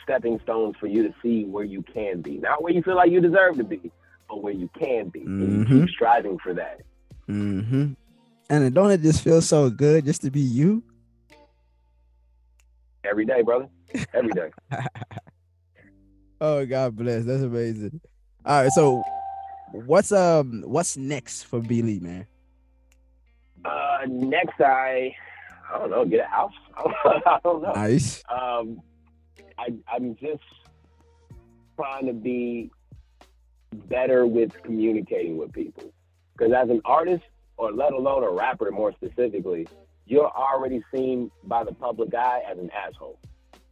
stepping 0.02 0.40
stones 0.40 0.76
for 0.80 0.86
you 0.86 1.02
to 1.06 1.14
see 1.22 1.44
where 1.44 1.64
you 1.64 1.82
can 1.82 2.22
be. 2.22 2.38
Not 2.38 2.62
where 2.62 2.72
you 2.72 2.82
feel 2.82 2.96
like 2.96 3.10
you 3.10 3.20
deserve 3.20 3.56
to 3.58 3.64
be, 3.64 3.92
but 4.28 4.42
where 4.42 4.52
you 4.52 4.68
can 4.78 5.08
be. 5.08 5.20
Mm-hmm. 5.20 5.42
And 5.42 5.52
you 5.52 5.64
keep 5.64 5.74
mm-hmm. 5.74 5.86
striving 5.88 6.38
for 6.38 6.54
that. 6.54 6.80
Mm-hmm. 7.28 7.92
And 8.50 8.74
don't 8.74 8.90
it 8.90 9.02
just 9.02 9.22
feel 9.22 9.42
so 9.42 9.68
good 9.68 10.04
just 10.06 10.22
to 10.22 10.30
be 10.30 10.40
you? 10.40 10.82
Every 13.04 13.26
day, 13.26 13.42
brother. 13.42 13.68
Every 14.14 14.32
day. 14.32 14.50
oh, 16.40 16.64
God 16.64 16.96
bless. 16.96 17.24
That's 17.24 17.42
amazing. 17.42 18.00
All 18.44 18.62
right, 18.62 18.72
so 18.72 19.02
what's 19.72 20.12
um 20.12 20.62
what's 20.64 20.96
next 20.96 21.42
for 21.42 21.60
B 21.60 21.82
Lee, 21.82 21.98
man? 21.98 22.26
Uh, 23.64 23.98
next 24.06 24.60
I 24.60 25.14
I 25.72 25.78
don't 25.78 25.90
know, 25.90 26.04
get 26.04 26.20
a 26.20 26.28
house. 26.28 26.52
I 26.76 27.38
don't 27.44 27.62
know. 27.62 27.72
Nice. 27.72 28.22
Um, 28.28 28.80
I 29.58 29.68
I'm 29.92 30.16
just 30.16 30.42
trying 31.76 32.06
to 32.06 32.12
be 32.12 32.70
better 33.72 34.26
with 34.26 34.52
communicating 34.62 35.36
with 35.36 35.52
people 35.52 35.92
because 36.36 36.52
as 36.52 36.70
an 36.70 36.80
artist, 36.84 37.24
or 37.56 37.72
let 37.72 37.92
alone 37.92 38.24
a 38.24 38.30
rapper 38.30 38.70
more 38.70 38.92
specifically, 38.92 39.66
you're 40.06 40.30
already 40.30 40.82
seen 40.94 41.30
by 41.44 41.64
the 41.64 41.72
public 41.72 42.14
eye 42.14 42.42
as 42.50 42.58
an 42.58 42.70
asshole. 42.70 43.18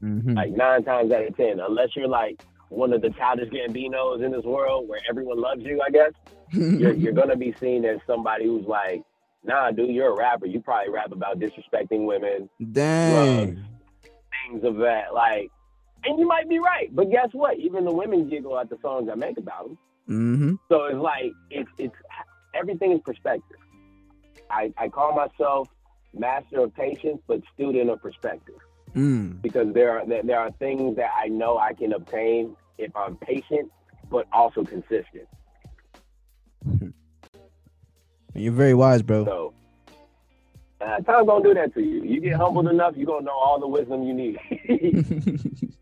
Mm-hmm. 0.02 0.34
Like 0.34 0.50
nine 0.52 0.84
times 0.84 1.10
out 1.12 1.24
of 1.24 1.36
ten, 1.36 1.60
unless 1.60 1.96
you're 1.96 2.08
like 2.08 2.42
one 2.68 2.92
of 2.92 3.00
the 3.00 3.10
childish 3.10 3.48
Gambinos 3.48 4.24
in 4.24 4.32
this 4.32 4.44
world 4.44 4.88
where 4.88 5.00
everyone 5.08 5.40
loves 5.40 5.62
you, 5.62 5.80
I 5.86 5.90
guess, 5.90 6.12
you're, 6.52 6.92
you're 6.92 7.12
gonna 7.12 7.36
be 7.36 7.54
seen 7.60 7.84
as 7.84 7.98
somebody 8.06 8.46
who's 8.46 8.66
like, 8.66 9.02
nah, 9.46 9.70
dude, 9.70 9.90
you're 9.90 10.12
a 10.12 10.16
rapper. 10.16 10.46
You 10.46 10.60
probably 10.60 10.92
rap 10.92 11.12
about 11.12 11.38
disrespecting 11.38 12.06
women, 12.06 12.48
dang, 12.72 13.54
drugs, 13.54 13.60
things 14.48 14.64
of 14.64 14.76
that. 14.78 15.14
Like, 15.14 15.50
and 16.04 16.18
you 16.18 16.26
might 16.26 16.48
be 16.48 16.58
right, 16.58 16.94
but 16.94 17.10
guess 17.10 17.28
what? 17.32 17.58
Even 17.58 17.84
the 17.84 17.92
women 17.92 18.28
giggle 18.28 18.58
at 18.58 18.68
the 18.68 18.78
songs 18.82 19.08
I 19.10 19.14
make 19.14 19.38
about 19.38 19.68
them. 19.68 19.78
Mm-hmm. 20.08 20.54
So 20.68 20.84
it's 20.84 20.98
like 20.98 21.32
it's 21.50 21.70
it's 21.78 21.94
everything 22.54 22.92
is 22.92 23.00
perspective. 23.04 23.58
I, 24.50 24.72
I 24.76 24.88
call 24.88 25.12
myself 25.12 25.68
master 26.14 26.60
of 26.60 26.74
patience, 26.74 27.20
but 27.26 27.40
student 27.54 27.90
of 27.90 28.00
perspective. 28.00 28.56
Mm. 28.94 29.42
Because 29.42 29.72
there 29.74 29.98
are 29.98 30.06
there 30.06 30.38
are 30.38 30.50
things 30.52 30.96
that 30.96 31.10
I 31.16 31.28
know 31.28 31.58
I 31.58 31.72
can 31.72 31.92
obtain 31.92 32.56
if 32.78 32.94
I'm 32.96 33.16
patient, 33.16 33.70
but 34.10 34.26
also 34.32 34.64
consistent. 34.64 35.28
You're 38.36 38.52
very 38.52 38.74
wise, 38.74 39.02
bro. 39.02 39.24
So, 39.24 39.54
uh, 40.80 41.00
time 41.00 41.26
gonna 41.26 41.42
do 41.42 41.54
that 41.54 41.74
to 41.74 41.80
you. 41.80 42.02
You 42.04 42.20
get 42.20 42.36
humbled 42.36 42.68
enough, 42.68 42.94
you're 42.96 43.06
gonna 43.06 43.24
know 43.24 43.32
all 43.32 43.58
the 43.58 43.66
wisdom 43.66 44.02
you 44.02 44.14
need. 44.14 44.38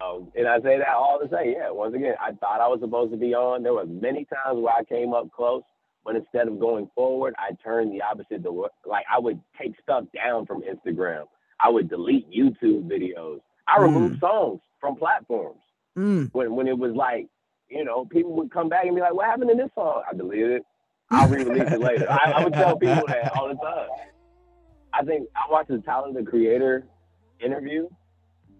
um, 0.00 0.32
and 0.36 0.48
I 0.48 0.60
say 0.60 0.78
that 0.78 0.94
all 0.96 1.20
to 1.22 1.28
say, 1.30 1.54
yeah. 1.56 1.70
Once 1.70 1.94
again, 1.94 2.14
I 2.20 2.32
thought 2.32 2.60
I 2.60 2.68
was 2.68 2.80
supposed 2.80 3.12
to 3.12 3.16
be 3.16 3.34
on. 3.34 3.62
There 3.62 3.74
were 3.74 3.86
many 3.86 4.24
times 4.26 4.60
where 4.60 4.74
I 4.76 4.84
came 4.84 5.14
up 5.14 5.30
close, 5.32 5.62
but 6.04 6.16
instead 6.16 6.48
of 6.48 6.58
going 6.58 6.90
forward, 6.94 7.34
I 7.38 7.52
turned 7.62 7.92
the 7.92 8.02
opposite. 8.02 8.42
To, 8.42 8.68
like 8.84 9.04
I 9.12 9.18
would 9.18 9.40
take 9.60 9.74
stuff 9.82 10.04
down 10.14 10.46
from 10.46 10.62
Instagram. 10.62 11.24
I 11.62 11.70
would 11.70 11.88
delete 11.88 12.28
YouTube 12.30 12.88
videos. 12.88 13.40
I 13.68 13.78
mm. 13.78 13.82
removed 13.82 14.20
songs 14.20 14.60
from 14.80 14.96
platforms 14.96 15.60
mm. 15.96 16.28
when 16.32 16.54
when 16.56 16.66
it 16.66 16.76
was 16.76 16.94
like, 16.94 17.28
you 17.68 17.84
know, 17.84 18.04
people 18.04 18.34
would 18.34 18.50
come 18.50 18.68
back 18.68 18.84
and 18.84 18.94
be 18.94 19.00
like, 19.00 19.14
"What 19.14 19.26
happened 19.26 19.50
to 19.50 19.56
this 19.56 19.70
song?" 19.74 20.02
I 20.10 20.14
deleted 20.14 20.50
it. 20.50 20.62
I'll 21.10 21.28
re-release 21.28 21.72
it 21.72 21.80
later. 21.80 22.10
I, 22.10 22.32
I, 22.32 22.44
would 22.44 22.52
tell 22.52 22.76
people 22.76 23.04
that 23.06 23.36
all 23.36 23.48
the 23.48 23.54
time. 23.54 23.88
I 24.92 25.04
think 25.04 25.28
I 25.34 25.50
watched 25.50 25.68
the 25.68 25.78
Tyler 25.78 26.12
the 26.12 26.22
Creator 26.22 26.86
interview, 27.40 27.88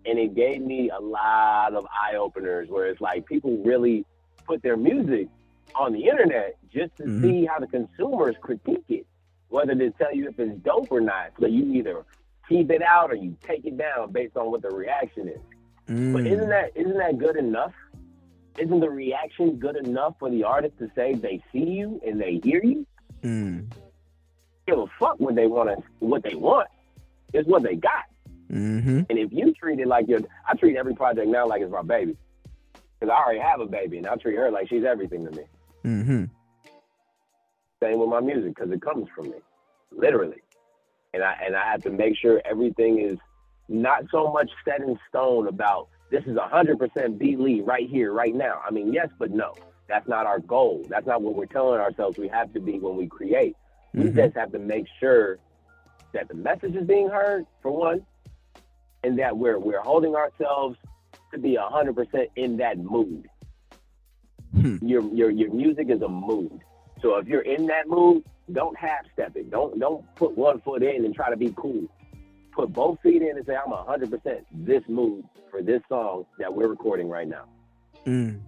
and 0.04 0.18
it 0.18 0.34
gave 0.34 0.60
me 0.60 0.90
a 0.90 1.00
lot 1.00 1.74
of 1.74 1.86
eye 1.86 2.16
openers. 2.16 2.68
Where 2.68 2.86
it's 2.86 3.00
like 3.00 3.26
people 3.26 3.56
really 3.64 4.04
put 4.46 4.62
their 4.62 4.76
music 4.76 5.28
on 5.74 5.92
the 5.92 6.04
internet 6.04 6.56
just 6.72 6.96
to 6.96 7.04
mm-hmm. 7.04 7.22
see 7.22 7.44
how 7.46 7.58
the 7.58 7.66
consumers 7.66 8.36
critique 8.40 8.84
it, 8.88 9.06
whether 9.48 9.74
they 9.74 9.90
tell 9.90 10.14
you 10.14 10.28
if 10.28 10.38
it's 10.38 10.58
dope 10.60 10.90
or 10.90 11.00
not. 11.00 11.32
So 11.40 11.46
you 11.46 11.72
either 11.72 12.04
keep 12.48 12.70
it 12.70 12.82
out 12.82 13.10
or 13.10 13.14
you 13.14 13.36
take 13.42 13.64
it 13.64 13.76
down 13.76 14.12
based 14.12 14.36
on 14.36 14.50
what 14.50 14.62
the 14.62 14.70
reaction 14.70 15.28
is. 15.28 15.40
Mm. 15.88 16.12
But 16.12 16.26
isn't 16.26 16.48
that 16.48 16.72
isn't 16.74 16.98
that 16.98 17.18
good 17.18 17.36
enough? 17.36 17.72
Isn't 18.58 18.80
the 18.80 18.90
reaction 18.90 19.56
good 19.56 19.76
enough 19.76 20.14
for 20.18 20.30
the 20.30 20.44
artist 20.44 20.78
to 20.78 20.88
say 20.94 21.14
they 21.14 21.42
see 21.52 21.64
you 21.64 22.00
and 22.06 22.20
they 22.20 22.40
hear 22.42 22.62
you? 22.62 22.86
Mm. 23.22 23.70
Give 24.66 24.78
a 24.78 24.86
fuck 24.98 25.18
what 25.18 25.34
they 25.34 25.46
want 25.46 25.82
what 25.98 26.22
they 26.22 26.34
want. 26.34 26.68
is 27.34 27.46
what 27.46 27.62
they 27.62 27.74
got. 27.74 28.04
Mm-hmm. 28.50 29.02
And 29.10 29.18
if 29.18 29.32
you 29.32 29.52
treat 29.52 29.80
it 29.80 29.88
like 29.88 30.08
your, 30.08 30.20
I 30.48 30.54
treat 30.54 30.76
every 30.76 30.94
project 30.94 31.28
now 31.28 31.46
like 31.46 31.60
it's 31.62 31.72
my 31.72 31.82
baby, 31.82 32.16
because 32.72 33.12
I 33.12 33.22
already 33.22 33.40
have 33.40 33.60
a 33.60 33.66
baby, 33.66 33.98
and 33.98 34.06
I 34.06 34.14
treat 34.16 34.36
her 34.36 34.50
like 34.50 34.68
she's 34.68 34.84
everything 34.84 35.24
to 35.24 35.30
me. 35.32 35.44
Mm-hmm. 35.84 36.24
Same 37.82 37.98
with 37.98 38.08
my 38.08 38.20
music 38.20 38.54
because 38.54 38.70
it 38.70 38.80
comes 38.80 39.08
from 39.14 39.30
me, 39.30 39.38
literally. 39.90 40.42
And 41.12 41.22
I 41.22 41.36
and 41.44 41.56
I 41.56 41.70
have 41.70 41.82
to 41.82 41.90
make 41.90 42.16
sure 42.16 42.40
everything 42.44 43.00
is 43.00 43.18
not 43.68 44.04
so 44.10 44.32
much 44.32 44.50
set 44.64 44.80
in 44.80 44.98
stone 45.08 45.48
about 45.48 45.88
this 46.10 46.24
is 46.24 46.36
100% 46.36 47.18
B 47.18 47.36
Lee 47.36 47.60
right 47.60 47.88
here, 47.88 48.12
right 48.12 48.34
now. 48.34 48.60
I 48.66 48.70
mean, 48.70 48.92
yes, 48.92 49.08
but 49.18 49.30
no. 49.30 49.54
That's 49.88 50.08
not 50.08 50.26
our 50.26 50.38
goal. 50.38 50.84
That's 50.88 51.06
not 51.06 51.22
what 51.22 51.34
we're 51.34 51.46
telling 51.46 51.80
ourselves 51.80 52.16
we 52.16 52.28
have 52.28 52.52
to 52.54 52.60
be 52.60 52.78
when 52.78 52.96
we 52.96 53.06
create. 53.06 53.56
We 53.92 54.04
mm-hmm. 54.04 54.16
just 54.16 54.36
have 54.36 54.52
to 54.52 54.58
make 54.58 54.86
sure 54.98 55.38
that 56.12 56.28
the 56.28 56.34
message 56.34 56.74
is 56.74 56.86
being 56.86 57.08
heard, 57.08 57.44
for 57.62 57.70
one, 57.70 58.04
and 59.02 59.18
that 59.18 59.36
we're 59.36 59.58
we're 59.58 59.82
holding 59.82 60.14
ourselves 60.14 60.76
to 61.32 61.38
be 61.38 61.56
100% 61.56 62.28
in 62.36 62.56
that 62.56 62.78
mood. 62.78 63.28
Hmm. 64.52 64.76
Your 64.80 65.02
your 65.12 65.30
your 65.30 65.52
music 65.52 65.90
is 65.90 66.00
a 66.02 66.08
mood. 66.08 66.60
So 67.02 67.16
if 67.16 67.26
you're 67.26 67.42
in 67.42 67.66
that 67.66 67.88
mood, 67.88 68.24
don't 68.52 68.76
half 68.78 69.04
step 69.12 69.36
it. 69.36 69.50
Don't 69.50 69.78
don't 69.78 70.04
put 70.14 70.36
one 70.36 70.60
foot 70.60 70.82
in 70.82 71.04
and 71.04 71.14
try 71.14 71.28
to 71.28 71.36
be 71.36 71.52
cool. 71.56 71.86
Put 72.54 72.72
both 72.72 73.00
feet 73.02 73.20
in 73.22 73.36
and 73.36 73.44
say 73.46 73.56
I'm 73.56 73.72
hundred 73.72 74.10
percent 74.10 74.46
this 74.52 74.82
mood 74.88 75.24
for 75.50 75.60
this 75.62 75.82
song 75.88 76.24
that 76.38 76.52
we're 76.52 76.68
recording 76.68 77.08
right 77.08 77.26
now. 77.26 77.46
Mm. 78.06 78.40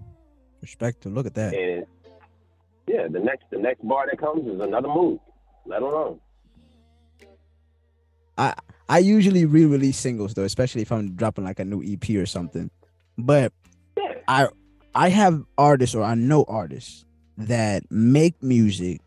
Perspective. 0.61 1.12
Look 1.12 1.26
at 1.26 1.34
that. 1.34 1.54
And 1.54 1.86
yeah, 2.86 3.09
the 3.09 3.18
next 3.18 3.44
the 3.50 3.59
next 3.59 3.86
bar 3.86 4.07
that 4.09 4.18
comes 4.18 4.46
is 4.46 4.61
another 4.61 4.88
mood. 4.88 5.18
Let 5.66 5.82
alone. 5.82 6.20
I 8.38 8.54
I 8.88 8.98
usually 8.98 9.44
re-release 9.44 9.98
singles 9.98 10.34
though, 10.34 10.44
especially 10.44 10.82
if 10.82 10.92
I'm 10.92 11.16
dropping 11.16 11.44
like 11.44 11.59
a 11.59 11.64
new 11.64 11.82
EP 11.82 12.09
or 12.16 12.26
something. 12.26 12.70
But 13.18 13.52
yeah. 13.96 14.14
I 14.28 14.48
I 14.94 15.09
have 15.09 15.42
artists 15.59 15.94
or 15.94 16.04
I 16.04 16.14
know 16.14 16.44
artists 16.46 17.04
that 17.38 17.82
make 17.90 18.40
music, 18.42 19.00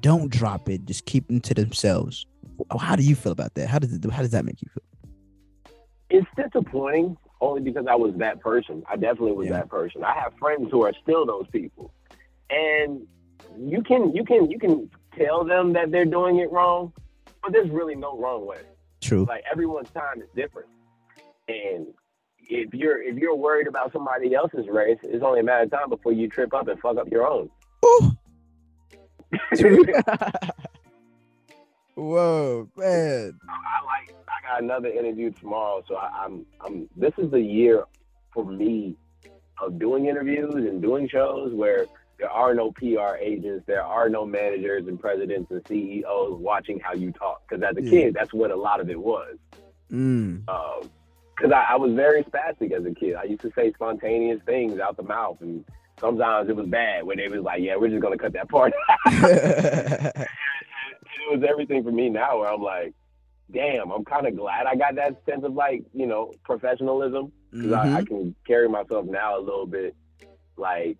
don't 0.00 0.30
drop 0.30 0.68
it, 0.68 0.86
just 0.86 1.04
keep 1.04 1.28
them 1.28 1.40
to 1.42 1.54
themselves. 1.54 2.26
Oh, 2.70 2.78
how 2.78 2.96
do 2.96 3.02
you 3.02 3.14
feel 3.14 3.32
about 3.32 3.54
that? 3.54 3.68
How 3.68 3.78
does 3.78 3.92
it, 3.92 4.04
how 4.10 4.22
does 4.22 4.30
that 4.30 4.44
make 4.44 4.60
you 4.62 4.68
feel? 4.68 4.82
It's 6.10 6.26
disappointing 6.36 7.16
only 7.40 7.60
because 7.60 7.86
I 7.88 7.94
was 7.94 8.14
that 8.16 8.40
person. 8.40 8.82
I 8.88 8.96
definitely 8.96 9.32
was 9.32 9.46
yeah. 9.46 9.58
that 9.58 9.68
person. 9.68 10.02
I 10.04 10.14
have 10.14 10.32
friends 10.38 10.68
who 10.70 10.82
are 10.82 10.92
still 11.02 11.26
those 11.26 11.46
people, 11.52 11.92
and 12.50 13.06
you 13.58 13.82
can 13.82 14.14
you 14.14 14.24
can 14.24 14.50
you 14.50 14.58
can 14.58 14.90
tell 15.16 15.44
them 15.44 15.72
that 15.74 15.90
they're 15.90 16.04
doing 16.04 16.38
it 16.38 16.50
wrong, 16.50 16.92
but 17.42 17.52
there's 17.52 17.70
really 17.70 17.94
no 17.94 18.18
wrong 18.18 18.46
way. 18.46 18.60
True. 19.00 19.26
Like 19.28 19.44
everyone's 19.50 19.90
time 19.90 20.20
is 20.20 20.28
different, 20.34 20.68
and 21.46 21.86
if 22.40 22.72
you're 22.72 23.02
if 23.02 23.16
you're 23.16 23.36
worried 23.36 23.66
about 23.66 23.92
somebody 23.92 24.34
else's 24.34 24.66
race, 24.68 24.98
it's 25.02 25.22
only 25.22 25.40
a 25.40 25.44
matter 25.44 25.64
of 25.64 25.70
time 25.70 25.90
before 25.90 26.12
you 26.12 26.28
trip 26.28 26.54
up 26.54 26.68
and 26.68 26.80
fuck 26.80 26.96
up 26.96 27.08
your 27.10 27.26
own. 27.26 27.50
Whoa, 31.98 32.68
man! 32.76 33.40
I, 33.48 33.84
like. 33.84 34.14
I 34.28 34.48
got 34.48 34.62
another 34.62 34.88
interview 34.88 35.32
tomorrow, 35.32 35.82
so 35.88 35.96
I, 35.96 36.10
I'm 36.24 36.46
I'm. 36.64 36.88
This 36.96 37.12
is 37.18 37.32
the 37.32 37.40
year 37.40 37.84
for 38.32 38.44
me 38.44 38.96
of 39.60 39.80
doing 39.80 40.06
interviews 40.06 40.54
and 40.54 40.80
doing 40.80 41.08
shows 41.08 41.52
where 41.52 41.86
there 42.20 42.30
are 42.30 42.54
no 42.54 42.70
PR 42.70 43.16
agents, 43.20 43.64
there 43.66 43.82
are 43.82 44.08
no 44.08 44.24
managers 44.24 44.86
and 44.86 45.00
presidents 45.00 45.50
and 45.50 45.60
CEOs 45.66 46.38
watching 46.40 46.78
how 46.78 46.92
you 46.92 47.10
talk. 47.10 47.42
Because 47.48 47.64
as 47.64 47.76
a 47.76 47.82
yeah. 47.82 47.90
kid, 47.90 48.14
that's 48.14 48.32
what 48.32 48.52
a 48.52 48.56
lot 48.56 48.80
of 48.80 48.90
it 48.90 49.00
was. 49.00 49.36
Mm. 49.90 50.48
Um, 50.48 50.90
because 51.36 51.52
I, 51.52 51.66
I, 51.70 51.76
was 51.76 51.92
very 51.94 52.22
spastic 52.24 52.72
as 52.72 52.84
a 52.84 52.92
kid. 52.92 53.14
I 53.14 53.24
used 53.24 53.42
to 53.42 53.52
say 53.56 53.72
spontaneous 53.72 54.40
things 54.44 54.78
out 54.78 54.96
the 54.96 55.04
mouth, 55.04 55.38
and 55.40 55.64
sometimes 55.98 56.48
it 56.48 56.54
was 56.54 56.66
bad 56.66 57.04
when 57.04 57.16
they 57.16 57.28
was 57.28 57.42
like, 57.42 57.60
"Yeah, 57.60 57.76
we're 57.76 57.88
just 57.88 58.02
gonna 58.02 58.18
cut 58.18 58.32
that 58.34 58.48
part." 58.48 58.72
it 61.20 61.38
was 61.38 61.48
everything 61.48 61.82
for 61.84 61.92
me 61.92 62.08
now, 62.08 62.38
where 62.38 62.52
I'm 62.52 62.62
like, 62.62 62.94
"Damn, 63.52 63.90
I'm 63.90 64.04
kind 64.04 64.26
of 64.26 64.36
glad 64.36 64.66
I 64.66 64.74
got 64.76 64.94
that 64.96 65.22
sense 65.26 65.44
of 65.44 65.54
like, 65.54 65.84
you 65.92 66.06
know, 66.06 66.32
professionalism 66.44 67.32
because 67.50 67.70
mm-hmm. 67.70 67.96
I, 67.96 67.98
I 67.98 68.04
can 68.04 68.34
carry 68.46 68.68
myself 68.68 69.06
now 69.06 69.38
a 69.38 69.40
little 69.40 69.66
bit. 69.66 69.94
Like, 70.56 70.96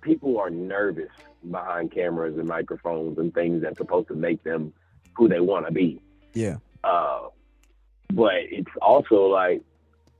people 0.00 0.38
are 0.38 0.50
nervous 0.50 1.10
behind 1.50 1.92
cameras 1.92 2.36
and 2.36 2.46
microphones 2.48 3.18
and 3.18 3.32
things 3.32 3.62
that's 3.62 3.78
supposed 3.78 4.08
to 4.08 4.14
make 4.14 4.42
them 4.42 4.72
who 5.16 5.28
they 5.28 5.40
want 5.40 5.66
to 5.66 5.72
be. 5.72 6.00
Yeah. 6.34 6.56
Uh, 6.84 7.28
but 8.12 8.34
it's 8.36 8.70
also 8.82 9.26
like, 9.26 9.62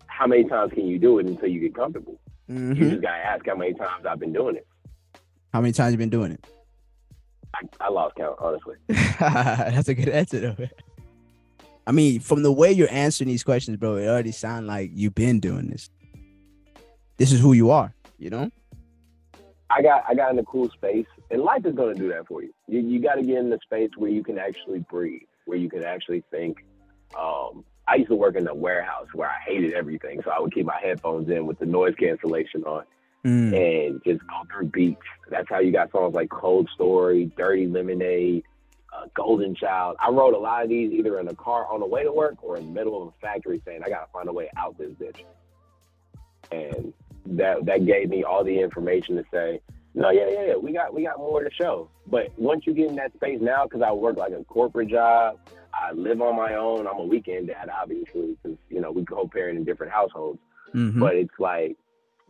how 0.07 0.27
many 0.27 0.45
times 0.45 0.73
can 0.73 0.87
you 0.87 0.99
do 0.99 1.19
it 1.19 1.27
until 1.27 1.49
you 1.49 1.61
get 1.61 1.75
comfortable? 1.75 2.19
Mm-hmm. 2.51 2.83
You 2.83 2.91
just 2.91 3.03
gotta 3.03 3.19
ask 3.19 3.47
how 3.47 3.57
many 3.57 3.75
times 3.75 4.05
I've 4.07 4.19
been 4.19 4.33
doing 4.33 4.57
it. 4.57 4.67
How 5.53 5.61
many 5.61 5.73
times 5.73 5.93
you 5.93 5.99
been 5.99 6.11
doing 6.11 6.33
it? 6.33 6.45
I, 7.55 7.87
I 7.87 7.91
lost 7.91 8.17
count, 8.17 8.37
honestly. 8.39 8.77
That's 8.89 9.89
a 9.89 9.95
good 9.95 10.09
answer, 10.09 10.41
though. 10.41 10.67
I 11.87 11.93
mean, 11.93 12.21
from 12.21 12.43
the 12.43 12.53
way 12.53 12.71
you're 12.71 12.91
answering 12.91 13.29
these 13.29 13.43
questions, 13.43 13.79
bro, 13.79 13.97
it 13.97 14.07
already 14.07 14.33
sounds 14.33 14.67
like 14.67 14.91
you've 14.93 15.15
been 15.15 15.41
doing 15.41 15.71
this. 15.71 15.89
This 17.17 17.33
is 17.33 17.41
who 17.41 17.55
you 17.55 17.71
are, 17.71 17.95
you 18.19 18.31
know. 18.31 18.51
I 19.71 19.83
got 19.83 20.05
I 20.09 20.15
got 20.15 20.31
in 20.33 20.39
a 20.39 20.45
cool 20.45 20.69
space, 20.71 21.07
and 21.31 21.43
life 21.43 21.65
is 21.65 21.75
gonna 21.75 21.95
do 21.95 22.09
that 22.09 22.27
for 22.27 22.43
you. 22.43 22.53
You, 22.67 22.81
you 22.81 23.01
got 23.01 23.15
to 23.15 23.23
get 23.23 23.39
in 23.39 23.51
the 23.51 23.59
space 23.63 23.91
where 23.97 24.11
you 24.11 24.23
can 24.23 24.39
actually 24.39 24.81
breathe, 24.81 25.23
where 25.47 25.59
you 25.59 25.69
can 25.69 25.83
actually 25.83 26.23
think. 26.31 26.59
Um, 27.19 27.65
I 27.87 27.97
used 27.97 28.11
to 28.11 28.17
work 28.17 28.37
in 28.37 28.47
a 28.47 28.55
warehouse 28.55 29.07
where 29.15 29.29
I 29.29 29.37
hated 29.47 29.73
everything, 29.73 30.21
so 30.23 30.31
I 30.31 30.39
would 30.41 30.53
keep 30.53 30.67
my 30.67 30.79
headphones 30.81 31.31
in 31.31 31.47
with 31.47 31.59
the 31.59 31.67
noise 31.67 31.95
cancellation 31.99 32.65
on 32.65 32.85
mm. 33.29 33.89
and 33.89 34.01
just 34.05 34.21
go 34.27 34.43
through 34.51 34.69
beats. 34.69 35.01
That's 35.31 35.49
how 35.49 35.61
you 35.61 35.73
got 35.73 35.91
songs 35.93 36.15
like 36.15 36.31
Cold 36.31 36.69
Story, 36.75 37.31
Dirty 37.37 37.67
Lemonade, 37.67 38.45
uh, 38.97 39.07
Golden 39.15 39.55
Child. 39.55 39.97
I 40.05 40.11
wrote 40.11 40.35
a 40.35 40.39
lot 40.39 40.63
of 40.63 40.69
these 40.69 40.93
either 40.93 41.19
in 41.19 41.27
the 41.27 41.35
car 41.35 41.67
on 41.73 41.81
the 41.81 41.87
way 41.87 42.03
to 42.03 42.13
work 42.13 42.43
or 42.43 42.57
in 42.57 42.67
the 42.67 42.73
middle 42.73 43.03
of 43.03 43.09
a 43.09 43.13
factory 43.21 43.61
saying, 43.65 43.83
I 43.85 43.89
got 43.89 44.07
to 44.07 44.13
find 44.13 44.29
a 44.29 44.33
way 44.33 44.51
out 44.57 44.77
this 44.79 44.91
bitch. 44.93 45.23
And 46.51 46.93
that 47.37 47.67
that 47.67 47.85
gave 47.85 48.09
me 48.09 48.25
all 48.25 48.43
the 48.43 48.59
information 48.59 49.17
to 49.17 49.25
say, 49.33 49.61
no, 49.95 50.11
yeah, 50.11 50.29
yeah, 50.31 50.47
yeah, 50.47 50.57
we 50.57 50.73
got 50.73 50.95
we 50.95 51.03
got 51.03 51.19
more 51.19 51.43
to 51.43 51.51
show. 51.53 51.91
But 52.07 52.33
once 52.39 52.67
you 52.67 52.73
get 52.73 52.89
in 52.89 52.97
that 52.97 53.13
space 53.15 53.39
now, 53.41 53.65
because 53.65 53.83
I 53.83 53.93
work 53.93 54.17
like 54.17 54.33
a 54.33 54.45
corporate 54.45 54.89
job, 54.89 55.39
I 55.75 55.93
live 55.93 56.23
on 56.23 56.37
my 56.37 56.55
own. 56.55 56.87
I'm 56.87 56.99
a 56.99 57.05
weekend 57.05 57.49
dad, 57.49 57.69
obviously, 57.69 58.37
because 58.43 58.59
you 58.71 58.81
know 58.81 58.91
we 58.91 59.05
co-parent 59.05 59.59
in 59.59 59.65
different 59.65 59.93
households. 59.93 60.39
Mm-hmm. 60.75 61.01
But 61.01 61.17
it's 61.17 61.35
like 61.39 61.77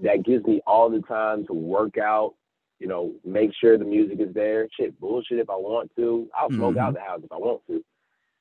that 0.03 0.25
gives 0.25 0.45
me 0.45 0.61
all 0.67 0.91
the 0.91 1.01
time 1.01 1.47
to 1.47 1.53
work 1.53 1.99
out. 1.99 2.35
You 2.79 2.87
know, 2.87 3.13
make 3.25 3.51
sure 3.61 3.77
the 3.77 3.85
music 3.85 4.21
is 4.21 4.33
there. 4.35 4.69
Shit, 4.79 4.99
bullshit 5.01 5.41
if 5.41 5.51
I 5.51 5.57
want 5.57 5.91
to. 5.97 6.29
I'll 6.39 6.51
smoke 6.51 6.75
mm-hmm. 6.75 6.81
out 6.81 6.95
the 6.95 7.01
house 7.01 7.21
if 7.25 7.33
I 7.33 7.37
want 7.37 7.63
to. 7.69 7.85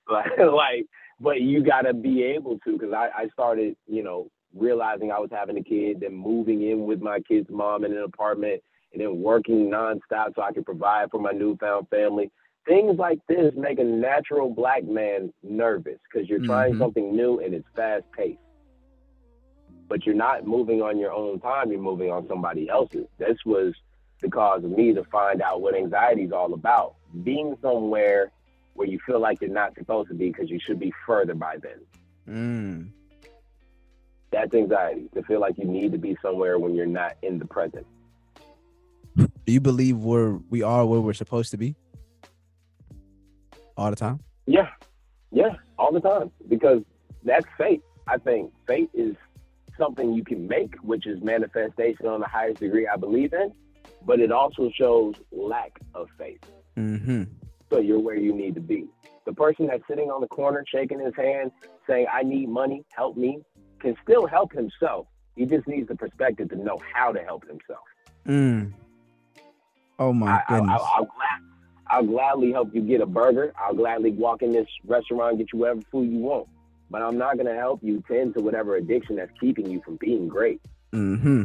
Like, 0.09 0.39
like, 0.39 0.85
but 1.19 1.41
you 1.41 1.61
gotta 1.61 1.93
be 1.93 2.23
able 2.23 2.59
to, 2.59 2.77
because 2.77 2.93
I, 2.93 3.09
I 3.13 3.27
started, 3.33 3.75
you 3.87 4.03
know, 4.03 4.29
realizing 4.55 5.11
I 5.11 5.19
was 5.19 5.29
having 5.33 5.57
a 5.57 5.63
kid, 5.63 5.99
then 5.99 6.13
moving 6.13 6.63
in 6.63 6.85
with 6.85 7.01
my 7.01 7.19
kid's 7.19 7.49
mom 7.49 7.83
in 7.83 7.91
an 7.91 8.03
apartment, 8.03 8.61
and 8.93 9.01
then 9.01 9.21
working 9.21 9.69
nonstop 9.69 10.33
so 10.33 10.43
I 10.43 10.53
could 10.53 10.65
provide 10.65 11.11
for 11.11 11.19
my 11.19 11.31
newfound 11.31 11.89
family. 11.89 12.31
Things 12.65 12.97
like 12.97 13.19
this 13.27 13.53
make 13.57 13.79
a 13.79 13.83
natural 13.83 14.49
black 14.49 14.85
man 14.85 15.33
nervous 15.43 15.99
because 16.09 16.29
you're 16.29 16.45
trying 16.45 16.71
mm-hmm. 16.71 16.81
something 16.81 17.15
new 17.15 17.39
and 17.39 17.53
it's 17.53 17.67
fast 17.75 18.05
paced. 18.15 18.39
But 19.87 20.05
you're 20.05 20.15
not 20.15 20.45
moving 20.45 20.81
on 20.81 20.97
your 20.97 21.11
own 21.11 21.39
time, 21.39 21.71
you're 21.71 21.81
moving 21.81 22.11
on 22.11 22.27
somebody 22.27 22.69
else's. 22.69 23.07
This 23.17 23.37
was 23.45 23.73
the 24.21 24.29
cause 24.29 24.63
of 24.63 24.71
me 24.71 24.93
to 24.93 25.03
find 25.05 25.41
out 25.41 25.61
what 25.61 25.75
anxiety 25.75 26.23
is 26.23 26.31
all 26.31 26.53
about. 26.53 26.95
Being 27.23 27.55
somewhere 27.61 28.31
where 28.73 28.87
you 28.87 28.99
feel 29.05 29.19
like 29.19 29.41
you're 29.41 29.49
not 29.49 29.75
supposed 29.75 30.09
to 30.09 30.13
be 30.13 30.27
because 30.27 30.49
you 30.49 30.59
should 30.59 30.79
be 30.79 30.93
further 31.05 31.33
by 31.33 31.57
then. 31.57 31.79
Mm. 32.27 32.89
That's 34.31 34.53
anxiety, 34.53 35.09
to 35.15 35.23
feel 35.23 35.39
like 35.39 35.57
you 35.57 35.65
need 35.65 35.93
to 35.93 35.97
be 35.97 36.17
somewhere 36.21 36.59
when 36.59 36.75
you're 36.75 36.85
not 36.85 37.15
in 37.21 37.39
the 37.39 37.45
present. 37.45 37.87
Do 39.15 39.27
you 39.53 39.61
believe 39.61 39.97
we're 39.97 40.37
we 40.49 40.61
are 40.61 40.85
where 40.85 40.99
we're 40.99 41.13
supposed 41.13 41.51
to 41.51 41.57
be? 41.57 41.75
All 43.75 43.89
the 43.89 43.95
time? 43.95 44.19
Yeah. 44.45 44.69
Yeah, 45.31 45.55
all 45.79 45.91
the 45.91 46.01
time. 46.01 46.31
Because 46.47 46.81
that's 47.23 47.45
fate. 47.57 47.81
I 48.07 48.17
think 48.17 48.51
fate 48.67 48.89
is 48.93 49.15
something 49.77 50.13
you 50.13 50.23
can 50.23 50.47
make, 50.47 50.75
which 50.81 51.07
is 51.07 51.21
manifestation 51.21 52.07
on 52.07 52.19
the 52.19 52.27
highest 52.27 52.59
degree 52.59 52.87
I 52.87 52.95
believe 52.95 53.33
in, 53.33 53.51
but 54.05 54.19
it 54.19 54.31
also 54.31 54.69
shows 54.75 55.15
lack 55.31 55.79
of 55.93 56.07
faith. 56.17 56.39
Mm-hmm. 56.77 57.23
So 57.71 57.79
you're 57.79 57.99
where 57.99 58.15
you 58.15 58.33
need 58.33 58.55
to 58.55 58.61
be. 58.61 58.87
The 59.25 59.33
person 59.33 59.67
that's 59.67 59.83
sitting 59.89 60.09
on 60.09 60.21
the 60.21 60.27
corner 60.27 60.63
shaking 60.67 60.99
his 60.99 61.13
hand 61.15 61.51
saying, 61.85 62.07
I 62.11 62.23
need 62.23 62.49
money, 62.49 62.85
help 62.93 63.17
me, 63.17 63.39
can 63.79 63.95
still 64.03 64.25
help 64.25 64.53
himself. 64.53 65.07
He 65.35 65.45
just 65.45 65.67
needs 65.67 65.87
the 65.87 65.95
perspective 65.95 66.49
to 66.49 66.55
know 66.55 66.79
how 66.93 67.11
to 67.11 67.19
help 67.19 67.45
himself. 67.47 67.83
Mm. 68.25 68.73
Oh 69.99 70.13
my 70.13 70.41
I, 70.47 70.59
goodness. 70.59 70.81
I, 70.81 70.99
will 71.01 71.07
I'll 71.89 72.03
gladly 72.05 72.51
help 72.51 72.73
you 72.73 72.81
get 72.81 73.01
a 73.01 73.05
burger. 73.05 73.53
I'll 73.57 73.73
gladly 73.73 74.11
walk 74.11 74.41
in 74.41 74.51
this 74.51 74.67
restaurant, 74.85 75.37
get 75.37 75.47
you 75.53 75.59
whatever 75.59 75.81
food 75.91 76.11
you 76.11 76.19
want. 76.19 76.47
But 76.89 77.01
I'm 77.01 77.17
not 77.17 77.35
going 77.35 77.47
to 77.47 77.55
help 77.55 77.81
you 77.83 78.03
tend 78.09 78.33
to 78.35 78.41
whatever 78.41 78.75
addiction 78.75 79.17
that's 79.17 79.31
keeping 79.39 79.69
you 79.69 79.81
from 79.83 79.97
being 79.97 80.27
great. 80.27 80.61
Mm-hmm. 80.93 81.43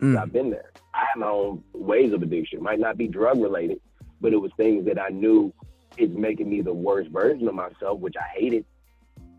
Mm. 0.00 0.18
I've 0.18 0.32
been 0.32 0.50
there. 0.50 0.70
I 0.94 1.00
have 1.00 1.18
my 1.18 1.26
own 1.26 1.62
ways 1.72 2.12
of 2.12 2.22
addiction. 2.22 2.62
Might 2.62 2.80
not 2.80 2.96
be 2.96 3.06
drug 3.06 3.40
related, 3.40 3.80
but 4.20 4.32
it 4.32 4.38
was 4.38 4.50
things 4.56 4.86
that 4.86 5.00
I 5.00 5.08
knew 5.08 5.52
is 5.96 6.10
making 6.10 6.48
me 6.48 6.62
the 6.62 6.72
worst 6.72 7.10
version 7.10 7.46
of 7.46 7.54
myself, 7.54 8.00
which 8.00 8.14
I 8.16 8.38
hated 8.38 8.64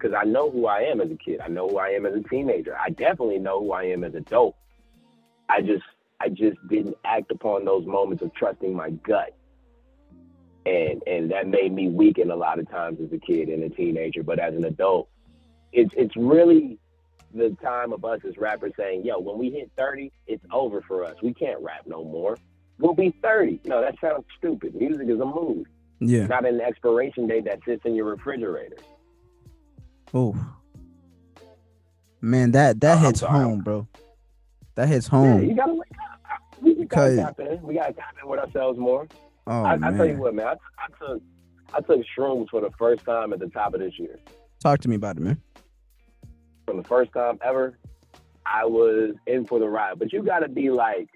because 0.02 0.16
I 0.20 0.24
know 0.24 0.50
who 0.50 0.66
I 0.68 0.82
am 0.82 1.00
as 1.02 1.12
a 1.12 1.16
kid. 1.16 1.40
I 1.42 1.48
know 1.48 1.68
who 1.68 1.78
I 1.78 1.90
am 1.90 2.06
as 2.06 2.16
a 2.16 2.28
teenager. 2.28 2.76
I 2.78 2.90
definitely 2.90 3.40
know 3.40 3.60
who 3.60 3.72
I 3.72 3.84
am 3.84 4.04
as 4.04 4.14
an 4.14 4.20
adult. 4.20 4.56
I 5.50 5.62
just 5.62 5.84
I 6.20 6.30
just 6.30 6.58
didn't 6.70 6.96
act 7.06 7.32
upon 7.32 7.66
those 7.66 7.86
moments 7.86 8.24
of 8.24 8.34
trusting 8.34 8.76
my 8.76 8.92
gut. 8.92 9.36
And 10.66 11.02
and 11.08 11.32
that 11.32 11.48
made 11.48 11.74
me 11.74 11.90
weaken 11.90 12.30
a 12.30 12.36
lot 12.36 12.60
of 12.60 12.70
times 12.70 13.00
as 13.02 13.12
a 13.12 13.18
kid 13.18 13.50
and 13.50 13.64
a 13.64 13.70
teenager. 13.70 14.24
But 14.24 14.40
as 14.40 14.54
an 14.54 14.66
adult, 14.66 15.10
it's 15.72 15.94
it's 15.98 16.16
really 16.16 16.78
the 17.34 17.56
time 17.64 17.94
of 17.94 18.06
us 18.06 18.20
as 18.28 18.38
rappers 18.38 18.74
saying, 18.78 19.06
yo, 19.06 19.20
when 19.20 19.38
we 19.38 19.50
hit 19.50 19.72
30, 19.78 20.12
it's 20.28 20.44
over 20.52 20.82
for 20.82 21.06
us. 21.06 21.16
We 21.24 21.34
can't 21.34 21.62
rap 21.62 21.84
no 21.86 22.04
more. 22.04 22.38
We'll 22.78 22.94
be 22.94 23.16
30. 23.24 23.62
No, 23.66 23.82
that 23.82 23.96
sounds 24.02 24.26
stupid. 24.38 24.76
Music 24.76 25.08
is 25.08 25.20
a 25.20 25.26
mood. 25.26 25.68
Yeah. 26.00 26.26
Not 26.26 26.46
an 26.46 26.60
expiration 26.60 27.28
date 27.28 27.46
that 27.46 27.60
sits 27.64 27.86
in 27.86 27.96
your 27.96 28.06
refrigerator. 28.06 28.78
Oh. 30.14 30.36
Man, 32.20 32.52
that 32.52 32.80
that 32.82 32.98
oh, 32.98 33.08
hits 33.08 33.22
home, 33.22 33.62
bro. 33.62 33.88
That 34.76 34.88
hits 34.88 35.08
home. 35.08 35.42
Yeah, 35.42 35.48
you 35.48 35.56
gotta 35.56 35.74
wake 35.74 35.90
we, 36.62 36.74
we 36.74 36.86
gotta 36.86 37.16
tap 37.16 37.40
in. 37.40 37.62
We 37.62 37.76
gotta 37.76 37.94
tap 37.94 38.16
in 38.22 38.30
with 38.30 38.40
ourselves 38.40 38.78
more. 38.78 39.08
Oh, 39.48 39.64
I, 39.64 39.74
I 39.74 39.92
tell 39.92 40.06
you 40.06 40.18
what, 40.18 40.36
man. 40.36 40.48
I, 40.48 40.54
I 40.78 40.88
took 41.00 41.22
I 41.74 41.82
took 41.82 42.02
shrooms 42.18 42.50
for 42.50 42.62
the 42.62 42.72
first 42.78 43.06
time 43.06 43.34
at 43.34 43.40
the 43.40 43.48
top 43.48 43.74
of 43.74 43.80
this 43.80 43.98
year. 43.98 44.20
Talk 44.60 44.80
to 44.82 44.90
me 44.90 44.96
about 44.96 45.18
it, 45.18 45.22
man. 45.22 45.42
For 46.66 46.76
the 46.76 46.84
first 46.84 47.12
time 47.14 47.40
ever, 47.44 47.78
I 48.46 48.66
was 48.66 49.16
in 49.28 49.46
for 49.46 49.60
the 49.60 49.68
ride. 49.68 49.98
But 49.98 50.14
you 50.14 50.24
gotta 50.24 50.50
be 50.50 50.70
like, 50.70 51.10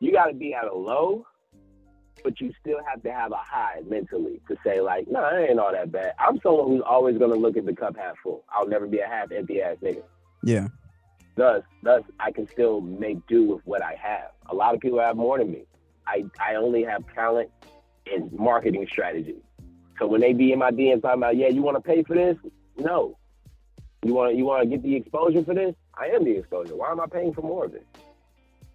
you 0.00 0.12
gotta 0.12 0.34
be 0.34 0.54
at 0.54 0.64
a 0.64 0.74
low, 0.74 1.26
but 2.22 2.40
you 2.40 2.52
still 2.60 2.78
have 2.88 3.02
to 3.02 3.12
have 3.12 3.32
a 3.32 3.36
high 3.36 3.80
mentally 3.88 4.40
to 4.48 4.56
say 4.64 4.80
like, 4.80 5.06
no, 5.08 5.20
nah, 5.20 5.36
it 5.36 5.50
ain't 5.50 5.58
all 5.58 5.72
that 5.72 5.92
bad. 5.92 6.12
I'm 6.18 6.40
someone 6.42 6.68
who's 6.68 6.82
always 6.86 7.18
gonna 7.18 7.34
look 7.34 7.56
at 7.56 7.66
the 7.66 7.74
cup 7.74 7.96
half 7.96 8.16
full. 8.22 8.44
I'll 8.48 8.68
never 8.68 8.86
be 8.86 9.00
a 9.00 9.06
half 9.06 9.32
empty 9.32 9.60
ass 9.60 9.76
nigga. 9.82 10.02
Yeah. 10.42 10.68
Thus, 11.36 11.62
thus, 11.82 12.02
I 12.18 12.30
can 12.30 12.48
still 12.48 12.80
make 12.80 13.26
do 13.26 13.44
with 13.44 13.66
what 13.66 13.82
I 13.82 13.94
have. 14.00 14.30
A 14.46 14.54
lot 14.54 14.74
of 14.74 14.80
people 14.80 15.00
have 15.00 15.16
more 15.16 15.38
than 15.38 15.50
me. 15.50 15.66
I, 16.06 16.24
I 16.40 16.54
only 16.56 16.84
have 16.84 17.04
talent 17.14 17.50
and 18.12 18.32
marketing 18.32 18.86
strategy. 18.90 19.36
So 19.98 20.06
when 20.06 20.20
they 20.20 20.32
be 20.32 20.52
in 20.52 20.58
my 20.58 20.70
DMs 20.70 21.02
talking 21.02 21.20
about, 21.20 21.36
yeah, 21.36 21.48
you 21.48 21.62
want 21.62 21.76
to 21.76 21.80
pay 21.80 22.02
for 22.02 22.14
this? 22.14 22.36
No. 22.76 23.16
You 24.04 24.14
want 24.14 24.32
to 24.32 24.36
you 24.36 24.44
want 24.44 24.62
to 24.62 24.68
get 24.68 24.82
the 24.82 24.94
exposure 24.94 25.42
for 25.42 25.54
this? 25.54 25.74
I 25.94 26.06
am 26.08 26.24
the 26.24 26.36
exposure. 26.38 26.76
Why 26.76 26.90
am 26.90 27.00
I 27.00 27.06
paying 27.06 27.32
for 27.32 27.40
more 27.40 27.64
of 27.64 27.74
it? 27.74 27.86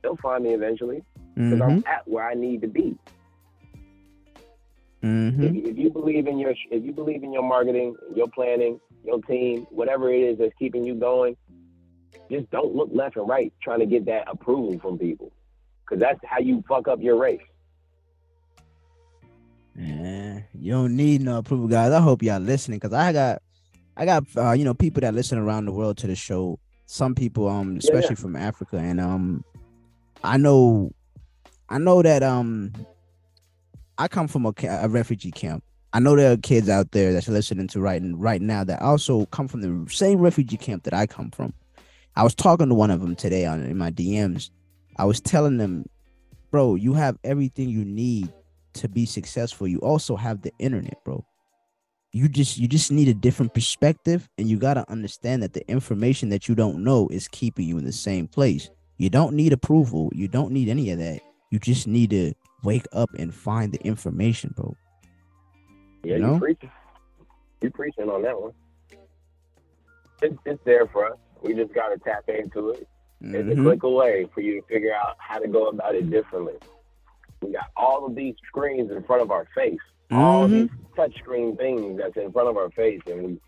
They'll 0.02 0.18
find 0.18 0.44
me 0.44 0.54
eventually 0.54 1.04
because 1.36 1.54
mm-hmm. 1.54 1.62
I'm 1.62 1.84
at 1.88 2.08
where 2.08 2.28
I 2.28 2.34
need 2.34 2.62
to 2.62 2.68
be. 2.68 2.98
Mm-hmm. 5.04 5.44
If, 5.44 5.66
if, 5.66 5.78
you 5.78 5.90
believe 5.90 6.28
in 6.28 6.38
your 6.38 6.52
if 6.52 6.84
you 6.84 6.92
believe 6.92 7.24
in 7.24 7.34
your 7.34 7.44
marketing, 7.44 7.96
your 8.14 8.28
planning, 8.28 8.80
your 9.04 9.22
team, 9.22 9.66
whatever 9.72 10.12
it 10.14 10.20
is 10.20 10.38
that's 10.38 10.54
keeping 10.60 10.84
you 10.84 10.96
going, 10.96 11.38
just 12.30 12.50
don't 12.52 12.76
look 12.76 12.90
left 12.92 13.16
and 13.16 13.28
right 13.28 13.54
trying 13.64 13.80
to 13.80 13.86
get 13.86 14.06
that 14.06 14.26
approval 14.28 14.80
from 14.80 15.00
people, 15.00 15.32
because 15.92 16.00
that's 16.02 16.20
how 16.24 16.39
you 16.39 16.64
fuck 16.70 16.88
up 16.88 17.02
your 17.02 17.18
race. 17.18 17.42
Man, 19.76 20.46
you 20.54 20.72
don't 20.72 20.96
need 20.96 21.22
no 21.22 21.39
approval, 21.39 21.68
guys. 21.68 21.92
I 21.92 22.00
hope 22.00 22.24
y'all 22.24 22.39
listening, 22.39 22.80
because 22.80 22.94
I 22.94 23.12
got, 23.12 23.42
I 23.98 24.06
got, 24.06 24.24
uh, 24.38 24.52
you 24.54 24.64
know, 24.64 24.74
people 24.74 25.02
that 25.02 25.14
listen 25.14 25.38
around 25.38 25.66
the 25.66 25.74
world 25.74 25.98
to 25.98 26.08
the 26.08 26.16
show. 26.16 26.60
Some 26.86 27.16
people, 27.16 27.48
um, 27.48 27.78
especially 27.78 28.02
yeah, 28.02 28.10
yeah. 28.12 28.16
from 28.16 28.36
Africa, 28.36 28.78
and 28.78 29.00
um, 29.00 29.44
I 30.24 30.38
know, 30.38 30.92
I 31.70 31.78
know 31.78 32.02
that 32.02 32.22
um, 32.24 32.74
I 33.98 34.08
come 34.08 34.28
from 34.28 34.46
a, 34.46 34.54
a 34.68 34.89
refugee 34.89 35.32
camp. 35.32 35.64
I 35.94 36.00
know 36.00 36.16
there 36.16 36.32
are 36.32 36.38
kids 36.38 36.70
out 36.70 36.92
there 36.92 37.12
that's 37.12 37.28
listening 37.28 37.68
to 37.70 37.82
right 37.82 38.02
right 38.14 38.42
now 38.42 38.64
that 38.64 38.82
also 38.82 39.26
come 39.28 39.48
from 39.48 39.62
the 39.62 39.92
same 39.92 40.20
refugee 40.20 40.58
camp 40.58 40.84
that 40.84 40.94
I 40.94 41.06
come 41.06 41.32
from. 41.32 41.54
I 42.16 42.24
was 42.24 42.36
talking 42.36 42.70
to 42.70 42.76
one 42.76 42.92
of 42.92 43.00
them 43.02 43.16
today 43.16 43.46
on 43.46 43.64
in 43.64 43.78
my 43.78 43.92
DMs. 43.92 44.50
I 45.02 45.06
was 45.06 45.20
telling 45.20 45.58
them 45.58 45.86
bro, 46.52 46.76
you 46.76 46.93
have 46.93 47.18
everything 47.24 47.70
you 47.70 47.84
need 47.84 48.32
to 48.74 48.88
be 48.88 49.06
successful. 49.06 49.68
You 49.68 49.80
also 49.80 50.16
have 50.16 50.43
the 50.43 50.52
internet, 50.60 51.04
bro. 51.04 51.26
You 52.14 52.28
just 52.28 52.60
you 52.60 52.68
just 52.68 52.91
need 52.91 53.08
a 53.08 53.14
different 53.16 53.56
perspective 53.56 54.30
and 54.38 54.47
you 54.47 54.60
got 54.60 54.76
to 54.76 54.88
understand 54.91 55.41
that 55.41 55.54
the 55.54 55.68
information 55.68 56.30
that 56.30 56.47
you 56.47 56.54
don't 56.54 56.84
know 56.84 57.08
is 57.08 57.28
keeping 57.30 57.66
you 57.66 57.80
in 57.80 57.86
the 57.86 57.91
same 57.91 58.28
place. 58.28 58.70
You 58.97 59.10
don't 59.10 59.34
need 59.34 59.54
approval. 59.54 60.12
You 60.14 60.28
don't 60.28 60.52
need 60.52 60.70
any 60.70 60.91
of 60.91 60.99
that. 60.99 61.22
You 61.49 61.58
just 61.58 61.88
need 61.88 62.12
to 62.12 62.34
wake 62.64 62.86
up 62.93 63.10
and 63.18 63.34
find 63.34 63.72
the 63.72 63.82
information, 63.82 64.54
bro. 64.56 64.76
Yeah, 66.04 66.18
you, 66.18 66.22
know? 66.22 66.34
you 66.34 66.39
preaching. 66.39 66.72
You're 67.62 67.72
preaching 67.72 68.08
on 68.08 68.22
that 68.22 68.39
one. 68.39 68.52
It's, 70.22 70.38
it's 70.45 70.64
there 70.64 70.86
for 70.86 71.14
us. 71.14 71.18
We 71.41 71.56
just 71.56 71.74
got 71.74 71.89
to 71.89 71.97
tap 71.97 72.30
into 72.30 72.70
it. 72.70 72.88
Mm-hmm. 73.22 73.36
It's 73.36 73.48
a 73.48 73.52
mm-hmm. 73.52 73.64
click 73.64 73.84
away 73.84 74.28
for 74.34 74.42
you 74.42 74.62
to 74.62 74.68
figure 74.68 74.94
out 74.94 75.16
how 75.20 75.40
to 75.40 75.48
go 75.48 75.68
about 75.68 75.96
it 75.96 76.10
differently. 76.10 76.56
We 77.42 77.54
got 77.54 77.66
all 77.76 78.06
of 78.06 78.16
these 78.16 78.36
screens 78.48 78.92
in 78.92 79.04
front 79.04 79.22
of 79.22 79.32
our 79.32 79.48
face, 79.56 79.80
mm-hmm. 80.10 80.18
all 80.18 80.48
these 80.48 80.70
touch 80.96 81.16
screen 81.18 81.56
things 81.56 82.00
that's 82.00 82.18
in 82.18 82.32
front 82.32 82.50
of 82.50 82.58
our 82.58 82.70
face, 82.72 83.02
and 83.06 83.24
we 83.24 83.42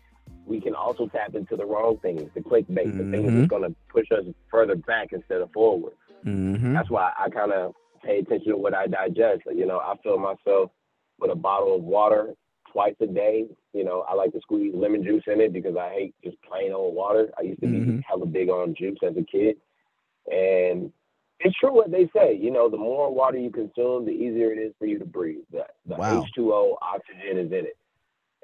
we 0.46 0.60
can 0.60 0.74
also 0.74 1.06
tap 1.06 1.34
into 1.34 1.56
the 1.56 1.64
wrong 1.64 1.98
things, 2.02 2.30
the 2.34 2.40
clickbait, 2.40 2.68
mm-hmm. 2.68 3.10
the 3.10 3.16
things 3.16 3.32
that's 3.32 3.48
going 3.48 3.62
to 3.62 3.74
push 3.88 4.06
us 4.12 4.24
further 4.50 4.76
back 4.76 5.08
instead 5.12 5.40
of 5.40 5.50
forward. 5.52 5.94
Mm-hmm. 6.24 6.74
That's 6.74 6.90
why 6.90 7.12
I 7.18 7.30
kind 7.30 7.52
of 7.52 7.72
pay 8.04 8.18
attention 8.18 8.52
to 8.52 8.58
what 8.58 8.74
I 8.74 8.86
digest. 8.86 9.42
You 9.54 9.66
know, 9.66 9.78
I 9.78 9.94
fill 10.02 10.18
myself 10.18 10.70
with 11.18 11.30
a 11.30 11.34
bottle 11.34 11.76
of 11.76 11.82
water 11.82 12.34
twice 12.74 12.94
a 13.00 13.06
day. 13.06 13.46
You 13.72 13.84
know, 13.84 14.04
I 14.08 14.14
like 14.14 14.32
to 14.32 14.40
squeeze 14.40 14.74
lemon 14.74 15.02
juice 15.02 15.22
in 15.26 15.40
it 15.40 15.52
because 15.52 15.76
I 15.76 15.90
hate 15.90 16.14
just 16.22 16.36
plain 16.42 16.72
old 16.72 16.94
water. 16.94 17.30
I 17.38 17.42
used 17.42 17.60
to 17.60 17.66
mm-hmm. 17.66 17.96
be 17.96 18.04
hella 18.06 18.26
big 18.26 18.50
on 18.50 18.74
juice 18.74 18.98
as 19.02 19.16
a 19.16 19.22
kid. 19.22 19.56
And 20.30 20.92
it's 21.40 21.56
true 21.58 21.72
what 21.72 21.90
they 21.90 22.10
say. 22.14 22.36
You 22.36 22.50
know, 22.50 22.68
the 22.68 22.76
more 22.76 23.14
water 23.14 23.38
you 23.38 23.50
consume, 23.50 24.04
the 24.04 24.10
easier 24.10 24.52
it 24.52 24.58
is 24.58 24.72
for 24.78 24.86
you 24.86 24.98
to 24.98 25.04
breathe. 25.04 25.44
The, 25.52 25.64
the 25.86 25.94
wow. 25.94 26.24
H2O 26.36 26.76
oxygen 26.82 27.38
is 27.38 27.52
in 27.52 27.66
it. 27.66 27.78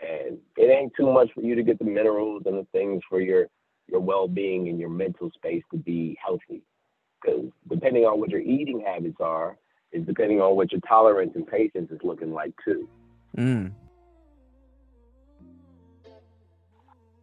And 0.00 0.38
it 0.56 0.70
ain't 0.70 0.92
too 0.96 1.12
much 1.12 1.28
for 1.34 1.42
you 1.42 1.54
to 1.56 1.62
get 1.62 1.78
the 1.78 1.84
minerals 1.84 2.42
and 2.46 2.56
the 2.56 2.66
things 2.72 3.02
for 3.08 3.20
your 3.20 3.48
your 3.88 4.00
well-being 4.00 4.68
and 4.68 4.78
your 4.78 4.88
mental 4.88 5.32
space 5.34 5.64
to 5.72 5.76
be 5.76 6.16
healthy. 6.24 6.62
Because 7.20 7.50
depending 7.68 8.04
on 8.04 8.20
what 8.20 8.30
your 8.30 8.40
eating 8.40 8.84
habits 8.86 9.16
are, 9.18 9.58
is 9.92 10.06
depending 10.06 10.40
on 10.40 10.54
what 10.54 10.70
your 10.70 10.80
tolerance 10.82 11.32
and 11.34 11.44
patience 11.44 11.90
is 11.90 11.98
looking 12.04 12.32
like 12.32 12.52
too. 12.64 12.88
Mm. 13.36 13.72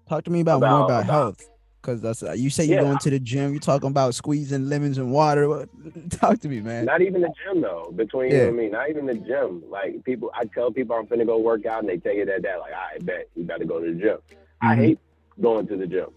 Talk 0.07 0.23
to 0.25 0.31
me 0.31 0.41
about, 0.41 0.57
about 0.57 0.69
more 0.69 0.85
about, 0.85 1.03
about 1.03 1.11
health. 1.11 1.49
Cause 1.81 2.01
that's 2.01 2.21
uh, 2.21 2.33
you 2.33 2.49
say 2.49 2.65
you're 2.65 2.79
yeah. 2.79 2.83
going 2.83 2.97
to 2.97 3.09
the 3.09 3.19
gym. 3.19 3.53
You're 3.53 3.61
talking 3.61 3.87
about 3.87 4.13
squeezing 4.13 4.67
lemons 4.67 4.97
and 4.97 5.09
water. 5.09 5.69
Talk 6.09 6.39
to 6.39 6.49
me, 6.49 6.59
man. 6.59 6.83
Not 6.83 7.01
even 7.01 7.21
the 7.21 7.31
gym 7.45 7.61
though. 7.61 7.93
Between 7.95 8.29
yeah. 8.29 8.41
you 8.41 8.47
and 8.49 8.57
me, 8.57 8.67
not 8.67 8.89
even 8.89 9.05
the 9.05 9.13
gym. 9.13 9.63
Like 9.69 10.03
people, 10.03 10.29
I 10.35 10.45
tell 10.45 10.69
people 10.69 10.97
I'm 10.97 11.07
finna 11.07 11.25
go 11.25 11.37
work 11.37 11.65
out, 11.65 11.79
and 11.79 11.89
they 11.89 11.97
take 11.97 12.17
it 12.17 12.27
at 12.27 12.41
that. 12.41 12.59
Like 12.59 12.73
I 12.73 12.97
bet 12.99 13.29
you 13.35 13.45
got 13.45 13.59
to 13.59 13.65
go 13.65 13.79
to 13.79 13.93
the 13.93 13.97
gym. 13.97 14.17
Mm-hmm. 14.17 14.67
I 14.67 14.75
hate 14.75 14.99
going 15.39 15.65
to 15.67 15.77
the 15.77 15.87
gym. 15.87 16.07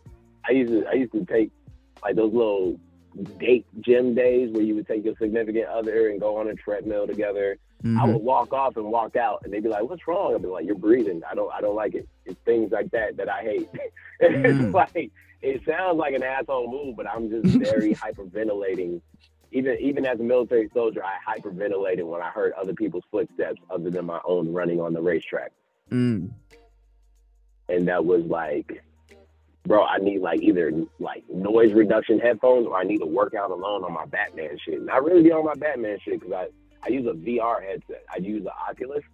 I 0.48 0.52
used 0.52 0.72
to 0.72 0.86
I 0.88 0.94
used 0.94 1.12
to 1.12 1.24
take 1.24 1.52
like 2.02 2.16
those 2.16 2.32
little 2.32 2.80
date 3.38 3.66
gym 3.80 4.14
days 4.14 4.50
where 4.52 4.62
you 4.62 4.74
would 4.74 4.86
take 4.86 5.04
your 5.04 5.14
significant 5.16 5.66
other 5.66 6.08
and 6.08 6.20
go 6.20 6.36
on 6.36 6.48
a 6.48 6.54
treadmill 6.54 7.06
together. 7.06 7.58
Mm-hmm. 7.82 8.00
I 8.00 8.04
would 8.04 8.22
walk 8.22 8.52
off 8.52 8.76
and 8.76 8.86
walk 8.86 9.16
out, 9.16 9.40
and 9.44 9.52
they'd 9.52 9.62
be 9.62 9.68
like, 9.68 9.88
"What's 9.88 10.06
wrong?" 10.06 10.34
I'd 10.34 10.42
be 10.42 10.48
like, 10.48 10.66
"You're 10.66 10.74
breathing. 10.74 11.22
I 11.28 11.34
don't 11.34 11.52
I 11.52 11.60
don't 11.60 11.76
like 11.76 11.94
it. 11.94 12.08
It's 12.26 12.38
things 12.44 12.72
like 12.72 12.90
that 12.90 13.16
that 13.16 13.28
I 13.28 13.42
hate." 13.42 13.68
mm-hmm. 14.22 14.64
it's 14.66 14.74
like 14.74 15.10
it 15.42 15.62
sounds 15.66 15.98
like 15.98 16.14
an 16.14 16.22
asshole 16.22 16.70
move, 16.70 16.96
but 16.96 17.06
I'm 17.06 17.30
just 17.30 17.56
very 17.56 17.94
hyperventilating. 17.94 19.00
Even 19.52 19.78
even 19.80 20.06
as 20.06 20.20
a 20.20 20.22
military 20.22 20.68
soldier, 20.74 21.02
I 21.02 21.16
hyperventilated 21.26 22.04
when 22.04 22.20
I 22.20 22.28
heard 22.28 22.52
other 22.52 22.74
people's 22.74 23.04
footsteps 23.10 23.60
other 23.70 23.90
than 23.90 24.04
my 24.04 24.20
own 24.24 24.52
running 24.52 24.80
on 24.80 24.92
the 24.92 25.00
racetrack. 25.00 25.52
Mm. 25.90 26.30
And 27.68 27.88
that 27.88 28.04
was 28.04 28.24
like, 28.24 28.82
bro, 29.66 29.84
I 29.84 29.98
need 29.98 30.20
like 30.20 30.42
either 30.42 30.72
like 30.98 31.24
noise 31.28 31.72
reduction 31.72 32.18
headphones 32.18 32.66
or 32.66 32.76
I 32.76 32.84
need 32.84 32.98
to 32.98 33.06
work 33.06 33.34
out 33.34 33.50
alone 33.50 33.84
on 33.84 33.92
my 33.92 34.06
Batman 34.06 34.58
shit. 34.64 34.80
And 34.80 34.90
I 34.90 34.98
really 34.98 35.22
be 35.22 35.32
on 35.32 35.44
my 35.44 35.54
Batman 35.54 35.98
shit 36.04 36.20
because 36.20 36.32
I, 36.32 36.46
I 36.84 36.88
use 36.88 37.06
a 37.06 37.12
VR 37.12 37.62
headset. 37.62 38.04
I 38.12 38.18
use 38.18 38.44
the 38.44 38.52
Oculus 38.52 39.04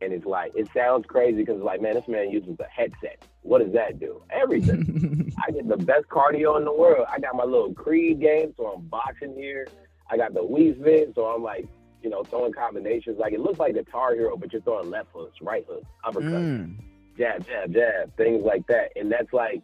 and 0.00 0.12
it's 0.12 0.26
like 0.26 0.52
it 0.54 0.68
sounds 0.74 1.06
crazy 1.06 1.38
because 1.38 1.60
like 1.62 1.80
man, 1.80 1.94
this 1.94 2.08
man 2.08 2.30
uses 2.30 2.56
a 2.60 2.68
headset. 2.68 3.22
What 3.42 3.62
does 3.62 3.72
that 3.72 3.98
do? 3.98 4.22
Everything. 4.30 5.32
I 5.46 5.50
get 5.50 5.68
the 5.68 5.76
best 5.76 6.06
cardio 6.08 6.58
in 6.58 6.64
the 6.64 6.72
world. 6.72 7.06
I 7.10 7.18
got 7.18 7.34
my 7.34 7.44
little 7.44 7.72
Creed 7.72 8.20
game, 8.20 8.52
so 8.56 8.66
I'm 8.66 8.82
boxing 8.82 9.34
here. 9.34 9.66
I 10.10 10.16
got 10.16 10.34
the 10.34 10.40
Wii 10.40 10.82
Fit, 10.82 11.12
so 11.14 11.26
I'm 11.26 11.42
like, 11.42 11.66
you 12.02 12.10
know, 12.10 12.22
throwing 12.24 12.52
combinations. 12.52 13.18
Like 13.18 13.32
it 13.32 13.40
looks 13.40 13.58
like 13.58 13.74
Guitar 13.74 14.14
Hero, 14.14 14.36
but 14.36 14.52
you're 14.52 14.62
throwing 14.62 14.90
left 14.90 15.08
hooks, 15.14 15.38
right 15.40 15.64
hooks, 15.68 15.88
uppercut, 16.04 16.30
mm. 16.30 16.76
Jab, 17.18 17.46
jab, 17.46 17.72
jab, 17.72 18.16
things 18.16 18.42
like 18.44 18.66
that. 18.68 18.92
And 18.96 19.10
that's 19.10 19.32
like, 19.32 19.62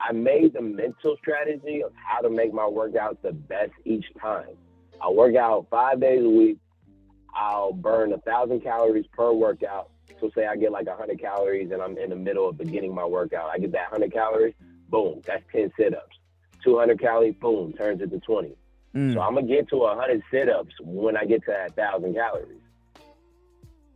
I 0.00 0.12
made 0.12 0.54
the 0.54 0.62
mental 0.62 1.16
strategy 1.18 1.82
of 1.82 1.92
how 1.94 2.20
to 2.20 2.30
make 2.30 2.54
my 2.54 2.62
workouts 2.62 3.20
the 3.22 3.32
best 3.32 3.72
each 3.84 4.06
time. 4.20 4.56
I 5.02 5.10
work 5.10 5.36
out 5.36 5.66
five 5.70 6.00
days 6.00 6.24
a 6.24 6.28
week 6.28 6.58
I'll 7.34 7.72
burn 7.72 8.12
a 8.12 8.18
thousand 8.18 8.62
calories 8.62 9.06
per 9.12 9.32
workout. 9.32 9.90
So 10.20 10.30
say 10.34 10.46
I 10.46 10.56
get 10.56 10.72
like 10.72 10.86
a 10.86 10.96
hundred 10.96 11.20
calories 11.20 11.70
and 11.70 11.80
I'm 11.80 11.96
in 11.96 12.10
the 12.10 12.16
middle 12.16 12.48
of 12.48 12.58
beginning 12.58 12.94
my 12.94 13.04
workout. 13.04 13.50
I 13.50 13.58
get 13.58 13.72
that 13.72 13.88
hundred 13.88 14.12
calories, 14.12 14.54
boom, 14.88 15.22
that's 15.26 15.42
ten 15.52 15.72
sit-ups. 15.78 16.16
Two 16.62 16.78
hundred 16.78 17.00
calories, 17.00 17.34
boom, 17.40 17.72
turns 17.72 18.02
into 18.02 18.18
twenty. 18.20 18.56
Mm. 18.94 19.14
So 19.14 19.20
I'm 19.20 19.34
gonna 19.34 19.46
get 19.46 19.68
to 19.70 19.86
hundred 19.86 20.22
sit-ups 20.30 20.74
when 20.80 21.16
I 21.16 21.24
get 21.24 21.44
to 21.44 21.52
that 21.52 21.76
thousand 21.76 22.14
calories. 22.14 22.60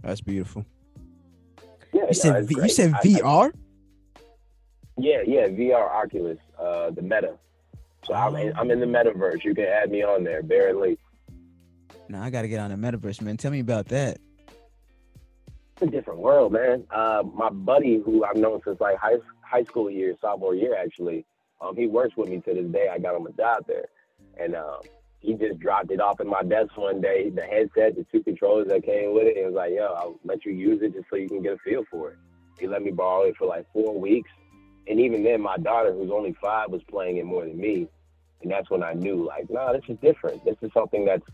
That's 0.03 0.21
beautiful. 0.21 0.65
Yeah, 1.95 2.07
you 2.09 2.15
said 2.15 2.49
v- 2.49 2.57
you 2.57 2.69
said 2.69 2.93
VR. 2.95 3.53
I, 3.55 4.21
yeah, 4.99 5.23
yeah, 5.25 5.47
VR 5.47 5.89
Oculus, 5.91 6.39
uh, 6.59 6.91
the 6.91 7.03
Meta. 7.03 7.39
So 8.05 8.13
I'm 8.15 8.35
in, 8.37 8.53
I'm 8.57 8.71
in 8.71 8.81
the 8.81 8.87
metaverse. 8.87 9.45
You 9.45 9.55
can 9.55 9.65
add 9.65 9.91
me 9.91 10.03
on 10.03 10.25
there, 10.25 10.43
barely. 10.43 10.99
Now 12.09 12.23
I 12.23 12.31
got 12.31 12.43
to 12.43 12.49
get 12.49 12.61
on 12.61 12.71
the 12.71 12.77
metaverse, 12.77 13.21
man. 13.23 13.37
Tell 13.37 13.51
me 13.51 13.61
about 13.61 13.87
that. 13.87 14.19
It's 14.49 15.83
a 15.83 15.87
different 15.87 16.21
world, 16.21 16.53
man. 16.53 16.85
Uh, 16.91 17.23
my 17.35 17.49
buddy, 17.49 18.03
who 18.05 18.25
I've 18.25 18.37
known 18.37 18.61
since 18.65 18.81
like 18.81 18.97
high 18.99 19.17
high 19.41 19.65
school 19.65 19.89
year, 19.91 20.15
sophomore 20.21 20.55
year, 20.55 20.77
actually, 20.77 21.25
um, 21.61 21.77
he 21.77 21.87
works 21.87 22.17
with 22.17 22.29
me 22.29 22.41
to 22.41 22.55
this 22.55 22.67
day. 22.67 22.89
I 22.93 22.99
got 22.99 23.17
him 23.17 23.27
a 23.27 23.33
job 23.33 23.65
there, 23.67 23.87
and 24.39 24.55
um, 24.55 24.81
he 25.25 25.33
just 25.33 25.59
dropped 25.59 25.91
it 25.91 26.01
off 26.01 26.21
in 26.21 26.29
my 26.29 26.43
desk 26.43 26.77
one 26.77 27.01
day. 27.01 27.31
The 27.31 27.43
headset, 27.43 27.97
the 27.97 28.05
two 28.13 28.23
controllers 28.23 28.69
that 28.69 28.85
came 28.85 29.15
with 29.15 29.27
it, 29.27 29.39
and 29.39 29.47
was 29.47 29.55
like, 29.55 29.73
"Yo, 29.73 29.87
I'll 29.87 30.21
let 30.23 30.45
you 30.45 30.53
use 30.53 30.83
it 30.83 30.93
just 30.93 31.09
so 31.09 31.17
you 31.17 31.29
can 31.29 31.43
get 31.43 31.55
a 31.55 31.59
feel 31.59 31.85
for 31.91 32.11
it." 32.11 32.19
He 32.61 32.67
let 32.67 32.83
me 32.83 32.91
borrow 32.91 33.23
it 33.23 33.37
for 33.39 33.47
like 33.47 33.67
four 33.73 33.99
weeks, 33.99 34.31
and 34.87 35.01
even 35.01 35.25
then, 35.25 35.41
my 35.41 35.57
daughter, 35.57 35.93
who's 35.93 36.11
only 36.11 36.35
five, 36.43 36.71
was 36.71 36.83
playing 36.91 37.17
it 37.17 37.25
more 37.25 37.45
than 37.45 37.59
me, 37.59 37.89
and 38.43 38.51
that's 38.51 38.69
when 38.69 38.83
I 38.83 38.93
knew, 38.93 39.25
like, 39.27 39.49
no, 39.49 39.67
nah, 39.67 39.73
this 39.73 39.85
is 39.89 39.97
different. 40.03 40.45
This 40.45 40.57
is 40.61 40.71
something 40.75 41.07
that's 41.07 41.27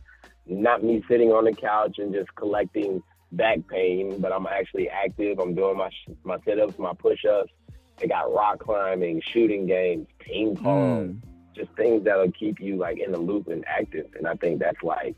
not 0.46 0.84
me 0.84 1.02
sitting 1.08 1.32
on 1.32 1.44
the 1.44 1.52
couch 1.52 1.98
and 1.98 2.14
just 2.14 2.32
collecting 2.36 3.02
back 3.32 3.58
pain, 3.68 4.20
but 4.20 4.32
I'm 4.32 4.46
actually 4.46 4.88
active. 4.88 5.40
I'm 5.40 5.54
doing 5.54 5.76
my 5.76 5.90
my 6.22 6.38
sit-ups, 6.44 6.78
my 6.78 6.94
push-ups. 6.94 7.52
They 7.98 8.06
got 8.06 8.32
rock 8.32 8.60
climbing, 8.60 9.20
shooting 9.32 9.66
games, 9.66 10.06
ping 10.20 10.56
pong, 10.56 11.20
mm. 11.22 11.29
Just 11.54 11.70
things 11.72 12.04
that'll 12.04 12.32
keep 12.32 12.60
you 12.60 12.76
like 12.76 12.98
in 12.98 13.12
the 13.12 13.18
loop 13.18 13.48
and 13.48 13.64
active. 13.66 14.06
And 14.16 14.26
I 14.26 14.34
think 14.34 14.60
that's 14.60 14.82
like 14.82 15.16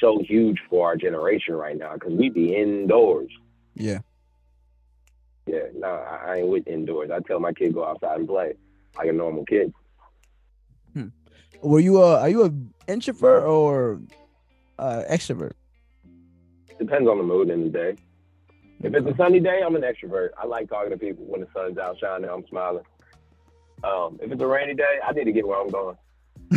so 0.00 0.20
huge 0.20 0.58
for 0.68 0.86
our 0.86 0.96
generation 0.96 1.54
right 1.54 1.76
now 1.76 1.94
because 1.94 2.12
we 2.12 2.28
be 2.28 2.54
indoors. 2.54 3.30
Yeah. 3.74 4.00
Yeah, 5.46 5.66
no, 5.74 5.88
I, 5.88 6.38
ain't 6.38 6.48
with 6.48 6.66
indoors. 6.66 7.10
I 7.12 7.20
tell 7.20 7.38
my 7.38 7.52
kid 7.52 7.72
go 7.72 7.86
outside 7.86 8.18
and 8.18 8.26
play 8.26 8.54
like 8.96 9.08
a 9.08 9.12
normal 9.12 9.44
kid. 9.44 9.72
Hmm. 10.92 11.08
Were 11.62 11.78
you 11.78 12.02
a 12.02 12.20
are 12.20 12.28
you 12.28 12.44
a 12.44 12.90
introvert 12.90 13.44
or 13.44 14.00
uh, 14.78 15.04
extrovert? 15.08 15.52
Depends 16.78 17.08
on 17.08 17.18
the 17.18 17.24
mood 17.24 17.50
in 17.50 17.64
the 17.64 17.70
day. 17.70 17.96
If 18.82 18.92
it's 18.94 19.06
a 19.06 19.16
sunny 19.16 19.40
day, 19.40 19.62
I'm 19.64 19.76
an 19.76 19.82
extrovert. 19.82 20.30
I 20.36 20.46
like 20.46 20.68
talking 20.68 20.90
to 20.90 20.98
people 20.98 21.24
when 21.24 21.40
the 21.40 21.48
sun's 21.54 21.78
out 21.78 21.98
shining. 21.98 22.28
I'm 22.28 22.46
smiling. 22.48 22.84
Um, 23.84 24.18
if 24.22 24.32
it's 24.32 24.42
a 24.42 24.46
rainy 24.46 24.74
day, 24.74 24.98
I 25.06 25.12
need 25.12 25.24
to 25.24 25.32
get 25.32 25.46
where 25.46 25.60
I'm 25.60 25.68
going. 25.68 25.96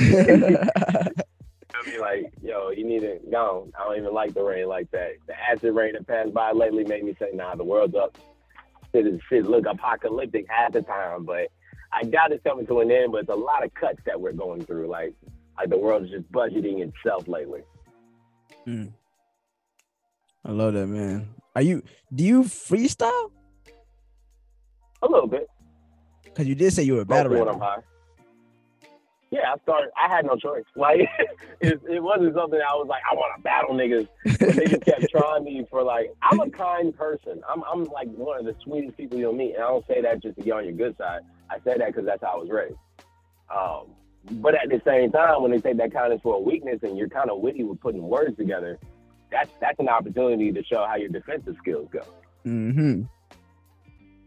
I 1.76 1.89
mean, 1.89 1.99
like, 1.99 2.34
yo, 2.41 2.72
you 2.72 2.86
need 2.86 3.01
to 3.01 3.20
go. 3.32 3.70
I 3.80 3.84
don't 3.84 3.97
even 3.97 4.13
like 4.13 4.34
the 4.34 4.43
rain 4.43 4.67
like 4.67 4.89
that. 4.91 5.11
The 5.28 5.34
acid 5.39 5.74
rain 5.76 5.93
that 5.93 6.07
passed 6.07 6.34
by 6.34 6.51
lately 6.51 6.84
made 6.84 7.03
me 7.03 7.15
say, 7.20 7.30
nah, 7.34 7.55
the 7.55 7.63
world's 7.63 7.95
up. 7.95 8.17
Shit, 8.91 9.05
is, 9.05 9.20
shit 9.30 9.45
look 9.45 9.65
apocalyptic 9.65 10.47
half 10.49 10.74
the 10.74 10.82
time, 10.82 11.24
but 11.24 11.49
I 11.93 12.03
doubt 12.03 12.32
it's 12.32 12.43
coming 12.43 12.65
to 12.67 12.80
an 12.80 12.91
end. 12.91 13.11
But 13.11 13.22
it's 13.22 13.30
a 13.30 13.36
lot 13.36 13.63
of 13.63 13.74
cuts 13.76 13.99
that 14.05 14.20
we're 14.20 14.34
going 14.34 14.65
through. 14.65 14.88
Like, 14.88 15.13
like 15.57 15.70
the 15.70 15.78
world's 15.78 16.09
just 16.09 16.30
budgeting 16.32 16.80
itself 16.82 17.28
lately. 17.28 17.61
Mm. 18.67 18.91
I 20.43 20.51
love 20.51 20.74
that, 20.74 20.88
man. 20.88 21.30
Are 21.55 21.61
you? 21.61 21.84
Do 22.13 22.24
you 22.24 22.43
freestyle? 22.43 23.32
A 25.01 25.07
little 25.07 25.28
bit. 25.28 25.47
Cause 26.36 26.45
you 26.45 26.55
did 26.55 26.71
say 26.73 26.84
you 26.84 26.95
were 26.95 27.01
a 27.01 27.05
battle 27.05 27.32
rapper. 27.32 27.49
I'm 27.49 27.59
high. 27.59 27.77
yeah, 29.32 29.53
I 29.53 29.59
started. 29.63 29.89
I 30.01 30.07
had 30.07 30.25
no 30.25 30.36
choice. 30.36 30.63
Like 30.75 31.01
it, 31.61 31.80
it 31.89 32.01
wasn't 32.01 32.34
something 32.36 32.59
I 32.59 32.75
was 32.75 32.88
like, 32.88 33.01
I 33.11 33.15
want 33.15 33.36
to 33.38 33.41
battle 33.43 33.75
niggas. 33.75 34.07
they 34.55 34.65
just 34.65 34.86
kept 34.86 35.09
trying 35.11 35.43
me 35.43 35.65
for 35.69 35.84
like. 35.84 36.11
I'm 36.21 36.39
a 36.39 36.49
kind 36.49 36.95
person. 36.95 37.41
I'm 37.49 37.63
I'm 37.71 37.84
like 37.86 38.07
one 38.09 38.39
of 38.39 38.45
the 38.45 38.55
sweetest 38.63 38.97
people 38.97 39.17
you'll 39.17 39.34
meet, 39.34 39.55
and 39.55 39.63
I 39.63 39.67
don't 39.67 39.86
say 39.88 40.01
that 40.01 40.21
just 40.21 40.38
to 40.38 40.43
get 40.43 40.53
on 40.53 40.63
your 40.65 40.73
good 40.73 40.97
side. 40.97 41.21
I 41.49 41.57
say 41.59 41.77
that 41.77 41.88
because 41.88 42.05
that's 42.05 42.23
how 42.23 42.34
I 42.34 42.38
was 42.38 42.49
raised. 42.49 42.77
Um, 43.53 43.88
but 44.41 44.53
at 44.53 44.69
the 44.69 44.82
same 44.86 45.11
time, 45.11 45.41
when 45.41 45.51
they 45.51 45.59
take 45.59 45.77
that 45.77 45.91
kindness 45.93 46.21
for 46.21 46.36
a 46.36 46.39
weakness, 46.39 46.80
and 46.84 46.97
you're 46.97 47.09
kind 47.09 47.30
of 47.30 47.39
witty 47.39 47.63
with 47.63 47.80
putting 47.80 48.03
words 48.03 48.38
together, 48.38 48.80
that's 49.32 49.49
that's 49.59 49.80
an 49.80 49.89
opportunity 49.89 50.51
to 50.51 50.63
show 50.63 50.86
how 50.86 50.95
your 50.95 51.09
defensive 51.09 51.55
skills 51.59 51.89
go. 51.91 52.01
Mm-hmm. 52.45 53.03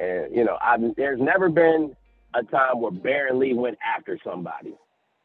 And 0.03 0.35
you 0.35 0.45
know, 0.45 0.59
I've, 0.61 0.81
there's 0.97 1.21
never 1.21 1.49
been 1.49 1.95
a 2.35 2.43
time 2.43 2.81
where 2.81 2.91
Berran 2.91 3.39
Lee 3.39 3.55
went 3.55 3.79
after 3.97 4.19
somebody. 4.25 4.75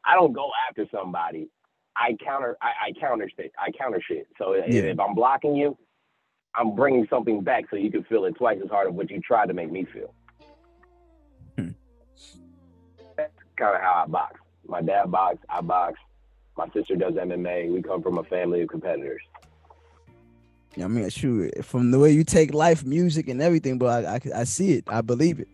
I 0.06 0.14
don't 0.14 0.34
go 0.34 0.52
after 0.70 0.86
somebody. 0.94 1.50
I 1.96 2.16
counter. 2.24 2.58
I, 2.62 2.90
I 2.90 2.92
counter 3.00 3.30
shit. 3.36 3.52
I 3.58 3.72
counter 3.72 4.02
shit. 4.08 4.28
So 4.38 4.54
yeah. 4.54 4.64
if 4.66 5.00
I'm 5.00 5.16
blocking 5.16 5.56
you, 5.56 5.76
I'm 6.54 6.76
bringing 6.76 7.08
something 7.10 7.42
back 7.42 7.66
so 7.70 7.76
you 7.76 7.90
can 7.90 8.04
feel 8.04 8.26
it 8.26 8.36
twice 8.36 8.60
as 8.64 8.70
hard 8.70 8.88
as 8.88 8.94
what 8.94 9.10
you 9.10 9.20
tried 9.20 9.48
to 9.48 9.54
make 9.54 9.72
me 9.72 9.86
feel. 9.92 10.14
Hmm. 11.58 11.70
That's 13.16 13.34
kind 13.58 13.76
of 13.76 13.82
how 13.82 14.04
I 14.06 14.08
box. 14.08 14.40
My 14.68 14.82
dad 14.82 15.10
box. 15.10 15.40
I 15.50 15.62
box. 15.62 16.00
My 16.56 16.70
sister 16.70 16.96
does 16.96 17.14
MMA. 17.14 17.74
We 17.74 17.82
come 17.82 18.04
from 18.04 18.20
a 18.20 18.24
family 18.26 18.62
of 18.62 18.70
competitors. 18.70 19.22
I 20.84 20.88
mean, 20.88 21.10
shoot, 21.10 21.66
from 21.66 21.92
the 21.92 22.00
way 22.00 22.12
you 22.12 22.24
take 22.24 22.54
life, 22.54 22.86
music, 22.86 23.28
and 23.28 23.42
everything, 23.42 23.78
but 23.78 24.06
I, 24.06 24.16
I, 24.16 24.42
I 24.42 24.44
see 24.44 24.74
it. 24.74 24.84
I 24.88 25.02
believe 25.02 25.40
it. 25.40 25.48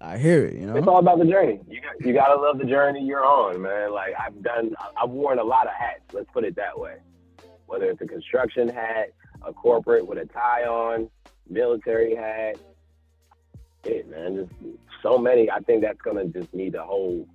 I 0.00 0.18
hear 0.18 0.44
it. 0.44 0.54
You 0.54 0.66
know, 0.66 0.76
it's 0.76 0.86
all 0.86 0.98
about 0.98 1.18
the 1.18 1.24
journey. 1.24 1.60
You 1.68 1.80
got 1.80 2.06
you 2.06 2.12
gotta 2.12 2.40
love 2.40 2.58
the 2.58 2.64
journey 2.64 3.02
you're 3.02 3.24
on, 3.24 3.62
man. 3.62 3.92
Like 3.92 4.14
I've 4.18 4.42
done, 4.42 4.74
I've 5.00 5.10
worn 5.10 5.38
a 5.38 5.44
lot 5.44 5.66
of 5.66 5.72
hats. 5.72 6.02
Let's 6.12 6.28
put 6.32 6.44
it 6.44 6.54
that 6.56 6.78
way. 6.78 6.96
Whether 7.66 7.90
it's 7.90 8.00
a 8.02 8.06
construction 8.06 8.68
hat, 8.68 9.08
a 9.42 9.52
corporate 9.52 10.06
with 10.06 10.18
a 10.18 10.26
tie 10.26 10.64
on, 10.64 11.10
military 11.48 12.14
hat. 12.14 12.58
It 13.84 14.08
man, 14.10 14.36
just 14.36 14.76
so 15.02 15.16
many. 15.16 15.50
I 15.50 15.60
think 15.60 15.82
that's 15.82 16.00
gonna 16.02 16.26
just 16.26 16.52
need 16.52 16.74
a 16.74 16.84
whole 16.84 17.26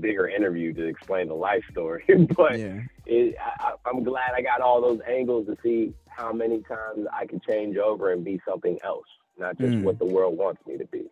bigger 0.00 0.28
interview 0.28 0.72
to 0.74 0.86
explain 0.86 1.28
the 1.28 1.34
life 1.34 1.64
story. 1.70 2.04
but 2.36 2.58
yeah. 2.58 2.80
it, 3.06 3.34
I, 3.40 3.72
I'm 3.86 4.04
glad 4.04 4.32
I 4.36 4.42
got 4.42 4.60
all 4.60 4.80
those 4.80 5.00
angles 5.08 5.46
to 5.46 5.56
see 5.62 5.94
how 6.18 6.32
many 6.32 6.60
times 6.62 7.06
I 7.12 7.26
can 7.26 7.40
change 7.40 7.76
over 7.76 8.12
and 8.12 8.24
be 8.24 8.40
something 8.46 8.78
else, 8.82 9.06
not 9.38 9.56
just 9.56 9.72
mm. 9.72 9.82
what 9.84 9.98
the 9.98 10.04
world 10.04 10.36
wants 10.36 10.60
me 10.66 10.76
to 10.76 10.84
be 10.86 11.04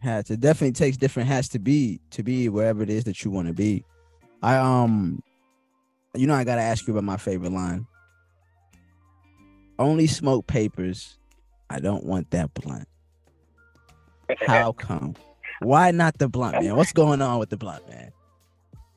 hats. 0.00 0.30
It 0.30 0.40
definitely 0.40 0.72
takes 0.72 0.96
different 0.96 1.28
hats 1.28 1.48
to 1.48 1.58
be 1.58 2.00
to 2.10 2.22
be 2.22 2.48
wherever 2.48 2.82
it 2.82 2.90
is 2.90 3.04
that 3.04 3.24
you 3.24 3.30
want 3.30 3.48
to 3.48 3.54
be. 3.54 3.84
I 4.42 4.56
um, 4.56 5.22
you 6.14 6.26
know, 6.26 6.34
I 6.34 6.44
gotta 6.44 6.62
ask 6.62 6.86
you 6.86 6.92
about 6.92 7.04
my 7.04 7.16
favorite 7.16 7.52
line. 7.52 7.86
Only 9.78 10.06
smoke 10.06 10.46
papers. 10.46 11.18
I 11.70 11.80
don't 11.80 12.04
want 12.04 12.30
that 12.30 12.52
blunt. 12.54 12.86
How 14.40 14.72
come? 14.78 15.14
Why 15.60 15.90
not 15.90 16.18
the 16.18 16.28
blunt, 16.28 16.62
man? 16.62 16.76
What's 16.76 16.92
going 16.92 17.22
on 17.22 17.38
with 17.38 17.50
the 17.50 17.56
blunt, 17.56 17.88
man? 17.88 18.12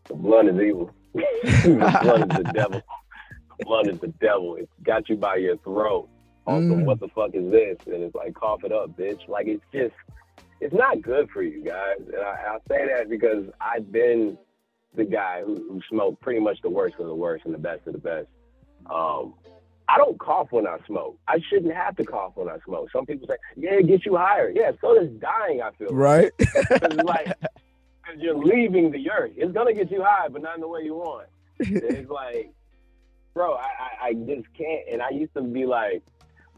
The 0.06 0.16
blunt 0.16 0.50
is 0.50 0.60
evil. 0.60 0.92
the 1.14 2.00
blunt 2.04 2.32
is 2.32 2.38
the 2.38 2.52
devil. 2.54 2.82
Blunt 3.62 3.88
is 3.88 4.00
the 4.00 4.08
devil. 4.08 4.56
It's 4.56 4.72
got 4.84 5.10
you 5.10 5.16
by 5.16 5.38
your 5.38 5.58
throat. 5.58 6.10
Also, 6.48 6.68
mm. 6.68 6.86
what 6.86 7.00
the 7.00 7.08
fuck 7.10 7.32
is 7.34 7.52
this? 7.52 7.78
And 7.88 8.04
it's 8.04 8.16
like 8.16 8.34
cough 8.34 8.64
it 8.64 8.72
up, 8.72 8.96
bitch. 8.98 9.28
Like 9.28 9.48
it's 9.48 9.64
just 9.74 9.96
it's 10.62 10.74
not 10.74 11.02
good 11.02 11.30
for 11.32 11.42
you 11.42 11.64
guys. 11.64 11.98
And 12.00 12.18
I, 12.18 12.56
I 12.56 12.58
say 12.68 12.88
that 12.88 13.10
because 13.10 13.46
I've 13.60 13.92
been 13.92 14.38
the 14.96 15.06
guy 15.06 15.42
who, 15.44 15.56
who 15.56 15.82
smoked 15.90 16.22
pretty 16.22 16.40
much 16.40 16.62
the 16.62 16.70
worst 16.70 16.96
of 17.00 17.08
the 17.08 17.16
worst 17.16 17.46
and 17.46 17.54
the 17.54 17.60
best 17.60 17.88
of 17.88 17.94
the 17.94 18.00
best. 18.00 18.28
Um, 18.90 19.34
I 19.88 19.98
don't 19.98 20.18
cough 20.20 20.48
when 20.52 20.68
I 20.68 20.78
smoke. 20.88 21.18
I 21.28 21.40
shouldn't 21.50 21.74
have 21.74 21.96
to 21.98 22.04
cough 22.04 22.34
when 22.36 22.50
I 22.50 22.58
smoke. 22.66 22.90
Some 22.92 23.06
people 23.06 23.28
say, 23.28 23.36
"Yeah, 23.56 23.74
it 23.74 23.88
gets 23.88 24.06
you 24.06 24.16
higher." 24.16 24.50
Yeah, 24.50 24.72
so 24.82 24.96
does 24.96 25.10
dying. 25.20 25.62
I 25.62 25.72
feel 25.72 25.90
right. 25.90 26.32
It's 26.40 27.04
like 27.04 27.28
because 28.06 28.22
you're 28.22 28.38
leaving 28.38 28.92
the 28.92 29.10
earth. 29.12 29.34
It's 29.36 29.52
gonna 29.52 29.74
get 29.74 29.92
you 29.92 30.04
high, 30.04 30.28
but 30.28 30.42
not 30.42 30.56
in 30.56 30.62
the 30.62 30.68
way 30.68 30.82
you 30.84 30.96
want. 30.96 31.28
it's 31.60 32.10
like, 32.10 32.52
bro, 33.36 33.54
I, 33.54 33.68
I, 33.68 34.08
I 34.08 34.14
just 34.14 34.48
can't. 34.58 34.82
And 34.92 35.02
I 35.04 35.10
used 35.10 35.34
to 35.36 35.44
be 35.44 35.68
like, 35.68 36.02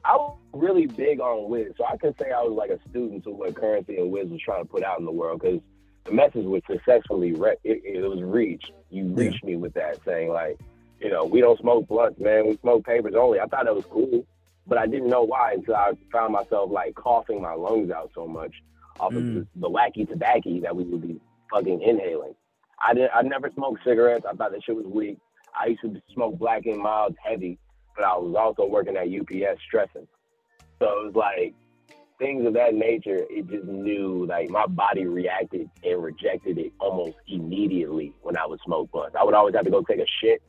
I 0.05 0.15
was 0.15 0.37
really 0.53 0.85
big 0.85 1.19
on 1.19 1.49
Wiz, 1.49 1.73
so 1.77 1.83
I 1.85 1.97
can 1.97 2.15
say 2.17 2.31
I 2.31 2.41
was 2.41 2.53
like 2.53 2.69
a 2.69 2.79
student 2.89 3.25
to 3.25 3.31
what 3.31 3.55
Curren$y 3.55 3.95
and 3.95 4.11
Wiz 4.11 4.29
was 4.29 4.39
trying 4.39 4.63
to 4.63 4.69
put 4.69 4.83
out 4.83 4.99
in 4.99 5.05
the 5.05 5.11
world 5.11 5.41
because 5.41 5.59
the 6.05 6.13
message 6.13 6.45
was 6.45 6.61
successfully 6.69 7.33
re- 7.33 7.57
it, 7.65 7.81
it, 7.83 8.07
was 8.07 8.21
reached. 8.21 8.71
You 8.89 9.07
reached 9.07 9.41
yeah. 9.43 9.49
me 9.49 9.55
with 9.57 9.73
that, 9.73 9.99
saying 10.05 10.29
like, 10.29 10.59
you 11.01 11.09
know, 11.09 11.25
we 11.25 11.41
don't 11.41 11.59
smoke 11.59 11.87
blunts, 11.89 12.19
man. 12.19 12.47
We 12.47 12.57
smoke 12.57 12.85
papers 12.85 13.15
only. 13.17 13.41
I 13.41 13.47
thought 13.47 13.65
that 13.65 13.75
was 13.75 13.85
cool, 13.85 14.25
but 14.65 14.77
I 14.77 14.87
didn't 14.87 15.09
know 15.09 15.23
why 15.23 15.53
until 15.53 15.75
I 15.75 15.91
found 16.11 16.31
myself 16.31 16.71
like 16.71 16.95
coughing 16.95 17.41
my 17.41 17.53
lungs 17.53 17.91
out 17.91 18.11
so 18.15 18.27
much 18.27 18.53
off 18.99 19.11
mm. 19.11 19.17
of 19.17 19.23
the, 19.33 19.47
the 19.55 19.69
wacky 19.69 20.07
tobacco 20.07 20.61
that 20.61 20.75
we 20.75 20.83
would 20.83 21.01
be 21.01 21.19
fucking 21.51 21.81
inhaling. 21.81 22.35
I 22.79 22.93
didn't. 22.93 23.11
I 23.13 23.23
never 23.23 23.51
smoked 23.55 23.83
cigarettes. 23.83 24.25
I 24.29 24.35
thought 24.35 24.51
that 24.51 24.63
shit 24.63 24.75
was 24.75 24.85
weak. 24.85 25.17
I 25.59 25.67
used 25.67 25.81
to 25.81 26.01
smoke 26.13 26.37
black 26.37 26.65
and 26.65 26.77
mild 26.81 27.15
heavy 27.23 27.59
but 27.97 28.05
I 28.05 28.15
was 28.15 28.35
also 28.37 28.69
working 28.69 28.95
at 28.95 29.07
UPS 29.07 29.59
stressing. 29.67 30.07
So 30.79 30.85
it 30.85 31.05
was 31.07 31.15
like 31.15 31.55
things 32.19 32.45
of 32.45 32.53
that 32.53 32.75
nature. 32.75 33.25
It 33.29 33.47
just 33.49 33.65
knew 33.65 34.25
like 34.27 34.49
my 34.49 34.67
body 34.67 35.05
reacted 35.05 35.69
and 35.83 36.03
rejected 36.03 36.59
it 36.59 36.71
almost 36.79 37.17
immediately 37.27 38.13
when 38.21 38.37
I 38.37 38.45
would 38.45 38.59
smoke 38.63 38.91
blunts. 38.91 39.15
I 39.19 39.23
would 39.23 39.33
always 39.33 39.55
have 39.55 39.65
to 39.65 39.71
go 39.71 39.81
take 39.81 39.99
a 39.99 40.05
shit 40.21 40.41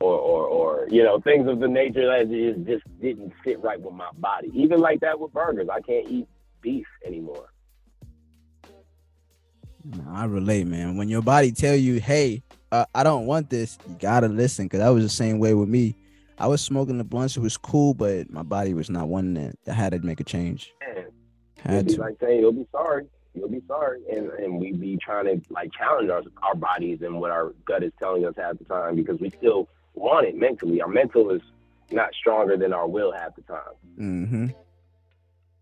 or, 0.00 0.12
or, 0.12 0.46
or 0.46 0.88
you 0.90 1.02
know, 1.02 1.20
things 1.20 1.48
of 1.48 1.58
the 1.58 1.68
nature 1.68 2.06
that 2.06 2.28
just, 2.30 2.66
just 2.66 3.00
didn't 3.00 3.32
sit 3.44 3.60
right 3.62 3.80
with 3.80 3.94
my 3.94 4.10
body. 4.18 4.50
Even 4.54 4.80
like 4.80 5.00
that 5.00 5.18
with 5.18 5.32
burgers, 5.32 5.68
I 5.72 5.80
can't 5.80 6.08
eat 6.08 6.28
beef 6.60 6.86
anymore. 7.04 7.48
I 10.10 10.26
relate, 10.26 10.66
man. 10.66 10.98
When 10.98 11.08
your 11.08 11.22
body 11.22 11.50
tell 11.50 11.74
you, 11.74 11.98
"Hey, 11.98 12.42
uh, 12.72 12.84
I 12.94 13.02
don't 13.02 13.26
want 13.26 13.50
this," 13.50 13.78
you 13.88 13.96
gotta 13.98 14.28
listen. 14.28 14.66
Because 14.66 14.80
that 14.80 14.88
was 14.88 15.04
the 15.04 15.08
same 15.08 15.38
way 15.38 15.54
with 15.54 15.68
me. 15.68 15.94
I 16.38 16.46
was 16.46 16.60
smoking 16.60 16.98
the 16.98 17.04
blunts. 17.04 17.36
It 17.36 17.40
was 17.40 17.56
cool, 17.56 17.94
but 17.94 18.30
my 18.30 18.42
body 18.42 18.72
was 18.74 18.88
not 18.88 19.08
wanting 19.08 19.36
it. 19.36 19.58
I 19.66 19.72
had 19.72 19.92
to 19.92 19.98
make 20.00 20.20
a 20.20 20.24
change. 20.24 20.72
Had 21.64 21.88
to. 21.88 22.00
like 22.00 22.16
saying 22.20 22.40
you'll 22.40 22.52
be 22.52 22.66
sorry. 22.70 23.06
You'll 23.34 23.48
be 23.48 23.62
sorry, 23.66 24.00
and 24.10 24.30
and 24.30 24.58
we 24.58 24.72
be 24.72 24.96
trying 24.96 25.24
to 25.26 25.40
like 25.52 25.70
challenge 25.72 26.10
our 26.10 26.22
our 26.42 26.54
bodies 26.54 27.02
and 27.02 27.20
what 27.20 27.30
our 27.30 27.52
gut 27.64 27.82
is 27.82 27.92
telling 27.98 28.24
us 28.24 28.34
half 28.36 28.58
the 28.58 28.64
time 28.64 28.96
because 28.96 29.20
we 29.20 29.30
still 29.30 29.68
want 29.94 30.26
it 30.26 30.36
mentally. 30.36 30.80
Our 30.80 30.88
mental 30.88 31.30
is 31.30 31.42
not 31.90 32.14
stronger 32.14 32.56
than 32.56 32.72
our 32.72 32.86
will 32.86 33.12
half 33.12 33.34
the 33.36 33.42
time. 33.42 33.60
Mm-hmm. 33.98 34.46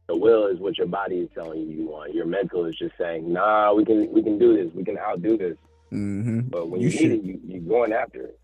The 0.08 0.16
will 0.16 0.46
is 0.46 0.60
what 0.60 0.78
your 0.78 0.86
body 0.86 1.16
is 1.18 1.28
telling 1.34 1.60
you 1.62 1.68
you 1.68 1.88
want. 1.88 2.14
Your 2.14 2.26
mental 2.26 2.64
is 2.66 2.76
just 2.76 2.96
saying, 2.96 3.30
"Nah, 3.32 3.72
we 3.72 3.84
can 3.84 4.10
we 4.12 4.22
can 4.22 4.38
do 4.38 4.56
this. 4.56 4.72
We 4.74 4.84
can 4.84 4.98
outdo 4.98 5.36
this." 5.36 5.56
Mm-hmm. 5.92 6.40
But 6.48 6.68
when 6.68 6.80
you, 6.80 6.88
you 6.88 7.08
need 7.08 7.12
it, 7.12 7.22
you 7.24 7.40
you're 7.44 7.60
going 7.60 7.92
after 7.92 8.22
it 8.22 8.40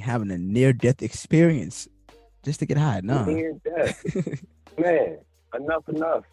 having 0.00 0.30
a 0.30 0.38
near 0.38 0.72
death 0.72 1.02
experience 1.02 1.88
just 2.42 2.60
to 2.60 2.66
get 2.66 2.78
high. 2.78 3.00
No. 3.02 3.24
Near 3.24 3.54
death. 3.64 4.04
Man, 4.78 5.18
enough, 5.54 5.88
enough. 5.88 6.24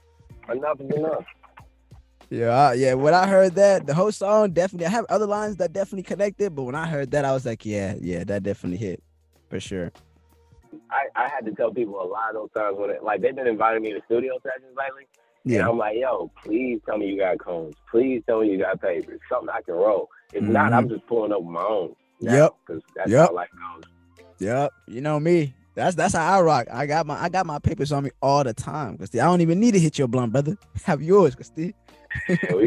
Enough 0.49 0.81
is 0.81 0.95
enough. 0.95 1.25
Yeah, 2.29 2.73
yeah. 2.73 2.93
When 2.93 3.13
I 3.13 3.27
heard 3.27 3.55
that, 3.55 3.85
the 3.85 3.93
whole 3.93 4.11
song 4.11 4.51
definitely. 4.51 4.87
I 4.87 4.91
have 4.91 5.05
other 5.09 5.25
lines 5.25 5.57
that 5.57 5.73
definitely 5.73 6.03
connected, 6.03 6.55
but 6.55 6.63
when 6.63 6.75
I 6.75 6.87
heard 6.87 7.11
that, 7.11 7.25
I 7.25 7.33
was 7.33 7.45
like, 7.45 7.65
yeah, 7.65 7.95
yeah, 7.99 8.23
that 8.23 8.43
definitely 8.43 8.77
hit 8.77 9.03
for 9.49 9.59
sure. 9.59 9.91
I, 10.91 11.23
I 11.23 11.27
had 11.27 11.45
to 11.45 11.51
tell 11.51 11.73
people 11.73 11.99
a 12.01 12.05
lot 12.05 12.29
of 12.29 12.35
those 12.35 12.49
times 12.55 12.77
when 12.77 12.91
it, 12.91 13.03
like 13.03 13.21
they've 13.21 13.35
been 13.35 13.47
inviting 13.47 13.81
me 13.81 13.93
to 13.93 14.01
studio 14.05 14.37
sessions 14.43 14.75
lately. 14.77 15.07
Yeah. 15.45 15.59
And 15.59 15.69
I'm 15.69 15.77
like, 15.77 15.97
yo, 15.97 16.31
please 16.43 16.79
tell 16.85 16.97
me 16.97 17.07
you 17.07 17.17
got 17.17 17.39
cones. 17.39 17.75
Please 17.89 18.21
tell 18.27 18.41
me 18.41 18.51
you 18.51 18.59
got 18.59 18.81
papers. 18.81 19.19
Something 19.29 19.49
I 19.49 19.61
can 19.61 19.75
roll. 19.75 20.09
If 20.33 20.43
mm-hmm. 20.43 20.51
not, 20.51 20.73
I'm 20.73 20.89
just 20.89 21.05
pulling 21.07 21.31
up 21.31 21.43
my 21.43 21.63
own. 21.63 21.95
Yep. 22.19 22.55
Because 22.65 22.83
that's 22.95 23.09
yep. 23.09 23.29
how 23.29 23.35
life 23.35 23.49
goes. 23.51 23.83
Yep. 24.39 24.71
You 24.87 25.01
know 25.01 25.19
me. 25.19 25.53
That's 25.75 25.95
that's 25.95 26.13
how 26.13 26.39
I 26.39 26.41
rock. 26.41 26.67
I 26.71 26.85
got 26.85 27.05
my 27.05 27.21
I 27.21 27.29
got 27.29 27.45
my 27.45 27.57
papers 27.59 27.93
on 27.93 28.03
me 28.03 28.11
all 28.21 28.43
the 28.43 28.53
time. 28.53 28.97
Cause 28.97 29.13
I 29.13 29.19
don't 29.19 29.39
even 29.39 29.59
need 29.61 29.71
to 29.71 29.79
hit 29.79 29.97
your 29.97 30.09
blunt, 30.09 30.33
brother. 30.33 30.57
Have 30.83 31.01
yours, 31.01 31.35
cause 31.35 31.51
we 31.55 31.73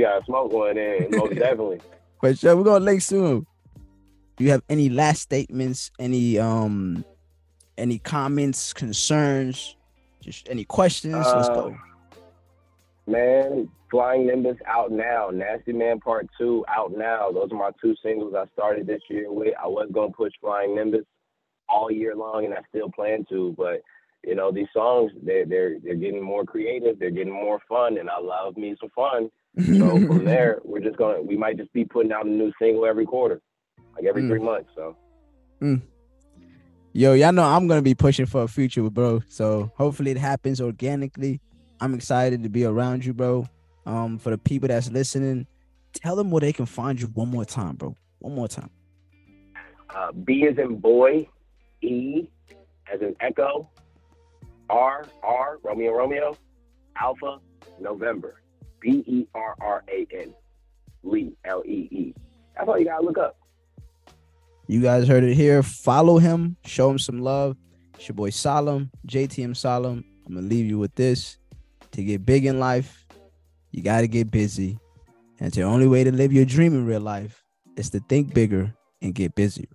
gotta 0.00 0.24
smoke 0.24 0.50
one 0.52 0.78
in, 0.78 1.08
most 1.10 1.34
definitely. 1.34 1.80
But 2.22 2.38
sure, 2.38 2.56
we're 2.56 2.64
gonna 2.64 2.84
link 2.84 3.02
soon. 3.02 3.46
Do 4.36 4.44
you 4.44 4.50
have 4.50 4.62
any 4.68 4.88
last 4.88 5.20
statements? 5.20 5.90
Any 5.98 6.38
um 6.38 7.04
any 7.76 7.98
comments, 7.98 8.72
concerns, 8.72 9.76
just 10.20 10.48
any 10.48 10.64
questions? 10.64 11.14
Uh, 11.14 11.36
Let's 11.36 11.48
go. 11.48 11.76
Man, 13.06 13.68
Flying 13.90 14.26
Nimbus 14.26 14.56
out 14.66 14.90
now. 14.90 15.28
Nasty 15.32 15.72
Man 15.72 16.00
Part 16.00 16.28
2 16.38 16.64
out 16.68 16.92
now. 16.96 17.30
Those 17.30 17.50
are 17.52 17.58
my 17.58 17.70
two 17.80 17.94
singles 18.02 18.34
I 18.36 18.46
started 18.52 18.86
this 18.86 19.02
year 19.10 19.30
with. 19.30 19.54
I 19.62 19.66
was 19.66 19.88
going 19.92 20.10
to 20.10 20.16
push 20.16 20.32
Flying 20.40 20.74
Nimbus 20.74 21.04
all 21.68 21.90
year 21.90 22.14
long, 22.14 22.44
and 22.44 22.54
I 22.54 22.58
still 22.68 22.90
plan 22.90 23.24
to. 23.30 23.54
But, 23.58 23.82
you 24.24 24.34
know, 24.34 24.52
these 24.52 24.68
songs, 24.72 25.12
they're, 25.22 25.44
they're, 25.44 25.78
they're 25.82 25.94
getting 25.94 26.22
more 26.22 26.44
creative. 26.44 26.98
They're 26.98 27.10
getting 27.10 27.32
more 27.32 27.60
fun, 27.68 27.98
and 27.98 28.08
I 28.08 28.20
love 28.20 28.56
me 28.56 28.76
some 28.80 28.90
fun. 28.94 29.30
So 29.58 30.06
from 30.06 30.24
there, 30.24 30.60
we're 30.64 30.80
just 30.80 30.96
gonna 30.96 31.20
we 31.20 31.36
might 31.36 31.58
just 31.58 31.72
be 31.72 31.84
putting 31.84 32.12
out 32.12 32.26
a 32.26 32.28
new 32.28 32.52
single 32.58 32.86
every 32.86 33.04
quarter, 33.04 33.40
like 33.94 34.04
every 34.04 34.22
mm. 34.22 34.28
three 34.28 34.40
months. 34.40 34.70
So. 34.74 34.96
Mm. 35.60 35.82
Yo, 36.94 37.14
y'all 37.14 37.32
know 37.32 37.44
I'm 37.44 37.68
gonna 37.68 37.82
be 37.82 37.94
pushing 37.94 38.26
for 38.26 38.42
a 38.42 38.48
future 38.48 38.82
with 38.82 38.94
bro. 38.94 39.22
So 39.28 39.70
hopefully 39.76 40.10
it 40.10 40.18
happens 40.18 40.60
organically. 40.60 41.40
I'm 41.82 41.94
excited 41.94 42.44
to 42.44 42.48
be 42.48 42.64
around 42.64 43.04
you, 43.04 43.12
bro. 43.12 43.44
Um, 43.86 44.16
for 44.16 44.30
the 44.30 44.38
people 44.38 44.68
that's 44.68 44.88
listening, 44.88 45.48
tell 45.92 46.14
them 46.14 46.30
where 46.30 46.40
they 46.40 46.52
can 46.52 46.64
find 46.64 47.00
you 47.00 47.08
one 47.08 47.28
more 47.28 47.44
time, 47.44 47.74
bro. 47.74 47.96
One 48.20 48.36
more 48.36 48.46
time. 48.46 48.70
Uh, 49.90 50.12
B 50.12 50.44
is 50.44 50.56
in 50.58 50.76
boy, 50.76 51.28
E 51.80 52.28
as 52.90 53.00
in 53.00 53.16
echo, 53.18 53.68
R 54.70 55.06
R 55.24 55.58
Romeo 55.64 55.90
Romeo, 55.90 56.36
Alpha 56.94 57.40
November, 57.80 58.40
B 58.78 59.02
E 59.04 59.26
R 59.34 59.56
R 59.60 59.82
A 59.88 60.06
N, 60.14 60.32
Lee 61.02 61.36
L 61.44 61.64
E 61.66 61.88
E. 61.90 62.14
That's 62.54 62.68
all 62.68 62.78
you 62.78 62.84
gotta 62.84 63.04
look 63.04 63.18
up. 63.18 63.36
You 64.68 64.80
guys 64.80 65.08
heard 65.08 65.24
it 65.24 65.34
here. 65.34 65.64
Follow 65.64 66.18
him, 66.18 66.58
show 66.64 66.88
him 66.92 67.00
some 67.00 67.20
love. 67.20 67.56
It's 67.94 68.06
your 68.06 68.14
boy 68.14 68.30
Salim, 68.30 68.92
JTM 69.08 69.56
Salim. 69.56 70.04
I'm 70.24 70.34
gonna 70.36 70.46
leave 70.46 70.66
you 70.66 70.78
with 70.78 70.94
this. 70.94 71.38
To 71.92 72.02
get 72.02 72.24
big 72.24 72.46
in 72.46 72.58
life, 72.58 73.06
you 73.70 73.82
gotta 73.82 74.06
get 74.06 74.30
busy. 74.30 74.78
And 75.38 75.52
the 75.52 75.62
only 75.62 75.86
way 75.86 76.04
to 76.04 76.10
live 76.10 76.32
your 76.32 76.46
dream 76.46 76.72
in 76.72 76.86
real 76.86 77.00
life 77.00 77.44
is 77.76 77.90
to 77.90 78.00
think 78.08 78.32
bigger 78.32 78.74
and 79.02 79.14
get 79.14 79.34
busier. 79.34 79.66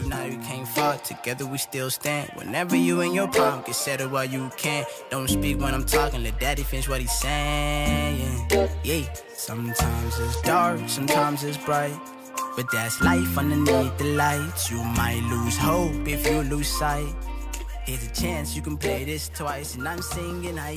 United 0.00 0.38
we 0.38 0.44
came 0.44 0.66
far, 0.66 0.96
together 0.98 1.46
we 1.46 1.58
still 1.58 1.90
stand. 1.90 2.28
Whenever 2.34 2.74
you 2.74 3.02
in 3.02 3.14
your 3.14 3.28
prime, 3.28 3.62
get 3.62 3.76
settled 3.76 4.10
while 4.10 4.24
you 4.24 4.50
can. 4.56 4.84
Don't 5.10 5.28
speak 5.28 5.60
when 5.60 5.74
I'm 5.74 5.84
talking, 5.84 6.24
let 6.24 6.40
daddy 6.40 6.64
finish 6.64 6.88
what 6.88 7.00
he's 7.00 7.12
saying. 7.12 8.48
Yeah, 8.82 9.04
sometimes 9.36 10.18
it's 10.18 10.40
dark, 10.42 10.80
sometimes 10.88 11.44
it's 11.44 11.58
bright. 11.58 11.96
But 12.56 12.66
that's 12.72 13.00
life 13.00 13.38
underneath 13.38 13.96
the 13.96 14.16
lights. 14.16 14.72
You 14.72 14.82
might 14.82 15.22
lose 15.30 15.56
hope 15.56 16.08
if 16.08 16.26
you 16.26 16.42
lose 16.42 16.66
sight. 16.68 17.14
Here's 17.84 18.06
a 18.06 18.10
chance 18.12 18.54
you 18.54 18.62
can 18.62 18.76
play 18.76 19.02
this 19.02 19.28
twice, 19.28 19.74
and 19.74 19.88
I'm 19.88 20.00
singing 20.00 20.56
I. 20.56 20.76